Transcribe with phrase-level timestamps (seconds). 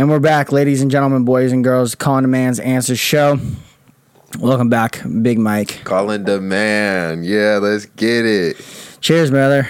[0.00, 3.40] And we're back, ladies and gentlemen, boys and girls, calling the man's answers show.
[4.38, 5.80] Welcome back, Big Mike.
[5.82, 7.24] Calling the man.
[7.24, 8.64] Yeah, let's get it.
[9.00, 9.68] Cheers, brother.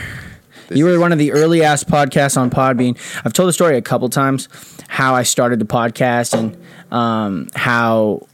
[0.67, 2.99] This you were one of the early ass podcasts on Podbean.
[3.25, 4.51] I've told the story a couple times
[4.87, 6.59] how I started the podcast and
[6.93, 8.27] um, how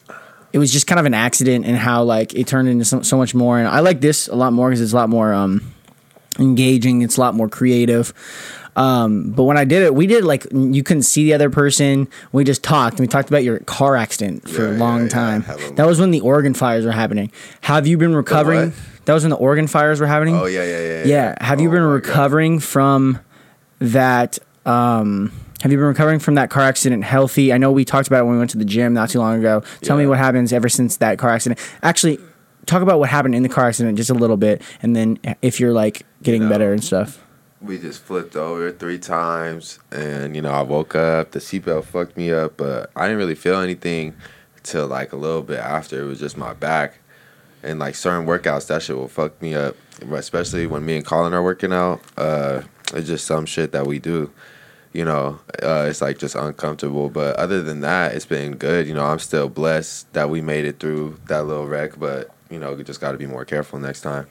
[0.53, 3.17] it was just kind of an accident and how like it turned into so, so
[3.17, 3.57] much more.
[3.61, 5.73] And I like this a lot more because it's a lot more um,
[6.41, 7.03] engaging.
[7.03, 8.13] It's a lot more creative.
[8.77, 12.09] Um, but when I did it, we did like you couldn't see the other person.
[12.33, 12.99] We just talked.
[12.99, 15.09] We talked about your car accident for a long yeah, yeah.
[15.09, 15.45] time.
[15.49, 17.31] A- That was when the Oregon fires were happening.
[17.63, 18.73] Have you been recovering?
[19.05, 20.35] That was when the Oregon fires were happening.
[20.37, 21.05] Oh yeah, yeah, yeah.
[21.05, 21.45] Yeah.
[21.45, 21.95] Have you Oh, been my God.
[22.09, 23.21] recovering from
[23.81, 24.39] that?
[24.67, 25.31] Um,
[25.63, 27.53] have you been recovering from that car accident healthy?
[27.53, 29.39] I know we talked about it when we went to the gym not too long
[29.39, 29.63] ago.
[29.83, 31.59] Tell me what happens ever since that car accident.
[31.83, 32.19] Actually,
[32.67, 35.61] talk about what happened in the car accident just a little bit, and then if
[35.61, 37.24] you're like getting know, better and stuff.
[37.65, 41.31] We just flipped over three times, and you know I woke up.
[41.31, 44.15] The seatbelt fucked me up, but I didn't really feel anything
[44.63, 46.03] till like a little bit after.
[46.03, 46.99] It was just my back,
[47.63, 49.77] and like certain workouts that shit will fuck me up,
[50.13, 52.03] especially when me and Colin are working out.
[52.19, 54.31] Uh, it's just some shit that we do.
[54.93, 57.09] You know, uh, it's like just uncomfortable.
[57.09, 58.87] But other than that, it's been good.
[58.87, 61.99] You know, I'm still blessed that we made it through that little wreck.
[61.99, 64.27] But you know, we just got to be more careful next time.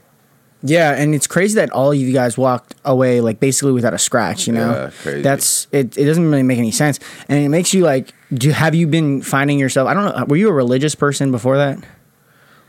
[0.66, 3.98] Yeah, and it's crazy that all of you guys walked away like basically without a
[4.00, 4.48] scratch.
[4.48, 5.22] You know, Yeah, crazy.
[5.22, 5.98] that's it.
[5.98, 8.14] It doesn't really make any sense, and it makes you like.
[8.34, 9.88] Do have you been finding yourself?
[9.90, 10.26] I don't know.
[10.26, 11.78] Were you a religious person before that?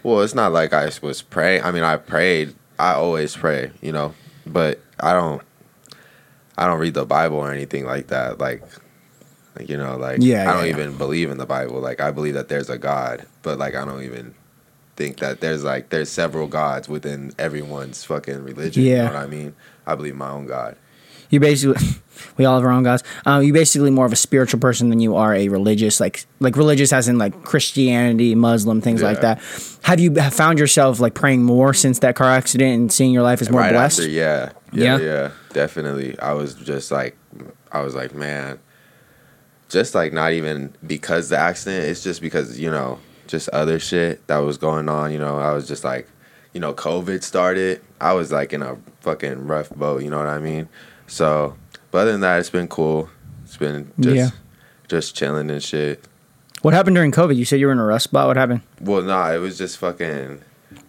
[0.02, 1.62] Well, it's not like I was praying.
[1.62, 2.54] I mean, I prayed.
[2.78, 4.12] I always pray, you know,
[4.44, 5.40] but I don't.
[6.58, 8.38] I don't read the Bible or anything like that.
[8.38, 8.62] Like,
[9.56, 11.80] like you know, like Yeah, I don't yeah, even believe in the Bible.
[11.80, 14.34] Like, I believe that there's a God, but like I don't even
[14.96, 18.82] think that there's like there's several gods within everyone's fucking religion.
[18.84, 19.06] You Yeah.
[19.08, 19.54] know what I mean?
[19.86, 20.76] I believe my own God.
[21.30, 21.82] You basically,
[22.36, 23.02] we all have our own gods.
[23.26, 26.56] Um, you basically more of a spiritual person than you are a religious, like like
[26.56, 29.40] religious as in like Christianity, Muslim, things like that.
[29.82, 33.40] Have you found yourself like praying more since that car accident and seeing your life
[33.42, 34.00] as more right blessed?
[34.00, 34.98] after, yeah, yeah, Yeah?
[34.98, 36.16] yeah, definitely.
[36.20, 37.16] I was just like,
[37.72, 38.60] I was like, man,
[39.68, 41.86] just like not even because the accident.
[41.86, 45.12] It's just because you know, just other shit that was going on.
[45.12, 46.08] You know, I was just like,
[46.52, 47.80] you know, COVID started.
[48.00, 50.02] I was like in a fucking rough boat.
[50.02, 50.68] You know what I mean?
[51.06, 51.56] So,
[51.90, 53.08] but other than that, it's been cool.
[53.44, 54.30] It's been just, Yeah.
[54.88, 56.04] just chilling and shit.
[56.62, 57.36] What happened during COVID?
[57.36, 58.26] You said you were in a rust spot.
[58.26, 58.62] What happened?
[58.80, 60.40] Well, nah, it was just fucking.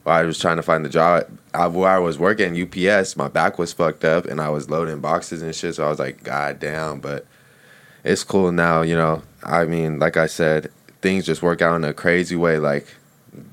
[0.03, 3.28] While I was trying to find the job, I, where I was working UPS, my
[3.28, 5.75] back was fucked up, and I was loading boxes and shit.
[5.75, 7.00] So I was like, God damn!
[7.01, 7.25] But
[8.03, 9.24] it's cool now, you know.
[9.44, 10.72] I mean, like I said,
[11.05, 12.57] things just work out in a crazy way.
[12.57, 12.88] Like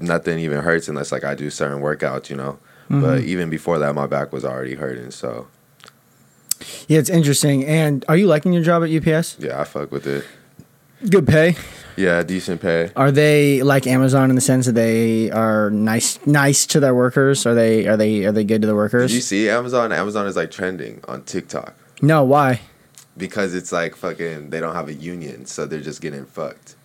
[0.00, 2.58] nothing even hurts unless like I do certain workouts, you know.
[2.88, 3.28] But mm-hmm.
[3.28, 5.10] even before that, my back was already hurting.
[5.10, 5.48] So
[6.88, 7.64] Yeah, it's interesting.
[7.64, 9.36] And are you liking your job at UPS?
[9.38, 10.24] yeah, I fuck with it.
[11.08, 11.56] Good pay.
[11.96, 12.90] Yeah, decent pay.
[12.96, 17.44] Are they like Amazon in the sense that they are nice nice to their workers?
[17.44, 19.92] Are they are they are they good to the Did you see Amazon?
[19.92, 21.74] Amazon is like trending on TikTok.
[22.00, 22.60] No, why?
[23.16, 26.76] because it's like fucking they don't have a union so they're just getting fucked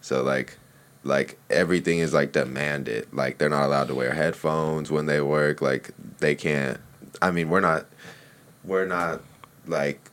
[0.00, 0.58] so like
[1.04, 3.08] like everything is like demanded.
[3.12, 5.62] Like they're not allowed to wear headphones when they work.
[5.62, 6.78] Like they can't
[7.22, 7.86] i mean we're not
[8.62, 9.20] we're not
[9.66, 10.10] like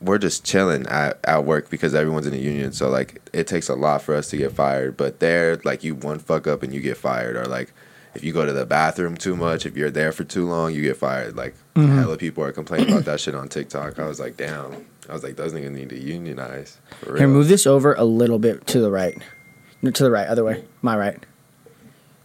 [0.00, 2.72] we're just chilling at, at work because everyone's in a union.
[2.72, 4.96] So like it takes a lot for us to get fired.
[4.96, 7.36] But there like you one fuck up and you get fired.
[7.36, 7.72] Or like
[8.14, 10.82] if you go to the bathroom too much if you're there for too long you
[10.82, 11.36] get fired.
[11.36, 13.98] Like a hella people are complaining about that shit on tiktok.
[13.98, 17.18] I was like damn i was like those niggas need to unionize for real.
[17.18, 19.16] Here, move this over a little bit to the right.
[19.82, 20.64] No, to the right, other way.
[20.82, 21.22] My right.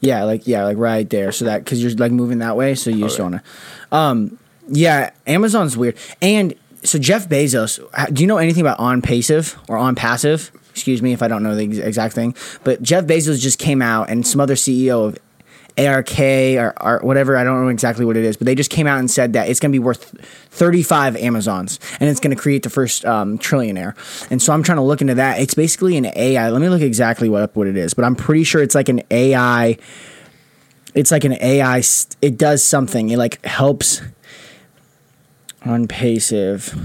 [0.01, 1.31] Yeah, like yeah, like right there.
[1.31, 3.43] So that because you're like moving that way, so you just don't wanna.
[3.91, 5.97] Um, yeah, Amazon's weird.
[6.21, 7.79] And so Jeff Bezos,
[8.13, 10.51] do you know anything about ONPASSIVE or ONPASSIVE?
[10.71, 13.81] Excuse me if I don't know the ex- exact thing, but Jeff Bezos just came
[13.81, 15.17] out and some other CEO of
[15.77, 18.87] ARK or, or whatever, I don't know exactly what it is, but they just came
[18.87, 20.15] out and said that it's going to be worth
[20.51, 23.95] 35 Amazons and it's going to create the first um, trillionaire.
[24.29, 25.39] And so I'm trying to look into that.
[25.39, 26.49] It's basically an AI.
[26.49, 29.01] Let me look exactly what what it is, but I'm pretty sure it's like an
[29.09, 29.77] AI.
[30.93, 31.81] It's like an AI.
[32.21, 33.09] It does something.
[33.09, 34.01] It like helps
[35.65, 36.77] ONPASSIVE.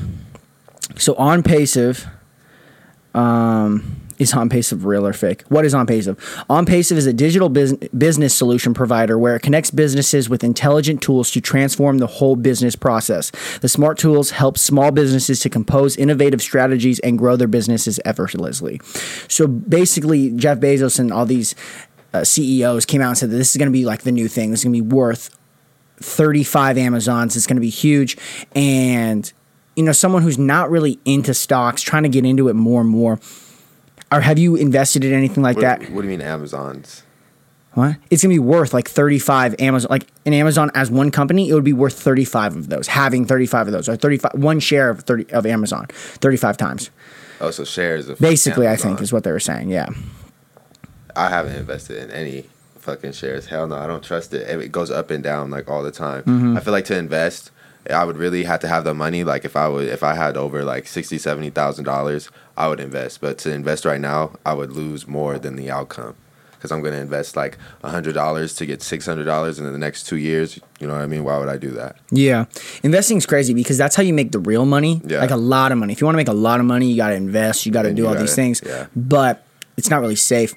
[0.96, 2.06] So ONPASSIVE
[3.14, 5.42] um, is ONPASSIVE real or fake?
[5.48, 6.44] What is ONPASSIVE?
[6.50, 11.02] On passive is a digital bus- business solution provider where it connects businesses with intelligent
[11.02, 13.30] tools to transform the whole business process.
[13.60, 18.80] The smart tools help small businesses to compose innovative strategies and grow their businesses effortlessly.
[19.28, 21.54] So basically, Jeff Bezos and all these
[22.12, 24.28] uh, CEOs came out and said that this is going to be like the new
[24.28, 24.50] thing.
[24.50, 25.36] This is going to be worth
[26.00, 27.36] 35 Amazons.
[27.36, 28.16] It's going to be huge.
[28.54, 29.30] And
[29.76, 32.90] you know someone who's not really into stocks, trying to get into it more and
[32.90, 33.20] more,
[34.12, 35.80] or have you invested in anything like What, that?
[35.90, 37.02] what do you mean Amazon's?
[37.74, 37.96] What?
[38.10, 41.54] It's gonna be worth like thirty five Amazon, like in Amazon as one company, it
[41.54, 42.88] would be worth thirty five of those.
[42.88, 46.36] Having thirty five of those, or thirty five one share of thirty of Amazon, thirty
[46.36, 46.90] five times.
[47.40, 49.68] Oh, so shares of Basically, I think is what they were saying.
[49.68, 49.88] Yeah.
[51.14, 52.46] I haven't invested in any
[52.78, 53.46] fucking shares.
[53.46, 54.48] Hell no, I don't trust it.
[54.48, 56.22] It goes up and down like all the time.
[56.22, 56.56] Mm-hmm.
[56.56, 57.50] I feel like to invest,
[57.88, 59.24] I would really have to have the money.
[59.24, 62.28] Like if I would, if I had over like sixty, seventy thousand dollars,
[62.58, 63.20] I would invest.
[63.22, 66.14] But to invest right now, I would lose more than the outcome.
[66.52, 69.78] Because I'm going to invest like hundred dollars to get six hundred dollars in the
[69.78, 70.58] next two years.
[70.80, 71.22] You know what I mean?
[71.22, 71.94] Why would I do that?
[72.10, 72.46] Yeah,
[72.82, 75.00] investing's crazy because that's how you make the real money.
[75.06, 75.20] Yeah.
[75.20, 75.92] Like a lot of money.
[75.92, 77.64] If you want to make a lot of money, you got to invest.
[77.64, 78.60] You got to do all these things.
[78.66, 78.88] yeah.
[78.96, 79.46] But
[79.76, 80.52] it's not really safe.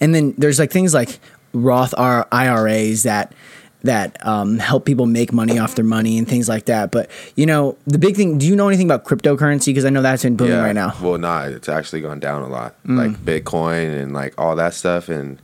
[0.00, 1.18] And then there's like things like
[1.52, 3.34] Roth R- IRAs that
[3.82, 6.90] that um, help people make money off their money and things like that.
[6.90, 8.38] But you know, the big thing.
[8.38, 9.66] Do you know anything about cryptocurrency?
[9.66, 10.90] Because I know that's been booming right now.
[10.90, 11.00] Mm.
[11.00, 12.74] Well, nah, it's actually gone down a lot.
[12.84, 15.40] Like Bitcoin and like all that stuff and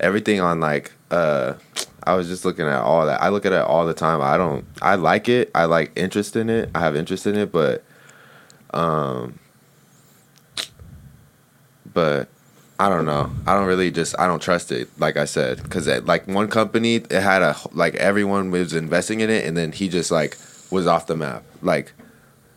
[0.00, 1.54] everything on like uh
[2.02, 3.22] I was just looking at all that.
[3.22, 4.20] I look at it all the time.
[4.20, 5.50] I don't I like it.
[5.54, 6.70] I like interest in it.
[6.74, 7.82] I have interest in it, but
[8.72, 9.38] um
[11.92, 12.28] but
[12.86, 13.30] I don't know.
[13.46, 16.96] I don't really just I don't trust it like I said cuz like one company
[16.96, 20.36] it had a like everyone was investing in it and then he just like
[20.70, 21.42] was off the map.
[21.62, 21.92] Like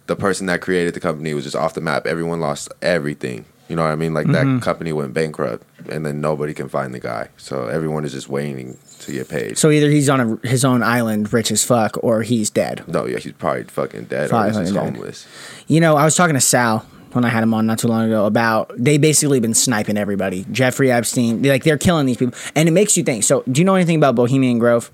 [0.07, 2.07] the person that created the company was just off the map.
[2.07, 3.45] Everyone lost everything.
[3.69, 4.13] You know what I mean?
[4.13, 4.55] Like Mm-hmm.
[4.59, 7.27] that company went bankrupt, and then nobody can find the guy.
[7.35, 9.57] So everyone is just waiting to get paid.
[9.57, 12.83] So either he's on a, his own island, rich as fuck, or he's dead.
[12.87, 14.79] no, yeah, he's probably fucking dead Probably or he's dead.
[14.83, 15.27] homeless.
[15.67, 16.85] You know, I was talking to Sal
[17.17, 20.45] when I had him on not too long ago about they basically been sniping everybody.
[20.51, 23.23] Jeffrey Epstein, like they're killing these people, and it makes you think.
[23.23, 24.91] So, do you know anything about Bohemian Grove?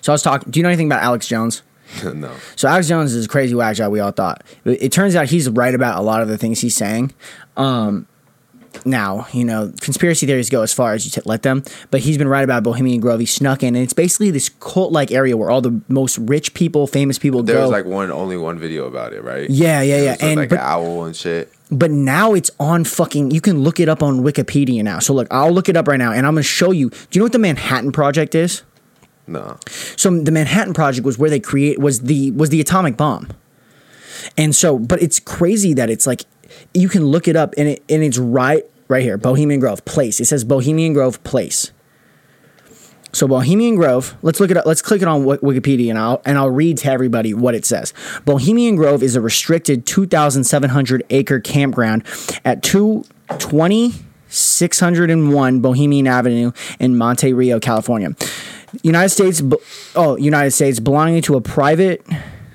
[0.00, 0.50] So I was talking.
[0.50, 1.62] Do you know anything about Alex Jones?
[2.04, 3.92] no, So Alex Jones is a crazy whack job.
[3.92, 4.42] We all thought.
[4.64, 7.12] It, it turns out he's right about a lot of the things he's saying.
[7.56, 8.06] Um,
[8.86, 12.18] now you know conspiracy theories go as far as you t- let them, but he's
[12.18, 13.20] been right about Bohemian Grove.
[13.20, 16.86] He snuck in, and it's basically this cult-like area where all the most rich people,
[16.86, 17.62] famous people there go.
[17.62, 19.48] was like one only one video about it, right?
[19.50, 20.16] Yeah, yeah, yeah.
[20.20, 21.52] And- like but- an owl and shit.
[21.70, 23.30] But now it's on fucking.
[23.30, 25.00] You can look it up on Wikipedia now.
[25.00, 26.88] So look, I'll look it up right now, and I'm gonna show you.
[26.88, 28.62] Do you know what the Manhattan Project is?
[29.26, 29.58] No,
[29.96, 33.28] So the Manhattan Project was where they create was the was the atomic bomb.
[34.36, 36.24] And so, but it's crazy that it's like
[36.74, 40.20] you can look it up, and it and it's right right here, Bohemian Grove Place.
[40.20, 41.72] It says Bohemian Grove Place.
[43.12, 44.66] So Bohemian Grove, let's look it up.
[44.66, 47.94] Let's click it on Wikipedia, and I'll and I'll read to everybody what it says.
[48.24, 52.04] Bohemian Grove is a restricted 2,700 acre campground
[52.44, 53.94] at 220
[54.28, 58.14] 601 Bohemian Avenue in Monte Rio, California.
[58.82, 59.42] United States,
[59.96, 62.04] oh, United States, belonging to a private.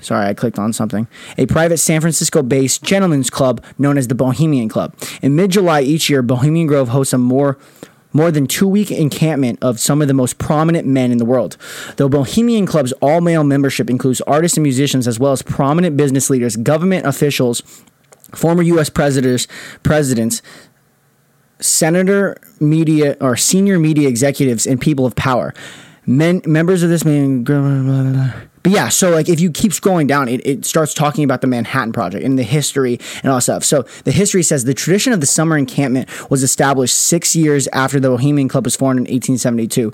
[0.03, 1.07] Sorry, I clicked on something.
[1.37, 4.95] A private San Francisco based gentlemen's club known as the Bohemian Club.
[5.21, 7.57] In mid July each year, Bohemian Grove hosts a more
[8.13, 11.57] more than two week encampment of some of the most prominent men in the world.
[11.97, 16.29] The Bohemian Club's all male membership includes artists and musicians, as well as prominent business
[16.29, 17.61] leaders, government officials,
[18.35, 18.89] former U.S.
[18.89, 19.47] presidents,
[19.81, 20.41] presidents,
[21.59, 25.53] senator, media, or senior media executives, and people of power.
[26.05, 27.43] Men, members of this man.
[28.63, 31.47] But yeah, so like if you keep scrolling down, it, it starts talking about the
[31.47, 33.63] Manhattan Project and the history and all that stuff.
[33.65, 37.99] So the history says the tradition of the summer encampment was established six years after
[37.99, 39.93] the Bohemian Club was formed in 1872.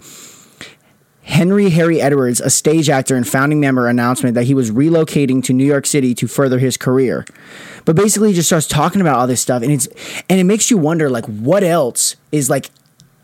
[1.24, 5.54] Henry Harry Edwards, a stage actor and founding member, announcement that he was relocating to
[5.54, 7.24] New York City to further his career.
[7.86, 9.88] But basically, he just starts talking about all this stuff, and it's
[10.28, 12.72] and it makes you wonder, like, what else is like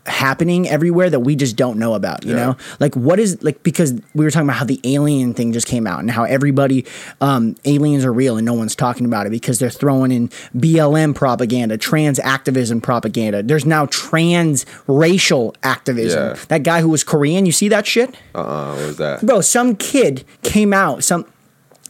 [0.06, 2.36] happening everywhere that we just don't know about you Yeah.
[2.46, 5.66] know like what is like because we were talking about how the alien thing just
[5.66, 6.84] came out and how everybody
[7.20, 11.14] um aliens are real and no one's talking about it because they're throwing in blm
[11.14, 16.36] propaganda trans activism propaganda there's now trans racial activism Yeah.
[16.48, 19.26] that guy who was korean you see that shit uh, uh what was that?
[19.26, 21.24] bro some kid came out some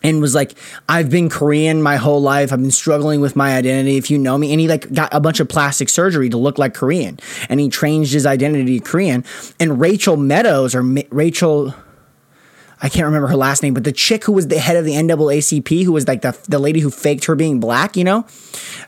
[0.02, 0.54] and was like
[0.88, 2.52] i've been korean my whole life.
[2.52, 3.96] I've been struggling with my identity.
[3.96, 6.58] If you know me and he like got a bunch of plastic surgery to look
[6.58, 9.24] like korean and he changed his identity to korean.
[9.60, 11.74] And rachel meadows or Ma- rachel
[12.82, 14.92] I can't remember her last name, but the chick who was the head of the
[14.92, 18.26] NAACP, who was like the, the lady who faked her being black, you know,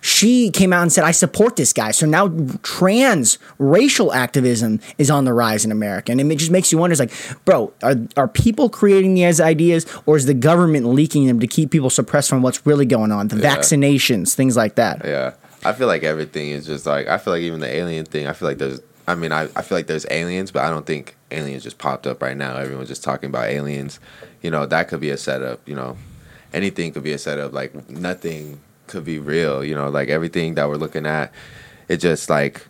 [0.02, 1.92] she came out and said, I support this guy.
[1.92, 2.28] So now
[2.62, 6.12] trans racial activism is on the rise in America.
[6.12, 9.86] And it just makes you wonder, it's like, bro, are, are people creating these ideas
[10.04, 13.28] or is the government leaking them to keep people suppressed from what's really going on?
[13.28, 15.02] The vaccinations, things like that.
[15.04, 18.26] Yeah, I feel like everything is just like I feel like even the alien thing.
[18.26, 18.80] I feel like there's.
[19.08, 22.06] I mean, I, I feel like there's aliens, but I don't think aliens just popped
[22.06, 22.56] up right now.
[22.56, 24.00] Everyone's just talking about aliens.
[24.42, 25.66] You know, that could be a setup.
[25.66, 25.96] You know,
[26.52, 27.54] anything could be a setup.
[27.54, 29.64] Like nothing could be real.
[29.64, 31.32] You know, like everything that we're looking at,
[31.88, 32.66] it just like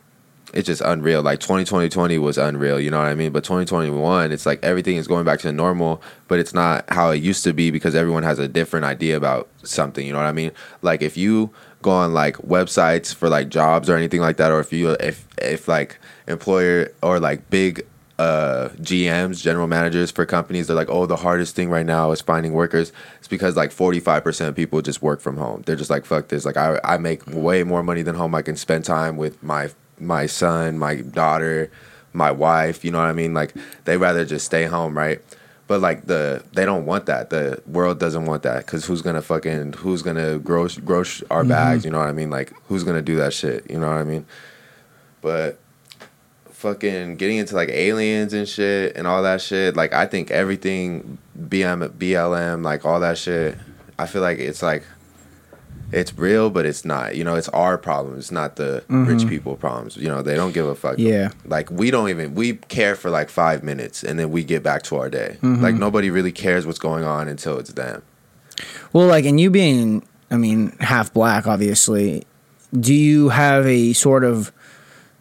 [0.55, 1.23] it's just unreal.
[1.23, 3.33] Like 2020 was unreal, you know what I mean?
[3.33, 7.17] But 2021, it's like everything is going back to normal, but it's not how it
[7.17, 10.33] used to be because everyone has a different idea about something, you know what I
[10.33, 10.53] mean?
[10.81, 11.51] Like if you
[11.83, 15.27] go on like websites for like jobs or anything like that or if you if
[15.39, 17.87] if like employer or like big
[18.19, 22.21] uh, GMs, general managers for companies, they're like, oh, the hardest thing right now is
[22.21, 22.93] finding workers.
[23.19, 25.63] It's because like 45% of people just work from home.
[25.65, 26.45] They're just like, fuck this.
[26.45, 28.35] Like, I, I make way more money than home.
[28.35, 29.71] I can spend time with my
[30.01, 31.71] my son, my daughter,
[32.13, 32.85] my wife.
[32.85, 33.35] You know what I mean?
[33.35, 33.55] Like,
[33.85, 35.21] they rather just stay home, right?
[35.69, 37.29] But like the they don't want that.
[37.29, 41.49] The world doesn't want that because who's gonna fucking who's gonna grow grow our mm-hmm.
[41.49, 41.85] bags?
[41.85, 42.31] You know what I mean?
[42.31, 43.71] Like who's gonna do that shit?
[43.71, 44.27] You know what I mean?
[45.21, 45.59] But
[46.47, 49.77] fucking getting into like aliens and shit and all that shit.
[49.77, 53.57] Like I think everything BM BLM like all that shit.
[53.99, 54.85] I feel like it's like
[55.91, 57.17] it's real, but it's not.
[57.17, 58.19] You know, it's our problem.
[58.19, 59.07] It's not the mm-hmm.
[59.07, 59.97] rich people problems.
[59.97, 60.99] You know, they don't give a fuck.
[60.99, 61.31] Yeah.
[61.45, 64.83] Like we don't even we care for like five minutes and then we get back
[64.85, 65.39] to our day.
[65.43, 65.63] Mm-hmm.
[65.63, 68.03] Like nobody really cares what's going on until it's them.
[68.93, 72.25] Well, like, and you being, I mean, half black, obviously.
[72.79, 74.53] Do you have a sort of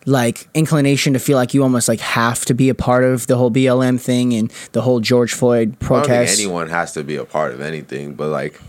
[0.05, 3.35] like inclination to feel like you almost like have to be a part of the
[3.35, 6.09] whole BLM thing and the whole George Floyd protest.
[6.09, 8.59] I don't think anyone has to be a part of anything, but like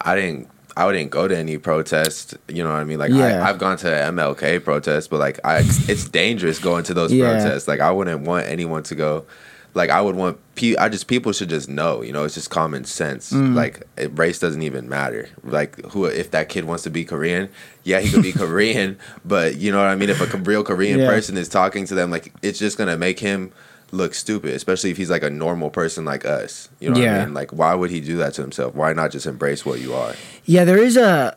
[0.00, 0.48] I didn't
[0.88, 2.36] I didn't go to any protest.
[2.48, 2.98] You know what I mean?
[2.98, 3.42] Like yeah.
[3.42, 7.30] I, have gone to MLK protests, but like I, it's dangerous going to those yeah.
[7.30, 7.68] protests.
[7.68, 9.26] Like I wouldn't want anyone to go
[9.74, 12.50] like I would want pe- I just people should just know, you know, it's just
[12.50, 13.32] common sense.
[13.32, 13.54] Mm.
[13.54, 15.28] Like it, race doesn't even matter.
[15.44, 17.48] Like who if that kid wants to be Korean,
[17.84, 20.10] yeah, he could be Korean, but you know what I mean.
[20.10, 21.08] If a real Korean yeah.
[21.08, 23.52] person is talking to them, like it's just gonna make him
[23.92, 26.68] look stupid, especially if he's like a normal person like us.
[26.78, 27.12] You know yeah.
[27.12, 27.34] what I mean?
[27.34, 28.74] Like why would he do that to himself?
[28.74, 30.14] Why not just embrace what you are?
[30.44, 31.36] Yeah, there is a,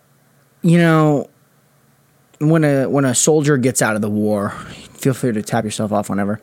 [0.62, 1.30] you know,
[2.40, 4.52] when a when a soldier gets out of the war,
[4.94, 6.40] feel free to tap yourself off whenever.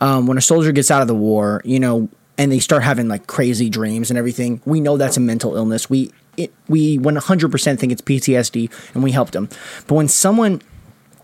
[0.00, 3.08] Um, when a soldier gets out of the war, you know, and they start having
[3.08, 5.88] like crazy dreams and everything, we know that's a mental illness.
[5.88, 9.48] We it, we 100% think it's PTSD, and we helped them.
[9.86, 10.62] But when someone,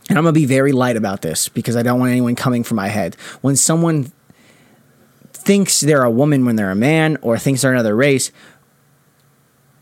[0.08, 2.76] and I'm gonna be very light about this because I don't want anyone coming from
[2.76, 3.16] my head.
[3.40, 4.12] When someone
[5.42, 8.30] thinks they're a woman when they're a man, or thinks they're another race,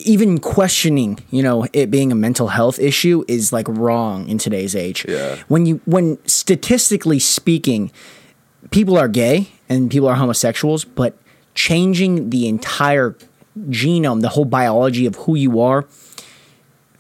[0.00, 4.76] even questioning, you know, it being a mental health issue is like wrong in today's
[4.76, 5.04] age.
[5.08, 5.36] Yeah.
[5.48, 7.90] When you when statistically speaking,
[8.70, 11.18] people are gay and people are homosexuals, but
[11.54, 13.16] changing the entire
[13.68, 15.84] genome, the whole biology of who you are,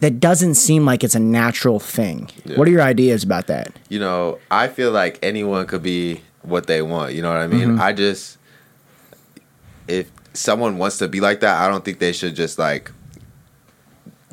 [0.00, 2.30] that doesn't seem like it's a natural thing.
[2.44, 2.56] Yeah.
[2.56, 3.72] What are your ideas about that?
[3.88, 7.14] You know, I feel like anyone could be what they want.
[7.14, 7.68] You know what I mean?
[7.68, 7.80] Mm-hmm.
[7.80, 8.38] I just
[9.88, 12.92] if someone wants to be like that, I don't think they should just like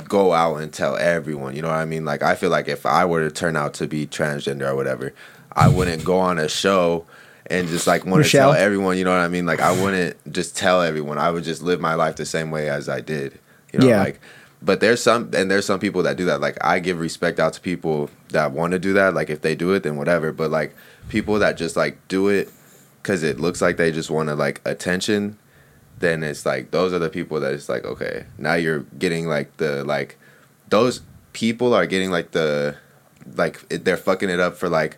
[0.07, 1.55] go out and tell everyone.
[1.55, 2.05] You know what I mean?
[2.05, 5.13] Like I feel like if I were to turn out to be transgender or whatever,
[5.51, 7.05] I wouldn't go on a show
[7.47, 8.97] and just like want to tell everyone.
[8.97, 9.45] You know what I mean?
[9.45, 11.17] Like I wouldn't just tell everyone.
[11.17, 13.39] I would just live my life the same way as I did.
[13.73, 14.03] You know, yeah.
[14.03, 14.19] like.
[14.61, 16.41] But there's some and there's some people that do that.
[16.41, 19.13] Like I give respect out to people that want to do that.
[19.13, 20.31] Like if they do it, then whatever.
[20.31, 20.75] But like
[21.07, 22.49] people that just like do it
[23.03, 25.37] because it looks like they just want to like attention
[25.99, 29.55] then it's like those are the people that it's like okay now you're getting like
[29.57, 30.17] the like
[30.69, 31.01] those
[31.33, 32.75] people are getting like the
[33.35, 34.97] like they're fucking it up for like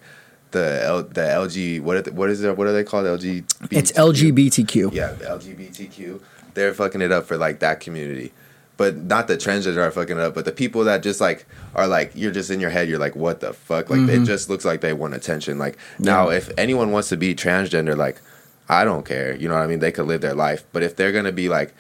[0.52, 3.06] the L, the LG what the, what is it what are they called?
[3.06, 6.22] LGBT it's LGBTQ yeah the LGBTQ
[6.54, 8.32] they're fucking it up for like that community.
[8.78, 11.88] But not the transgender are fucking it up but the people that just like are
[11.88, 13.90] like you're just in your head you're like what the fuck?
[13.90, 14.24] Like mm-hmm.
[14.24, 15.58] it just looks like they want attention.
[15.58, 16.38] Like now yeah.
[16.38, 18.22] if anyone wants to be transgender like
[18.70, 19.36] I don't care.
[19.36, 19.80] You know what I mean?
[19.80, 20.66] They could live their life.
[20.74, 21.74] But if they're gonna be like,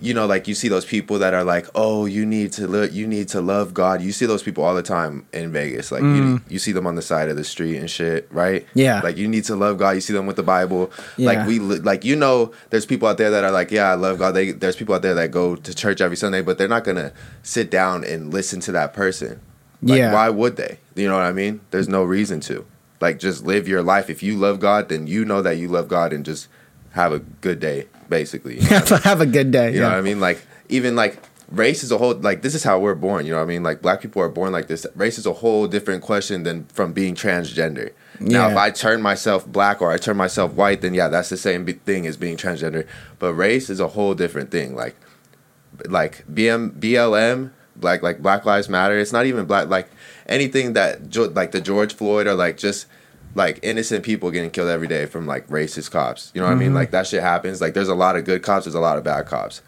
[0.00, 2.92] you know, like you see those people that are like, oh, you need to look,
[2.92, 4.02] you need to love God.
[4.02, 5.90] You see those people all the time in Vegas.
[5.90, 6.16] Like mm.
[6.16, 8.66] you, you see them on the side of the street and shit, right?
[8.74, 9.00] Yeah.
[9.00, 9.92] Like you need to love God.
[9.92, 10.92] You see them with the Bible.
[11.16, 11.32] Yeah.
[11.32, 14.18] Like we, like you know, there's people out there that are like, yeah, I love
[14.18, 14.32] God.
[14.32, 17.12] They, there's people out there that go to church every Sunday, but they're not gonna
[17.42, 19.40] sit down and listen to that person.
[19.82, 20.12] Like, yeah.
[20.12, 20.78] Why would they?
[20.94, 21.60] You know what I mean?
[21.70, 22.66] There's no reason to.
[23.00, 24.10] Like just live your life.
[24.10, 26.48] If you love God, then you know that you love God and just
[26.92, 28.60] have a good day, basically.
[28.60, 29.70] You know have, a good day.
[29.70, 29.82] You yeah.
[29.82, 30.20] know what I mean?
[30.20, 33.38] Like even like race is a whole like this is how we're born, you know
[33.38, 33.62] what I mean?
[33.62, 34.86] Like black people are born like this.
[34.94, 37.92] Race is a whole different question than from being transgender.
[38.20, 38.52] Now, yeah.
[38.52, 41.64] if I turn myself black or I turn myself white, then yeah, that's the same
[41.66, 42.86] thing as being transgender.
[43.18, 44.74] But race is a whole different thing.
[44.74, 44.96] Like,
[45.86, 48.98] like BM BLM, black like Black Lives Matter.
[48.98, 49.68] It's not even black.
[49.68, 49.90] Like
[50.26, 52.86] anything that like the George Floyd or like just
[53.34, 56.30] like innocent people getting killed every day from like racist cops.
[56.34, 56.58] You know what mm-hmm.
[56.58, 56.68] I mean?
[56.68, 56.76] Mm-hmm.
[56.76, 57.60] Like that shit happens.
[57.60, 59.62] Like there's a lot of good cops, there's a lot of bad cops.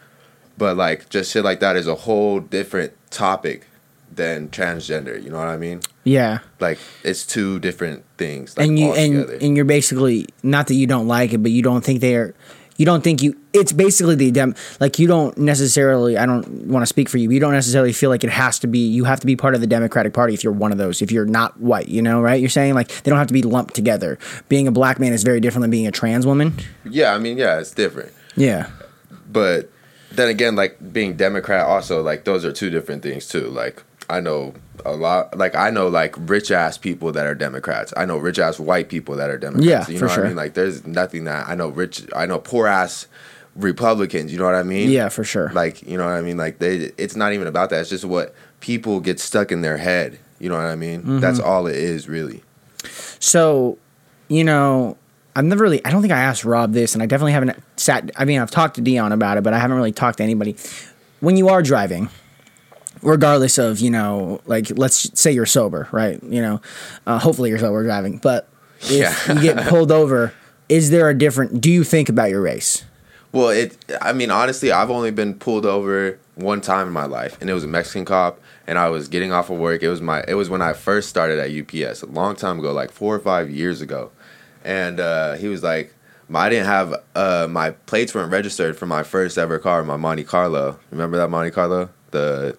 [0.58, 3.66] but like just shit like that is a whole different topic
[4.12, 5.22] than transgender.
[5.22, 5.80] You know what I mean?
[6.04, 6.40] Yeah.
[6.58, 8.56] Like it's two different things.
[8.56, 11.62] Like, and you and and you're basically not that you don't like it, but you
[11.62, 12.34] don't think they're
[12.80, 16.82] you don't think you it's basically the dem like you don't necessarily I don't want
[16.82, 19.04] to speak for you, but you don't necessarily feel like it has to be you
[19.04, 21.26] have to be part of the Democratic Party if you're one of those, if you're
[21.26, 22.40] not white, you know, right?
[22.40, 24.18] You're saying like they don't have to be lumped together.
[24.48, 26.54] Being a black man is very different than being a trans woman.
[26.88, 28.14] yeah, I mean, yeah, it's different.
[28.34, 28.70] Yeah.
[29.30, 29.70] But
[30.10, 33.48] then again, like being Democrat, also like those are two different things too.
[33.48, 37.92] Like I know a lot, like I know like rich ass people that are Democrats.
[37.96, 39.66] I know rich ass white people that are Democrats.
[39.66, 40.24] Yeah, you know for what sure.
[40.24, 40.36] I mean?
[40.36, 42.06] Like there's nothing that I know rich.
[42.14, 43.06] I know poor ass
[43.56, 44.32] Republicans.
[44.32, 44.90] You know what I mean?
[44.90, 45.50] Yeah, for sure.
[45.52, 46.36] Like you know what I mean?
[46.36, 47.80] Like they, it's not even about that.
[47.80, 50.18] It's just what people get stuck in their head.
[50.38, 51.00] You know what I mean?
[51.00, 51.18] Mm-hmm.
[51.20, 52.42] That's all it is, really.
[53.18, 53.76] So,
[54.28, 54.96] you know,
[55.36, 58.10] I've never really, I don't think I asked Rob this, and I definitely haven't sat,
[58.16, 60.56] I mean, I've talked to Dion about it, but I haven't really talked to anybody.
[61.20, 62.08] When you are driving,
[63.02, 66.22] regardless of, you know, like, let's say you're sober, right?
[66.22, 66.60] You know,
[67.06, 68.48] uh, hopefully you're sober driving, but
[68.82, 69.34] if Yeah.
[69.34, 70.32] you get pulled over,
[70.68, 72.84] is there a different, do you think about your race?
[73.32, 73.76] Well, it.
[74.02, 77.54] I mean, honestly, I've only been pulled over one time in my life, and it
[77.54, 78.40] was a Mexican cop.
[78.66, 79.84] And I was getting off of work.
[79.84, 80.24] It was my.
[80.26, 83.20] It was when I first started at UPS a long time ago, like four or
[83.20, 84.10] five years ago.
[84.64, 85.94] And uh, he was like,
[86.34, 90.24] "I didn't have uh, my plates weren't registered for my first ever car, my Monte
[90.24, 90.80] Carlo.
[90.90, 91.90] Remember that Monte Carlo?
[92.10, 92.56] The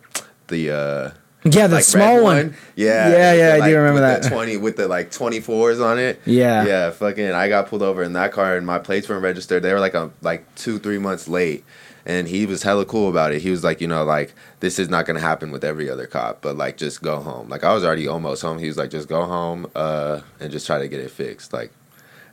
[0.52, 1.12] the uh,
[1.44, 2.56] Yeah, the like small red one.
[2.76, 4.24] Yeah, Yeah, yeah, the, I do remember that.
[4.24, 6.22] Twenty with the like twenty fours on it.
[6.26, 6.66] Yeah.
[6.66, 6.92] yeah.
[6.92, 9.64] Fucking, I got pulled over in that car, and my plates weren't registered.
[9.64, 11.64] They were like a like two three months late,
[12.06, 13.42] and he was hella cool about it.
[13.42, 16.42] He was like, you know, like this is not gonna happen with every other cop,
[16.44, 17.50] but like just go home.
[17.50, 18.60] Like I was already almost home.
[18.60, 21.54] He was like, just go home, uh, and just try to get it fixed.
[21.54, 21.72] Like.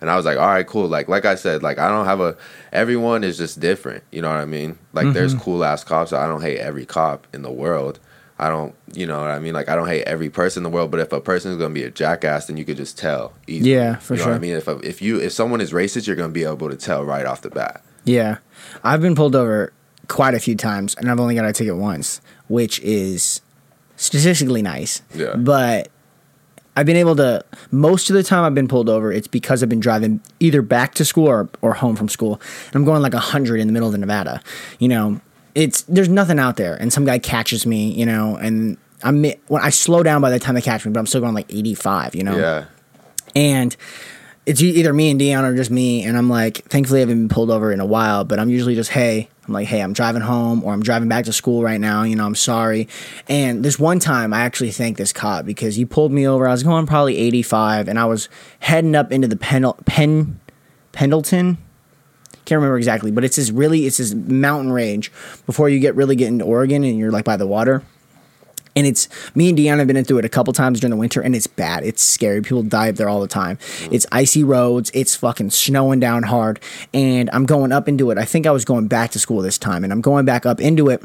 [0.01, 0.87] And I was like, all right, cool.
[0.87, 2.37] Like, like I said, like I don't have a.
[2.73, 4.05] Everyone is just different.
[4.13, 4.79] You know what I mean?
[4.93, 5.43] Like, there's Mm-hmm.
[5.43, 6.13] cool ass cops.
[6.13, 7.99] I don't hate every cop in the world.
[8.39, 9.53] I don't, you know what I mean?
[9.53, 10.91] Like, I don't hate every person in the world.
[10.91, 13.35] But if a person is gonna be a jackass, then you could just tell.
[13.47, 13.73] Easily.
[13.73, 14.33] Yeah, for you know sure.
[14.33, 16.71] What I mean, if a, if you if someone is racist, you're gonna be able
[16.71, 17.83] to tell right off the bat.
[18.05, 18.39] Yeah.
[18.85, 19.73] I've been pulled over
[20.07, 23.41] quite a few times, and I've only got a ticket once, which is
[23.97, 25.03] statistically nice.
[25.15, 25.35] Yeah.
[25.37, 25.91] But
[26.77, 29.69] I've been able to, most of the time I've been pulled over, it's because I've
[29.69, 32.41] been driving either back to school or, or home from school.
[32.69, 34.41] And I'm going like 100 in the middle of Nevada.
[34.79, 35.21] You know,
[35.59, 36.75] it's, there's nothing out there.
[36.77, 40.39] And some guy catches me, you know, and I'm, when I slow down by the
[40.39, 42.37] time they catch me, but I'm still going like 85, you know?
[42.37, 42.65] Yeah.
[43.35, 43.77] and
[44.47, 46.05] it's either me and Dion or just me.
[46.05, 48.75] And I'm like, thankfully, I haven't been pulled over in a while, but I'm usually
[48.75, 51.79] just, hey, I'm like, hey, I'm driving home or I'm driving back to school right
[51.79, 52.03] now.
[52.03, 52.89] You know, I'm sorry.
[53.29, 56.49] And this one time, I actually thanked this cop because he pulled me over.
[56.49, 60.41] I was going probably 85 and I was heading up into the Pendle- Pen,
[60.93, 61.59] Pendleton.
[62.49, 65.13] Can't remember exactly, but it's this really, it's this mountain range
[65.45, 67.83] before you get really get into Oregon and you're like by the water.
[68.75, 71.21] And it's me and Deanna have been into it a couple times during the winter,
[71.21, 71.85] and it's bad.
[71.85, 72.41] It's scary.
[72.41, 73.59] People die up there all the time.
[73.59, 73.93] Mm.
[73.93, 74.91] It's icy roads.
[74.95, 76.59] It's fucking snowing down hard.
[76.95, 78.17] And I'm going up into it.
[78.17, 80.59] I think I was going back to school this time, and I'm going back up
[80.59, 81.03] into it.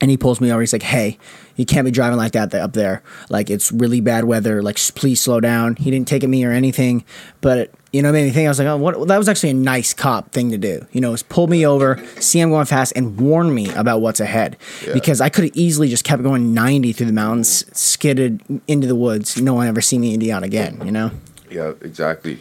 [0.00, 0.60] And he pulls me over.
[0.60, 1.18] He's like, "Hey,
[1.56, 3.02] you can't be driving like that up there.
[3.28, 4.62] Like it's really bad weather.
[4.62, 7.04] Like please slow down." He didn't take at me or anything,
[7.40, 8.46] but you know, it made me think.
[8.46, 10.86] I was like, "Oh, what?" That was actually a nice cop thing to do.
[10.92, 14.20] You know, is pull me over, see I'm going fast, and warn me about what's
[14.20, 14.56] ahead.
[14.86, 14.94] Yeah.
[14.94, 18.96] Because I could have easily just kept going 90 through the mountains, skidded into the
[18.96, 19.40] woods.
[19.40, 20.80] No one ever see me in Dion again.
[20.84, 21.10] You know?
[21.50, 22.38] Yeah, exactly.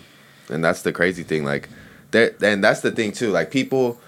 [0.49, 1.43] And that's the crazy thing.
[1.43, 1.67] Like,
[2.11, 3.31] that, and that's the thing too.
[3.31, 3.99] Like, people,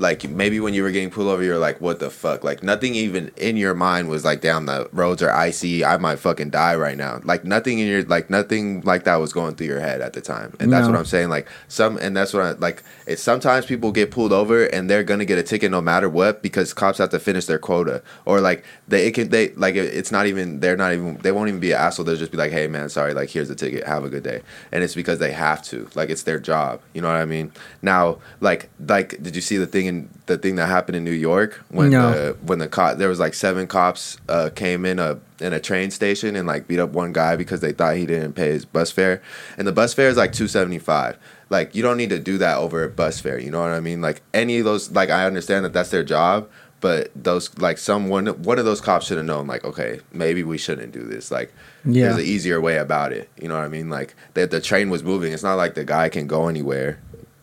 [0.00, 2.94] like maybe when you were getting pulled over, you're like, "What the fuck?" Like, nothing
[2.94, 5.84] even in your mind was like, "Damn, the roads are icy.
[5.84, 9.32] I might fucking die right now." Like, nothing in your like nothing like that was
[9.34, 10.54] going through your head at the time.
[10.58, 10.92] And that's No.
[10.92, 11.28] what I'm saying.
[11.28, 12.82] Like, some, and that's what I like.
[13.06, 16.42] It's sometimes people get pulled over and they're gonna get a ticket no matter what
[16.42, 19.92] because cops have to finish their quota, or like they it can they like it,
[19.94, 22.06] it's not even they're not even they won't even be an asshole.
[22.06, 23.12] They'll just be like, "Hey, man, sorry.
[23.12, 23.86] Like, here's the ticket.
[23.86, 24.40] Have a good day."
[24.72, 25.88] And it's because they have to.
[25.94, 26.80] Like, it's their job.
[26.94, 27.52] You know what I mean?
[27.82, 31.10] Now, like, like, did you see the thing in the thing that happened in New
[31.30, 32.10] York when No.
[32.12, 35.60] the when the cop there was like seven cops uh, came in a in a
[35.60, 38.64] train station and like beat up one guy because they thought he didn't pay his
[38.64, 39.20] bus fare,
[39.58, 41.18] and the bus fare is like two seventy five.
[41.50, 43.36] Like, you don't need to do that over a bus fare.
[43.40, 44.00] You know what I mean?
[44.00, 44.92] Like, any of those.
[44.92, 46.48] Like, I understand that that's their job.
[46.80, 50.56] But those like someone one of those cops should have known like okay maybe we
[50.56, 51.52] shouldn't do this like
[51.84, 52.04] Yeah.
[52.06, 54.88] there's an easier way about it you know what I mean like that the train
[54.88, 56.98] was moving it's not like the guy can go anywhere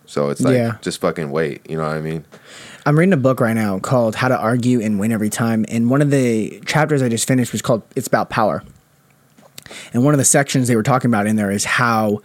[0.07, 0.77] so it's like Yeah.
[0.81, 2.25] just fucking wait you know what I mean
[2.87, 5.65] I'm reading a book right now called How to Argue and Win Every Time.
[5.67, 8.63] And one of the chapters I just finished was called It's About Power.
[9.91, 12.21] And one of the sections they were talking about in there is how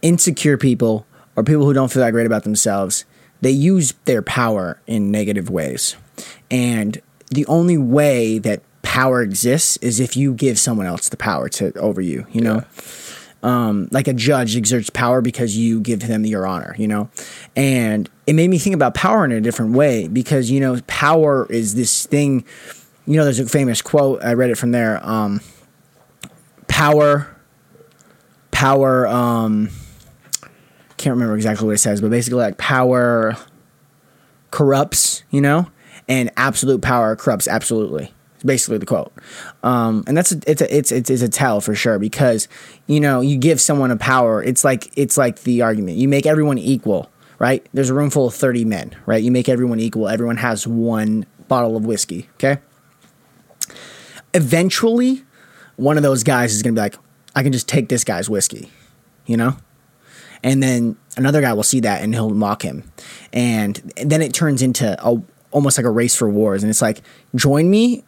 [0.00, 1.04] insecure people
[1.34, 3.04] or people who don't feel that great about themselves,
[3.40, 5.96] they use their power in negative ways.
[6.48, 7.02] And
[7.32, 11.76] the only way that power exists is if you give someone else the power to
[11.76, 12.62] over you, you know?
[13.40, 17.08] Um, like a judge exerts power because you give them your honor, you know?
[17.54, 21.46] And it made me think about power in a different way because, you know, power
[21.48, 22.44] is this thing,
[23.06, 24.98] you know, there's a famous quote, I read it from there.
[25.06, 25.40] Um,
[26.66, 27.36] power,
[28.50, 29.70] power, um,
[30.96, 33.36] can't remember exactly what it says, but basically like power
[34.50, 35.70] corrupts, you know,
[36.08, 38.12] and absolute power corrupts absolutely.
[38.38, 39.12] It's basically the quote,
[39.64, 42.46] um, and that's a, it's a it's, it's it's a tell for sure because
[42.86, 44.40] you know you give someone a power.
[44.40, 47.66] It's like it's like the argument you make everyone equal, right?
[47.72, 49.20] There's a room full of thirty men, right?
[49.20, 50.08] You make everyone equal.
[50.08, 52.28] Everyone has one bottle of whiskey.
[52.34, 52.58] Okay.
[54.34, 55.24] Eventually,
[55.74, 56.96] one of those guys is gonna be like,
[57.34, 58.70] I can just take this guy's whiskey,
[59.26, 59.56] you know
[60.42, 62.90] and then another guy will see that and he'll mock him
[63.32, 67.02] and then it turns into a almost like a race for wars and it's like
[67.34, 68.04] join me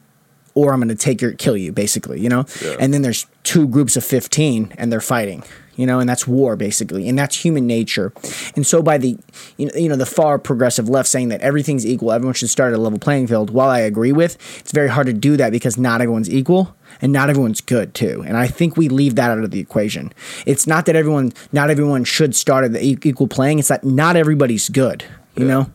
[0.69, 2.45] or i'm going to take your kill you basically you know?
[2.63, 2.77] Yeah.
[2.81, 5.43] and then there's two groups of 15 and they're fighting
[5.77, 5.99] you know?
[5.99, 7.09] And that's war basically.
[7.09, 8.13] And that's human nature.
[8.55, 9.17] And so by the
[9.57, 12.75] you know, you know the far progressive left saying that everything's equal everyone should start
[12.75, 13.49] at a level playing field.
[13.51, 17.13] While i agree with it's very hard to do that because not everyone's equal and
[17.13, 18.23] not everyone's good too.
[18.27, 20.13] And i think we leave that out of the equation.
[20.45, 23.59] It's not that everyone not everyone should start at the equal playing.
[23.59, 25.05] It's that not everybody's good
[25.37, 25.53] you Yeah.
[25.55, 25.71] know?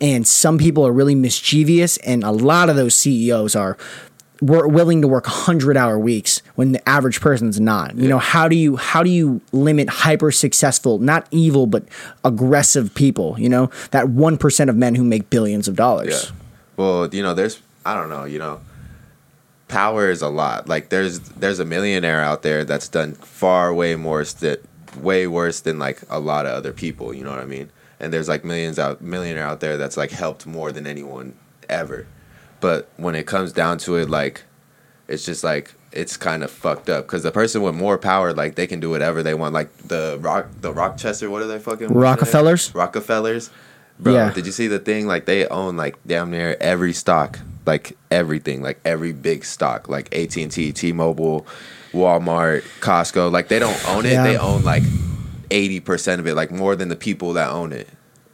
[0.00, 3.76] And some people are really mischievous and a lot of those ceos are
[4.40, 8.48] were willing to work 100 hour weeks when the average person's not you know how
[8.48, 11.84] do you how do you limit hyper successful not evil but
[12.24, 16.36] aggressive people you know that 1% of men who make billions of dollars Yeah.
[16.76, 18.60] Well, you know, there's I don't know, you know,
[19.66, 20.68] power is a lot.
[20.68, 24.60] Like there's there's a millionaire out there that's done far way more st-
[24.96, 27.70] way worse than like a lot of other people, you know what I mean?
[27.98, 31.34] And there's like millions out millionaire out there that's like helped more than anyone
[31.68, 32.06] ever.
[32.60, 34.42] But when it comes down to it like
[35.06, 38.56] it's just like it's kind of fucked up because the person with more power, like
[38.56, 39.54] they can do whatever they want.
[39.54, 41.88] Like the rock, the Rochester, what are they fucking?
[41.88, 42.74] Rockefellers?
[42.74, 43.50] Rockefellers.
[43.98, 44.32] Bro, Yeah.
[44.32, 45.06] did you see the thing?
[45.06, 50.14] Like they own like damn near every stock, like everything, like every big stock, like
[50.14, 51.46] AT and T, T Mobile,
[51.92, 53.32] Walmart, Costco.
[53.32, 54.24] Like they don't own it; Yeah.
[54.24, 54.82] they own like
[55.50, 57.88] eighty percent of it, like more than the people that own it.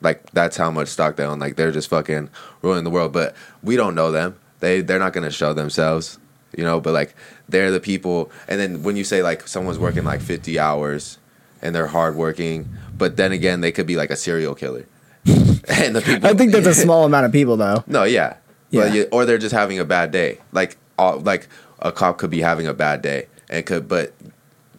[0.04, 1.38] Like that's how much stock they own.
[1.38, 2.30] Like they're just fucking
[2.62, 3.12] ruining the world.
[3.12, 4.36] But we don't know them.
[4.60, 6.18] They they're not gonna show themselves,
[6.56, 6.80] you know.
[6.80, 7.14] But like
[7.48, 8.30] they're the people.
[8.46, 11.18] And then when you say like someone's working like fifty hours
[11.62, 14.86] and they're hardworking, but then again they could be like a serial killer.
[15.26, 16.28] and the people.
[16.28, 18.36] i think that's a small amount of people though No, yeah,
[18.68, 18.82] Yeah.
[18.82, 20.38] But you, or they're just having a bad day.
[20.52, 24.12] Like, all, like a cop could be having a bad day and could, but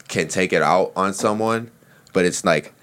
[0.08, 1.72] can take it out on someone.
[2.14, 2.75] But it's like,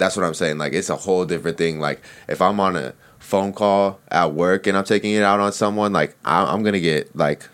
[0.00, 0.58] that's what I'm saying.
[0.58, 1.78] Like, it's a whole different thing.
[1.78, 5.52] Like, if I'm on a phone call at work and I'm taking it out on
[5.52, 7.48] someone, like, I, I'm gonna get like,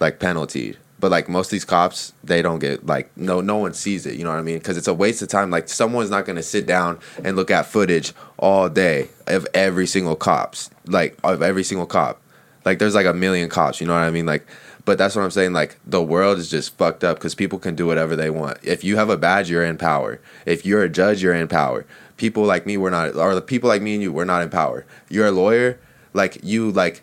[0.00, 0.76] like penaltied.
[1.00, 4.16] But like most of these cops, they don't get like no no one sees it.
[4.16, 4.58] You know what I mean?
[4.58, 5.48] Because it's a waste of time.
[5.48, 10.16] Like someone's not gonna sit down and look at footage all day of every single
[10.16, 12.20] cops, like of every single cop.
[12.64, 13.80] Like there's like a million cops.
[13.80, 14.26] You know what I mean?
[14.26, 14.44] Like,
[14.88, 15.52] but that's what I'm saying.
[15.52, 18.56] Like the world is just fucked up because people can do whatever they want.
[18.62, 20.18] If you have a badge, you're in power.
[20.46, 21.84] If you're a judge, you're in power.
[22.16, 24.48] People like me, we're not, or the people like me and you, we're not in
[24.48, 24.86] power.
[25.10, 25.78] You're a lawyer,
[26.14, 27.02] like you, like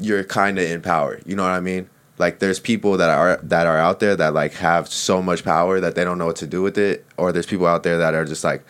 [0.00, 1.20] you're kind of in power.
[1.24, 1.88] You know what I mean?
[2.18, 5.78] Like there's people that are that are out there that like have so much power
[5.78, 8.14] that they don't know what to do with it, or there's people out there that
[8.14, 8.64] are just like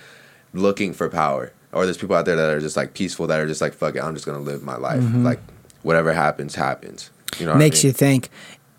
[0.52, 3.46] looking for power, or there's people out there that are just like peaceful that are
[3.46, 5.00] just like fuck it, I'm just gonna live my life.
[5.00, 5.24] Mm-hmm.
[5.24, 5.40] Like
[5.82, 7.08] whatever happens, happens.
[7.38, 7.88] You know, what I makes mean?
[7.90, 8.28] you think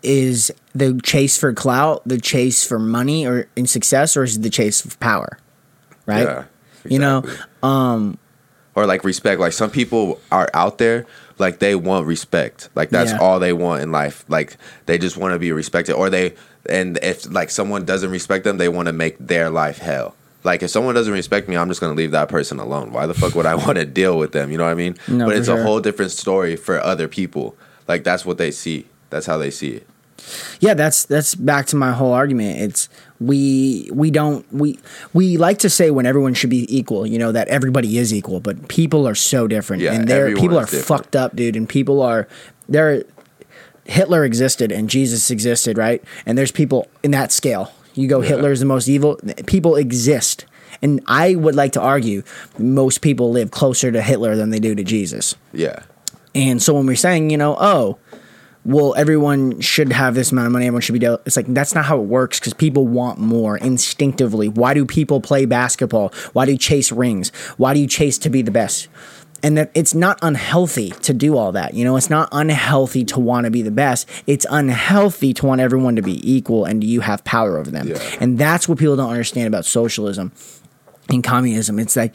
[0.02, 4.42] is the chase for clout the chase for money or in success or is it
[4.42, 5.38] the chase for power
[6.04, 6.44] right Yeah,
[6.84, 7.24] you know
[7.62, 8.18] um
[8.74, 9.40] or like respect.
[9.40, 11.06] Like some people are out there,
[11.38, 12.68] like they want respect.
[12.74, 13.18] Like that's Yeah.
[13.22, 14.22] all they want in life.
[14.28, 16.34] Like they just want to be respected, or they
[16.68, 20.14] and if like someone doesn't respect them, they want to make their life hell.
[20.44, 22.92] Like if someone doesn't respect me, I'm just gonna leave that person alone.
[22.92, 24.52] Why the fuck would I want to deal with them?
[24.52, 24.96] You know what I mean?
[25.08, 25.58] No, but it's sure.
[25.58, 27.56] a whole different story for other people.
[27.88, 28.86] Like that's what they see.
[29.10, 29.86] That's how they see it.
[30.60, 32.88] yeah that's that's back to my whole argument it's
[33.20, 34.78] we we don't we
[35.12, 38.40] we like to say when everyone should be equal you know that everybody is equal
[38.40, 40.86] but people are so different Yeah, and they're people are different.
[40.86, 42.26] fucked up dude and people are
[42.66, 43.04] they're
[43.84, 48.28] hitler existed and jesus existed right and there's people in that scale you go Yeah.
[48.30, 50.46] hitler is the most evil people exist
[50.80, 52.22] and i would like to argue
[52.58, 55.80] most people live closer to hitler than they do to jesus Yeah.
[56.36, 57.98] And so when we're saying, you know, oh,
[58.64, 61.74] well, everyone should have this amount of money, everyone should be, do-" it's like that's
[61.74, 64.48] not how it works because people want more instinctively.
[64.48, 66.12] Why do people play basketball?
[66.32, 67.30] Why do you chase rings?
[67.56, 68.88] Why do you chase to be the best?
[69.42, 71.74] and that it's not unhealthy to do all that.
[71.74, 74.08] You know, it's not unhealthy to want to be the best.
[74.26, 77.88] It's unhealthy to want everyone to be equal and you have power over them.
[77.88, 78.16] Yeah.
[78.20, 80.32] And that's what people don't understand about socialism
[81.10, 81.78] and communism.
[81.78, 82.14] It's like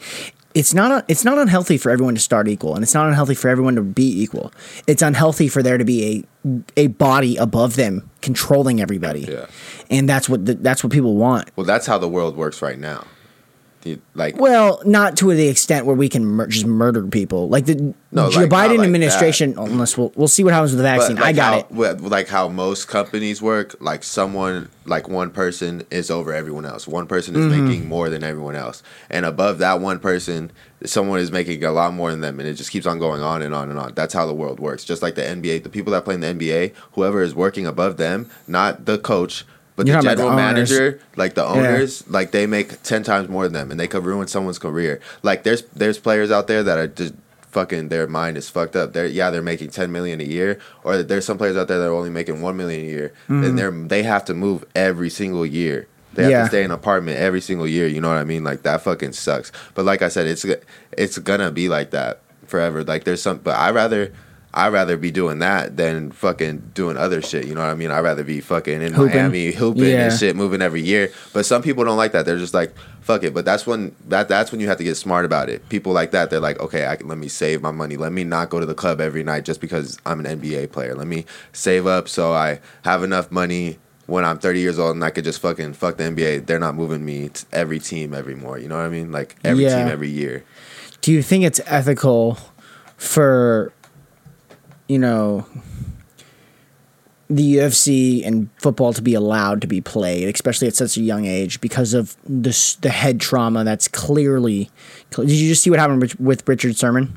[0.54, 3.48] it's not it's not unhealthy for everyone to start equal, and it's not unhealthy for
[3.48, 4.52] everyone to be equal.
[4.86, 9.20] It's unhealthy for there to be a a body above them controlling everybody.
[9.20, 9.46] Yeah.
[9.90, 11.50] And that's what the, that's what people want.
[11.56, 13.04] Well, that's how the world works right now.
[13.82, 17.48] The- Like, Well, not to the extent where we can mur- just murder people.
[17.48, 20.84] Like the No, like, Biden like administration, unless we'll we'll see what happens with the
[20.84, 21.16] vaccine.
[21.16, 22.00] like I got how, it.
[22.00, 26.86] Like how most companies work, like someone, like one person is over everyone else.
[26.86, 27.66] One person is Mm-hmm.
[27.68, 30.52] making more than everyone else, and above that one person,
[30.84, 33.42] someone is making a lot more than them, and it just keeps on going on
[33.42, 33.94] and on and on.
[33.94, 34.84] That's how the world works.
[34.84, 37.96] Just like the NBA, the people that play in the NBA, whoever is working above
[37.96, 39.44] them, not the coach.
[39.74, 43.44] But You're the general the manager, like the owners, like they make ten times more
[43.44, 45.00] than them, and they could ruin someone's career.
[45.22, 47.14] Like there's there's players out there that are just
[47.52, 48.92] fucking their mind is fucked up.
[48.92, 51.86] They're yeah they're making ten million a year, or there's some players out there that
[51.86, 53.56] are only making one million a year, and mm.
[53.56, 55.86] they're they have to move every single year.
[56.14, 56.30] They have.
[56.30, 56.42] Yeah.
[56.42, 57.86] to stay in an apartment every single year.
[57.86, 58.44] You know what I mean?
[58.44, 59.52] Like that fucking sucks.
[59.74, 60.44] But like I said, it's
[60.92, 62.84] it's gonna be like that forever.
[62.84, 64.12] Like there's some, but I rather.
[64.54, 67.46] I rather be doing that than fucking doing other shit.
[67.46, 67.90] You know what I mean?
[67.90, 69.16] I'd rather be fucking in Hooping.
[69.16, 70.08] Miami hooping Yeah.
[70.08, 71.10] and shit, moving every year.
[71.32, 72.26] But some people don't like that.
[72.26, 73.32] They're just like, fuck it.
[73.32, 75.66] But that's when that that's when you have to get smart about it.
[75.70, 77.96] People like that, they're like, okay, I can, let me save my money.
[77.96, 80.94] Let me not go to the club every night just because I'm an NBA player.
[80.94, 85.02] Let me save up so I have enough money when I'm 30 years old and
[85.04, 86.44] I could just fucking fuck the NBA.
[86.44, 88.58] They're not moving me to every team every more.
[88.58, 89.12] You know what I mean?
[89.12, 89.76] Like every Yeah.
[89.82, 90.44] team every year.
[91.00, 92.36] Do you think it's ethical
[92.96, 93.72] for
[94.92, 95.46] you know
[97.30, 101.24] the UFC and football to be allowed to be played, especially at such a young
[101.24, 104.70] age, because of this the head trauma that's clearly.
[105.10, 107.16] Did you just see what happened with- Richard Sherman?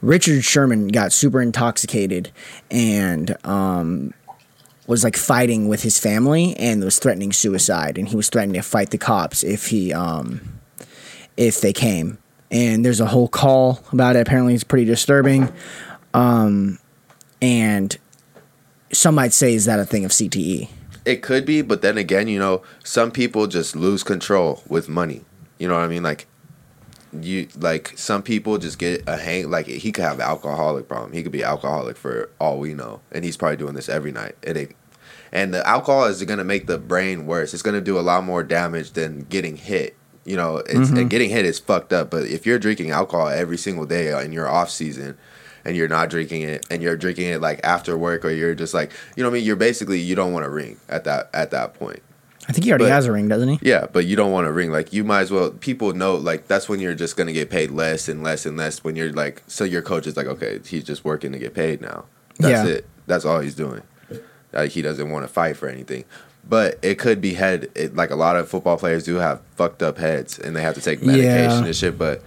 [0.00, 2.30] Richard Sherman got super intoxicated
[2.70, 4.14] and um,
[4.86, 8.66] was like fighting with his family and was threatening suicide, and he was threatening to
[8.66, 10.40] fight the cops if he um,
[11.36, 12.18] if they came.
[12.50, 14.20] And there's a whole call about it.
[14.20, 15.52] Apparently, it's pretty disturbing.
[16.14, 16.78] Um,
[17.42, 17.96] and
[18.92, 20.10] some might say, is that a thing of?
[20.10, 20.70] CTE?
[21.04, 25.24] It could be, but then again, you know, some people just lose control with money.
[25.58, 26.02] You know what I mean?
[26.02, 26.26] Like
[27.12, 31.12] you like some people just get a hang like he could have an alcoholic problem.
[31.12, 33.00] He could be alcoholic for all we know.
[33.12, 34.36] And he's probably doing this every night.
[34.42, 34.76] And it
[35.32, 37.54] and the alcohol is gonna make the brain worse.
[37.54, 39.96] It's gonna do a lot more damage than getting hit.
[40.28, 40.96] You know, it's mm-hmm.
[40.98, 42.10] and getting hit is fucked up.
[42.10, 45.16] But if you're drinking alcohol every single day in your off season
[45.64, 48.74] and you're not drinking it and you're drinking it like after work or you're just
[48.74, 51.30] like you know what I mean, you're basically you don't want to ring at that
[51.32, 52.02] at that point.
[52.46, 53.58] I think he already But- has a ring, doesn't he?
[53.62, 54.70] Yeah, but you don't want to ring.
[54.70, 55.50] Like you might as well.
[55.50, 56.14] People know.
[56.16, 58.84] Like that's when you're just gonna get paid less and less and less.
[58.84, 61.80] When you're like, so your coach is like, okay, he's just working to get paid
[61.80, 62.04] now.
[62.38, 62.74] That's Yeah.
[62.74, 62.86] it.
[63.06, 63.82] That's all he's doing.
[64.52, 66.04] Like he doesn't want to fight for anything.
[66.48, 67.70] But it could be head.
[67.74, 70.74] It, like a lot of football players do have fucked up heads, and they have
[70.76, 71.24] to take medication
[71.62, 71.64] Yeah.
[71.66, 71.98] and shit.
[71.98, 72.22] But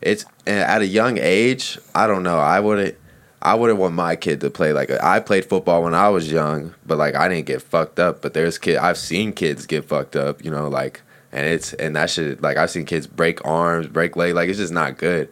[0.00, 1.76] it's at a young age.
[1.94, 2.38] I don't know.
[2.38, 2.96] I wouldn't.
[3.40, 6.74] I wouldn't want my kid to play like I played football when I was young,
[6.86, 8.20] but like I didn't get fucked up.
[8.22, 11.94] But there's kid I've seen kids get fucked up, you know, like and it's and
[11.96, 15.28] that shit like I've seen kids break arms, break leg, like it's just not good.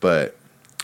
[0.00, 0.35] But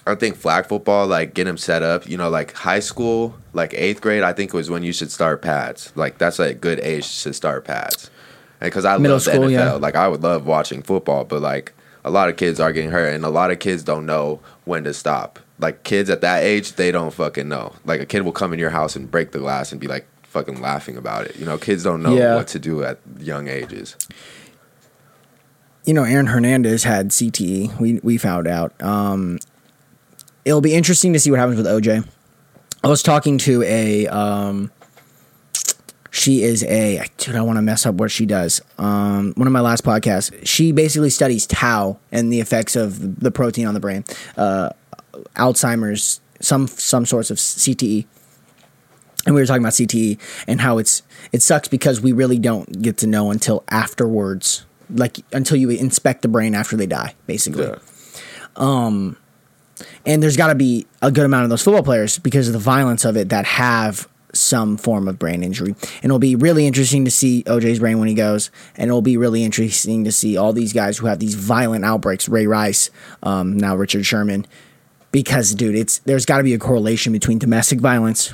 [0.07, 3.73] I think flag football, like get them set up, you know, like high school, like
[3.75, 5.93] eighth grade, I think was when you should start pads.
[5.95, 8.11] Like that's a good age to start pads.
[8.61, 9.73] Because I Middle love the NFL, yeah.
[9.75, 11.73] like I would love watching football, but like
[12.05, 14.83] a lot of kids are getting hurt, and a lot of kids don't know when
[14.85, 15.39] to stop.
[15.59, 17.75] Like kids at that age, they don't fucking know.
[17.85, 20.07] Like a kid will come in your house and break the glass and be like
[20.25, 21.37] fucking laughing about it.
[21.37, 22.35] You know, kids don't know Yeah.
[22.37, 23.97] what to do at young ages.
[25.85, 27.79] you know, Aaron Hernandez had CTE.
[27.81, 28.81] We we found out.
[28.83, 29.39] Um,
[30.45, 32.07] it'll be interesting to see what happens with OJ.
[32.85, 34.07] I was talking to a.
[34.09, 34.71] Um,
[36.11, 37.37] she is a dude.
[37.37, 38.61] I want to mess up what she does.
[38.77, 40.47] Um, one of my last podcasts.
[40.47, 44.05] She basically studies tau and the effects of the protein on the brain,
[44.37, 44.71] uh,
[45.37, 48.07] Alzheimer's, some some sorts of CTE.
[49.25, 52.83] And we were talking about CTE and how it's it sucks because we really don't
[52.83, 57.65] get to know until afterwards, like until you inspect the brain after they die, basically.
[57.65, 57.79] Yeah.
[60.07, 62.59] And there's got to be a good amount of those football players because of the
[62.59, 65.75] violence of it that have some form of brain injury.
[66.03, 69.17] And it'll be really interesting to see OJ's brain when he goes, and it'll be
[69.17, 72.29] really interesting to see all these guys who have these violent outbreaks.
[72.29, 72.91] Ray Rice,
[73.23, 74.47] um, now Richard Sherman,
[75.11, 78.33] because dude, it's there's got to be a correlation between domestic violence,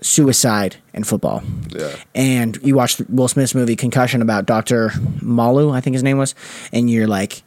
[0.00, 1.42] suicide, and football.
[1.68, 1.94] Yeah.
[2.14, 4.92] And you watch Will Smith's movie Concussion about Dr.
[5.20, 6.34] Malu, I think his name was,
[6.72, 7.42] and you're like,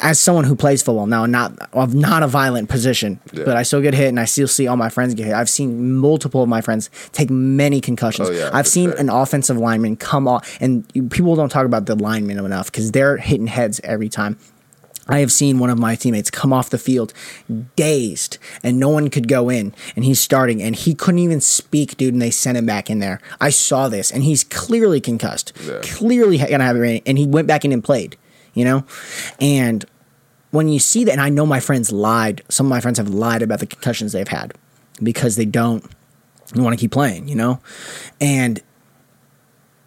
[0.00, 3.42] as someone who plays football now, not of not a violent position, Yeah.
[3.44, 5.34] but I still get hit, and I still see all my friends get hit.
[5.34, 8.28] I've seen multiple of my friends take many concussions.
[8.28, 8.98] Oh, yeah, I've seen sure.
[9.00, 13.16] an offensive lineman come off, and people don't talk about the linemen enough because they're
[13.16, 14.36] hitting heads every time.
[15.08, 17.12] I have seen one of my teammates come off the field
[17.74, 21.96] dazed and no one could go in and he's starting and he couldn't even speak,
[21.96, 23.20] dude, and they sent him back in there.
[23.40, 25.52] I saw this and he's clearly concussed.
[25.66, 25.80] Yeah.
[25.82, 28.16] Clearly gonna have it rain and he went back in and played,
[28.54, 28.84] you know?
[29.40, 29.84] And
[30.50, 33.08] when you see that, and I know my friends lied, some of my friends have
[33.08, 34.54] lied about the concussions they've had
[35.02, 35.84] because they don't
[36.54, 37.60] want to keep playing, you know?
[38.20, 38.60] And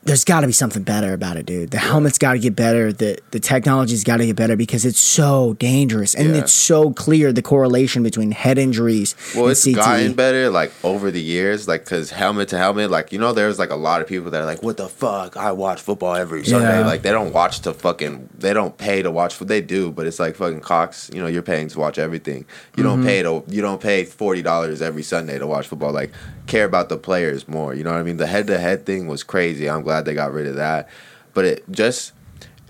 [0.06, 1.72] there's got to be something better about it, dude.
[1.72, 2.94] The helmet's got to get better.
[2.94, 6.41] The the technology's got to get better because it's so dangerous and Yeah.
[6.41, 9.76] it's so clear the correlation between head injuries Well, and it's CTE.
[9.76, 13.58] gotten better like over the years, like because helmet to helmet, like you know, there's
[13.58, 15.36] like a lot of people that are like, "What the fuck?
[15.38, 16.86] I watch football every Sunday." Yeah.
[16.86, 19.39] Like they don't watch to fucking, they don't pay to watch.
[19.39, 21.10] What they do, but it's like fucking Cox.
[21.13, 22.46] You know, you're paying to watch everything.
[22.78, 23.08] You don't Mm-hmm.
[23.08, 25.91] pay to, you don't pay forty dollars every Sunday to watch football.
[25.91, 26.12] Like
[26.46, 27.74] care about the players more.
[27.74, 28.18] You know what I mean?
[28.18, 29.68] The head to head thing was crazy.
[29.68, 30.89] I'm glad they got rid of that,
[31.34, 32.13] but it just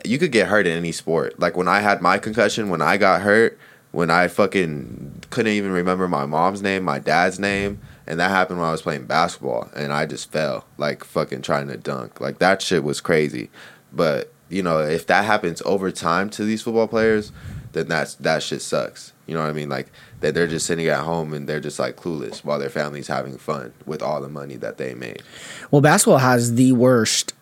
[0.03, 1.39] you could get hurt in any sport.
[1.39, 3.57] Like when I had my concussion, when I got hurt,
[3.91, 8.59] when I fucking couldn't even remember my mom's name, my dad's name, and that happened
[8.59, 12.19] when I was playing basketball and I just fell like fucking trying to dunk.
[12.19, 13.49] Like that shit was crazy.
[13.91, 17.31] But, you know, if that happens over time to these football players,
[17.71, 19.13] then that's that shit sucks.
[19.25, 19.69] You know what I mean?
[19.69, 23.07] Like that they're just sitting at home and they're just like clueless while their family's
[23.07, 25.21] having fun with all the money that they made.
[25.71, 27.33] Well, basketball has the worst.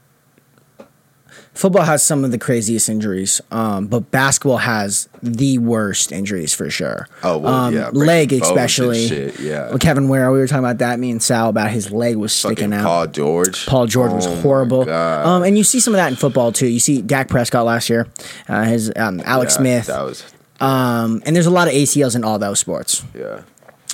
[1.53, 6.67] Football has some of the craziest injuries, um, but basketball has the worst injuries for
[6.71, 7.07] sure.
[7.21, 9.07] Oh, well, um, yeah, leg especially.
[9.07, 9.69] shit, yeah.
[9.69, 10.97] Well, Kevin Ware, we were talking about that.
[10.99, 12.83] Me and Sal about his leg was sticking Fucking out.
[12.85, 13.65] Paul George.
[13.67, 14.89] Paul George was Oh my horrible.
[14.89, 16.67] Um, and you see some of that in football too.
[16.67, 18.07] You see Dak Prescott last year,
[18.49, 22.15] uh, his um, Alex Yeah, Smith, That was um, and there's a lot of ACLs
[22.15, 23.03] in all those sports.
[23.13, 23.41] yeah.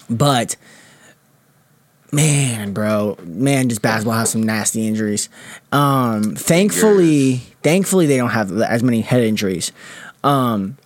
[0.09, 0.55] But
[2.11, 5.29] man, bro, man, just basketball has some nasty injuries.
[5.71, 9.71] Um, thankfully, thankfully they don't have as many head injuries.
[10.23, 10.77] Um,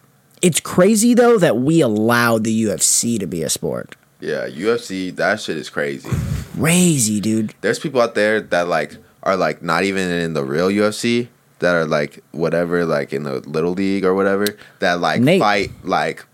[0.41, 3.95] it's crazy though that we allowed the UFC to be a sport.
[4.19, 6.09] Yeah, UFC, that shit is crazy.
[6.55, 7.53] Crazy, dude.
[7.62, 11.29] There's people out there that like are like not even in the real UFC
[11.63, 14.45] that are like whatever, like in the little league or whatever,
[14.80, 15.41] that like Nate.
[15.41, 16.26] fight like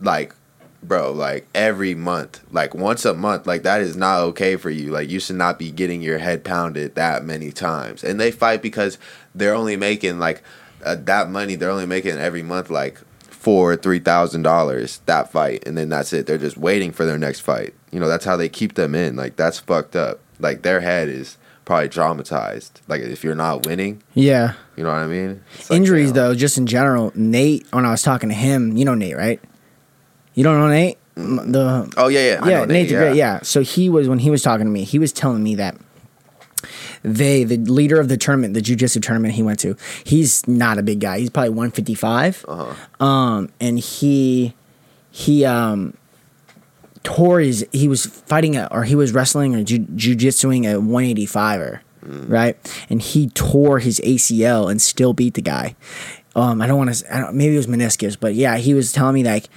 [0.00, 0.34] like
[0.82, 4.90] bro, like every month, like once a month, like that is not okay for you.
[4.90, 8.04] Like you should not be getting your head pounded that many times.
[8.04, 8.98] And they fight because
[9.34, 10.42] they're only making like
[10.84, 11.54] uh, that money.
[11.54, 16.12] They're only making every month like four, three thousand dollars that fight, and then that's
[16.12, 16.26] it.
[16.26, 17.74] They're just waiting for their next fight.
[17.90, 19.16] You know, that's how they keep them in.
[19.16, 20.20] Like that's fucked up.
[20.38, 22.72] Like their head is probably traumatized.
[22.88, 24.54] Like if you're not winning, Yeah.
[24.76, 25.42] you know what I mean?
[25.70, 27.12] Like, Injuries though, just in general.
[27.14, 29.40] Nate, when I was talking to him, you know Nate, right?
[30.34, 30.98] You don't know Nate?
[31.16, 32.40] The Oh yeah, yeah.
[32.42, 33.16] I yeah, Nate's Nate, great.
[33.16, 33.40] Yeah.
[33.42, 35.76] So he was when he was talking to me, he was telling me that
[37.02, 40.82] they, the leader of the tournament, the jujitsu tournament he went to, he's not a
[40.82, 41.18] big guy.
[41.18, 42.44] He's probably one fifty five.
[42.48, 43.04] Uh-huh.
[43.04, 44.54] Um, and he
[45.10, 45.94] he um
[47.04, 47.64] tore his.
[47.70, 51.82] He was fighting a, or he was wrestling or ju- jujitsuing a one eighty fiver,
[52.02, 52.56] right?
[52.90, 55.76] And he tore his ACL and still beat the guy.
[56.34, 57.30] Um, I don't want to.
[57.32, 59.48] Maybe it was meniscus, but yeah, he was telling me like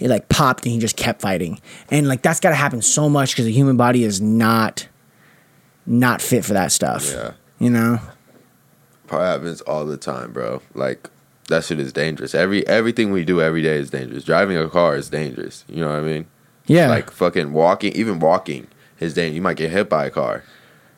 [0.00, 3.08] it like popped and he just kept fighting, and like that's got to happen so
[3.08, 4.88] much because the human body is not
[5.86, 7.12] not fit for that stuff.
[7.12, 7.32] Yeah.
[7.60, 8.00] You know.
[9.06, 10.62] Probably happens all the time, bro.
[10.74, 11.08] Like
[11.48, 12.34] that shit is dangerous.
[12.34, 14.24] Every everything we do every day is dangerous.
[14.24, 15.64] Driving a car is dangerous.
[15.68, 16.26] You know what I mean?
[16.66, 16.88] Yeah.
[16.88, 18.66] Like fucking walking, even walking
[19.00, 19.34] is dangerous.
[19.36, 20.44] You might get hit by a car.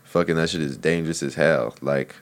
[0.04, 1.74] Fucking that shit is dangerous as hell.
[1.80, 2.14] Like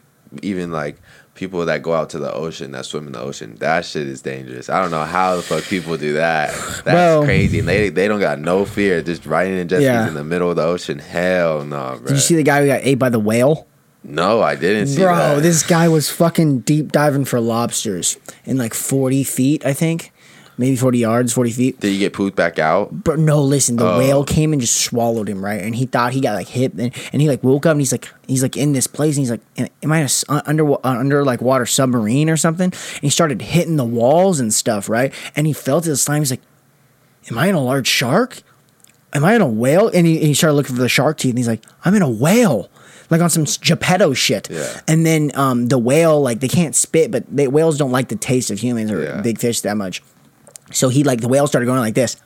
[0.42, 0.96] even like
[1.35, 4.22] people that go out to the ocean, that swim in the ocean, that shit is
[4.22, 4.68] dangerous.
[4.70, 6.50] I don't know how the fuck people do that.
[6.52, 7.59] That's Well- crazy.
[7.59, 9.02] And they they don't got no fear.
[9.02, 10.09] Just riding in jet skis Yeah.
[10.09, 10.98] in the middle of the ocean.
[10.98, 12.07] Hell no, bro.
[12.09, 13.66] Did you see the guy who got ate by the whale?
[14.07, 15.42] no, I didn't see Bro, that.
[15.42, 20.12] this guy was fucking deep diving for lobsters in like 40 feet, I think.
[20.57, 21.81] Maybe 40 yards, 40 feet.
[21.81, 23.02] Did you get pooped back out?
[23.05, 23.98] But no, listen, the Oh.
[23.98, 25.61] whale came and just swallowed him, right?
[25.61, 27.90] And he thought he got like hit, and, and he like woke up and he's
[27.90, 29.40] like, he's like in this place, and he's like,
[29.83, 32.67] am I a uh, under uh, under like water submarine or something?
[32.67, 35.13] And he started hitting the walls and stuff, right?
[35.35, 36.23] And he felt the slime.
[36.23, 36.42] He's like,
[37.31, 38.42] am I in a large shark?
[39.13, 39.88] Am I in a whale?
[39.88, 42.02] And he, and he started looking for the shark teeth, and he's like, I'm in
[42.02, 42.69] a whale.
[43.11, 44.81] Like on some Geppetto shit, Yeah.
[44.88, 48.17] and then um, the whale, like they can't spit, but they, whales don't like the
[48.17, 49.21] taste of humans or Yeah.
[49.21, 50.02] big fish that much.
[50.75, 52.16] So he like the whale started going like this,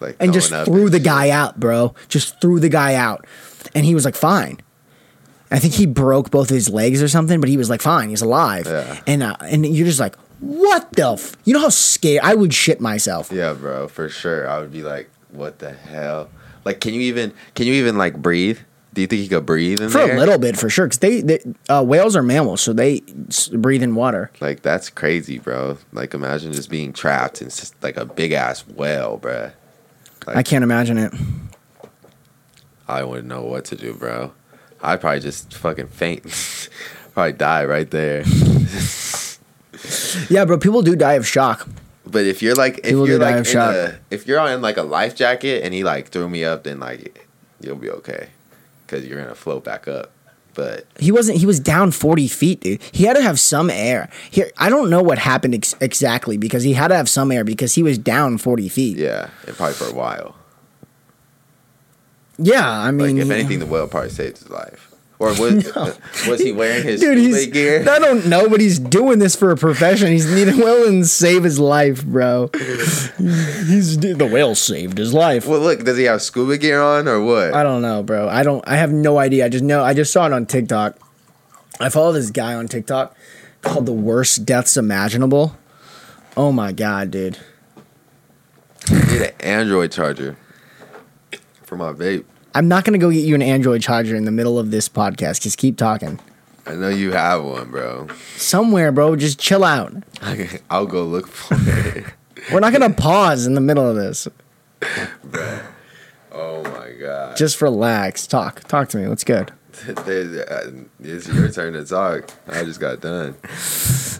[0.00, 1.94] Like and just threw the guy out, bro.
[2.08, 3.24] Just threw the guy out,
[3.74, 4.58] and he was like fine.
[5.50, 8.08] I think he broke both of his legs or something, but he was like fine.
[8.08, 9.00] He's alive, Yeah.
[9.06, 11.10] and uh, and you're just like, What the?
[11.12, 11.36] F-?
[11.44, 13.30] You know how scared I would shit myself.
[13.30, 14.48] Yeah, bro, for sure.
[14.48, 16.28] I would be like, what the hell?
[16.64, 18.58] Like, can you even can you even like breathe?
[18.94, 20.16] Do you think he could breathe in For there?
[20.16, 23.48] a little bit, for sure, because they, they uh, whales are mammals, so they s-
[23.48, 24.30] breathe in water.
[24.40, 25.78] Like that's crazy, bro.
[25.92, 29.50] Like imagine just being trapped in just like a big ass whale, bro.
[30.28, 31.12] I can't imagine it.
[32.88, 34.32] I wouldn't know what to do, bro.
[34.80, 36.22] I'd probably just fucking faint.
[37.14, 38.22] probably die right there.
[40.30, 40.56] Yeah, bro.
[40.58, 41.68] People do die of shock.
[42.06, 44.82] But if you're like if People you're like in a, if you're on like a
[44.82, 47.26] life jacket and he like threw me up, then like
[47.60, 48.28] you'll be okay
[48.86, 50.10] because you're gonna float back up.
[50.54, 51.38] But He wasn't.
[51.38, 52.80] He was down forty feet, dude.
[52.92, 54.08] He had to have some air.
[54.30, 57.42] Here, I don't know what happened ex- exactly because he had to have some air
[57.42, 58.96] because he was down forty feet.
[58.96, 60.36] yeah, and probably for a while.
[62.38, 64.93] Yeah, I Like mean, if anything, the whale probably saved his life.
[65.18, 65.94] Or was uh,
[66.28, 67.46] was he wearing his dude, scuba he's.
[67.48, 67.88] gear?
[67.88, 70.08] I don't know, but he's doing this for a profession.
[70.08, 72.50] He's needing willing to save his life, bro.
[73.18, 75.46] He's the whale saved his life.
[75.46, 77.54] Well, look, does he have scuba gear on or what?
[77.54, 78.28] I don't know, bro.
[78.28, 78.66] I don't.
[78.68, 79.46] I have no idea.
[79.46, 79.84] I just know.
[79.84, 80.98] I just saw it on TikTok.
[81.80, 83.16] I follow this guy on TikTok
[83.62, 85.56] called the worst deaths imaginable.
[86.36, 87.38] Oh my god, dude.
[88.90, 90.36] I need an Android charger
[91.62, 92.24] for my vape.
[92.54, 95.40] I'm not gonna go get you an Android charger in the middle of this podcast.
[95.40, 96.20] Just keep talking.
[96.66, 98.06] I know you have one, bro.
[98.36, 99.16] Somewhere, bro.
[99.16, 99.92] Just chill out.
[100.70, 102.04] I'll go look for it.
[102.52, 104.28] We're not gonna pause in the middle of this.
[105.24, 105.60] Bro.
[106.30, 107.36] Oh my god.
[107.36, 108.26] Just relax.
[108.26, 108.60] Talk.
[108.64, 109.08] Talk to me.
[109.08, 109.52] What's good?
[109.88, 112.30] Uh, it's your turn to talk.
[112.46, 113.34] I just got done.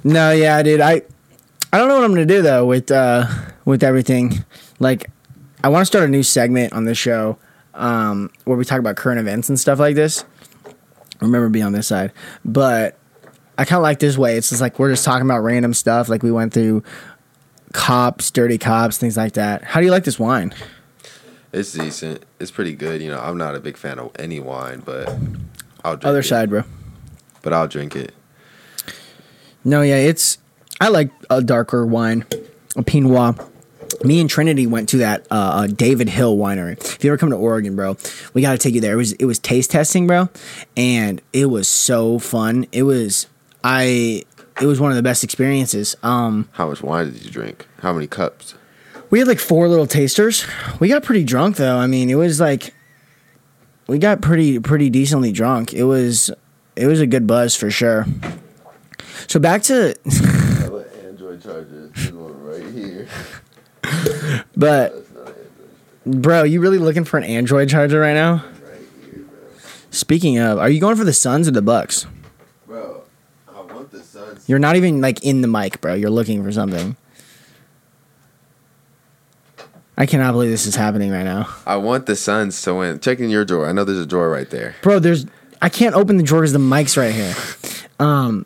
[0.03, 0.81] No, yeah, dude.
[0.81, 1.03] I
[1.73, 3.27] I don't know what I'm gonna do though with uh
[3.65, 4.45] with everything.
[4.81, 5.11] Like,
[5.63, 7.39] I want to start a new segment on the show
[7.75, 10.25] um, where we talk about current events and stuff like this.
[11.21, 12.13] Remember, be on this side,
[12.45, 12.99] but
[13.57, 14.37] I kind of like this way.
[14.37, 16.09] It's just like we're just talking about random stuff.
[16.09, 16.83] Like we went through
[17.73, 19.63] cops, dirty cops, things like that.
[19.63, 20.55] How do you like this wine?
[21.53, 22.25] It's decent.
[22.41, 23.01] It's pretty good.
[23.01, 25.09] You know, I'm not a big fan of any wine, but
[25.85, 26.25] I'll drink Other it.
[26.25, 26.65] side, bro.
[27.43, 28.13] But I'll drink it.
[29.65, 30.39] No, yeah, it's.
[30.81, 32.27] I like a darker wine,
[32.77, 33.37] a Pinot.
[34.05, 36.73] Me and Trinity went to that uh, uh, David Hill winery.
[36.79, 37.97] If you ever come to Oregon, bro,
[38.35, 38.95] we got to take you there.
[38.95, 40.29] It was it was taste testing, bro,
[40.77, 42.67] and it was so fun.
[42.73, 43.27] It was
[43.63, 44.25] I.
[44.61, 45.97] It was one of the best experiences.
[46.03, 47.67] Um, How much wine did you drink?
[47.81, 48.55] How many cups?
[49.11, 50.45] we had like four little tasters.
[50.81, 51.77] We got pretty drunk though.
[51.77, 52.75] I mean, it was like
[53.87, 55.73] we got pretty pretty decently drunk.
[55.73, 56.31] It was
[56.77, 58.07] it was a good buzz for sure.
[59.27, 61.91] So back to I have an Android charger.
[62.13, 63.09] Right here.
[64.57, 65.07] But,
[66.07, 68.35] bro, you really looking for an Android charger right now?
[68.63, 68.81] Right
[69.11, 69.49] here, bro.
[69.91, 72.07] Speaking of, are you going for the Suns or the Bucks?
[72.67, 73.03] Bro,
[73.49, 74.49] I want the Suns.
[74.49, 75.95] You're not even like in the mic, bro.
[75.95, 76.97] You're looking for something.
[79.97, 82.99] I cannot believe this is happening right now, I want the Suns to win.
[82.99, 83.67] Check in your drawer.
[83.69, 84.75] I know there's a drawer right there.
[84.83, 84.99] bro.
[84.99, 85.25] There's
[85.63, 87.35] I can't open the drawer because the mic's right here.
[88.01, 88.45] Um,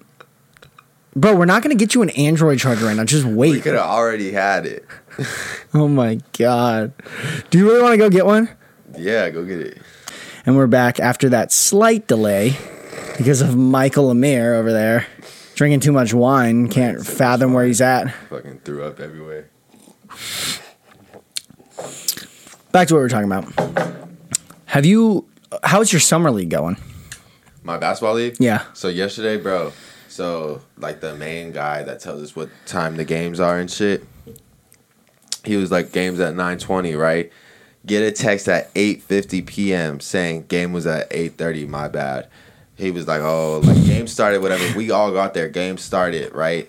[1.21, 3.05] bro, we're not gonna get you an Android charger right now.
[3.05, 3.53] Just wait.
[3.53, 4.85] We could have already had it.
[5.75, 6.95] Oh my god.
[7.51, 8.49] Do you really want to go get one?
[8.97, 9.79] Yeah, go get it.
[10.47, 12.57] And we're back after that slight delay
[13.19, 15.07] because of Michael Amir over there
[15.57, 16.69] drinking too much wine.
[16.69, 18.15] Can't fathom where he's at.
[18.31, 19.51] Fucking threw up everywhere.
[22.73, 24.09] Back to what we were talking about.
[24.67, 25.29] Have you?
[25.65, 26.77] How's your summer league going?
[27.63, 28.37] My basketball league?
[28.39, 28.65] Yeah.
[28.73, 29.73] So yesterday, bro.
[30.19, 34.05] So like the main guy that tells us what time the games are and shit.
[35.45, 37.31] He was like games at nine twenty, right?
[37.87, 40.01] Get a text at eight fifty p.m.
[40.01, 41.67] saying game was at eight thirty.
[41.67, 42.27] My bad.
[42.75, 44.77] He was like, oh, like game started, whatever.
[44.77, 45.49] We all got there.
[45.49, 46.69] Game started, right?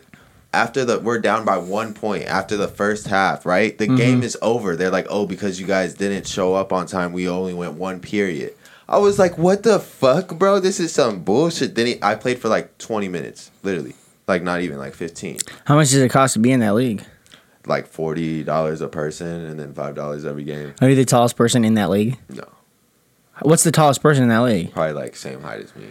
[0.54, 3.76] After the we're down by one point after the first half, right?
[3.76, 3.96] The mm-hmm.
[3.96, 4.76] game is over.
[4.76, 8.00] They're like, oh, because you guys didn't show up on time, we only went one
[8.00, 8.54] period.
[8.90, 10.60] I was like, what the fuck, bro?
[10.60, 11.76] This is some bullshit.
[11.76, 13.94] Then he, I played for like 20 minutes, literally.
[14.28, 15.38] Like not even like 15.
[15.66, 17.04] How much does it cost to be in that league?
[17.68, 20.74] Like $40 a person and then $5 every game.
[20.82, 22.18] Are you the tallest person in that league?
[22.30, 22.46] No.
[23.44, 24.72] What's the tallest person in that league?
[24.74, 25.90] Probably like same height as me.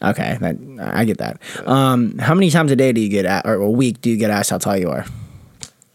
[0.00, 0.56] Okay, that,
[0.94, 1.40] I get that.
[1.66, 4.18] Um, how many times a day do you get at, or a week do you
[4.18, 5.04] get asked how tall you are?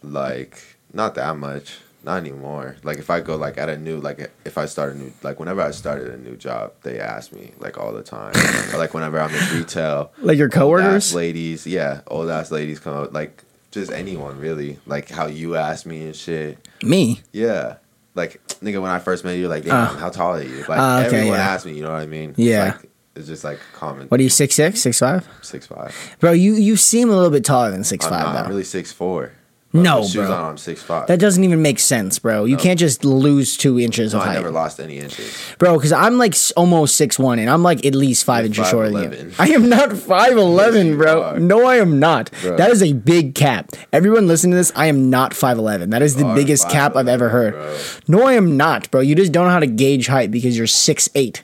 [0.04, 1.78] Like not that much.
[2.04, 2.78] Not anymore.
[2.84, 5.40] Like if I go like at a new like if I start a new like
[5.40, 8.34] whenever I started a new job, they ask me like all the time.
[8.74, 11.14] or like whenever I'm in retail, Like your coworkers?
[11.14, 14.80] ladies, yeah, old ass ladies come out like just anyone really.
[14.88, 16.58] Like how you ask me and shit.
[16.84, 17.22] Me?
[17.32, 17.78] Yeah.
[18.16, 19.98] Like nigga, when I first met you, like, damn, Uh.
[19.98, 20.60] how tall are you?
[20.68, 21.50] Like Ah, okay, everyone yeah.
[21.54, 22.34] asked me, you know what I mean?
[22.36, 22.78] Yeah.
[22.82, 24.08] Like It's just like common.
[24.08, 25.28] What are you six six six five?
[25.44, 25.96] Six five.
[26.20, 28.34] Bro, you you seem a little bit taller than six I'm five not.
[28.34, 28.40] though.
[28.40, 29.34] I'm really six four.
[29.74, 30.32] No, shoes bro.
[30.34, 30.50] on.
[30.52, 31.08] I'm six five.
[31.08, 32.44] That doesn't even make sense, bro.
[32.46, 35.38] You can't just lose two inches no, of I height, never lost any inches.
[35.58, 35.78] bro.
[35.78, 38.68] Because I'm like s- almost six one, and I'm like at least five You're inches
[38.70, 39.26] shorter than you.
[39.32, 39.36] 5'11".
[39.40, 41.24] I am not five eleven, Yes, you bro.
[41.24, 41.40] are.
[41.40, 42.32] No, I am not.
[42.42, 42.58] Bro.
[42.58, 43.70] That is a big cap.
[43.94, 45.90] Everyone listening to this, I am not five eleven.
[45.92, 47.54] That is the are biggest cap I've ever 5'11", heard.
[47.54, 47.78] bro.
[48.08, 49.00] No, I am not, bro.
[49.02, 51.44] You just don't know how to gauge height because you're six eight.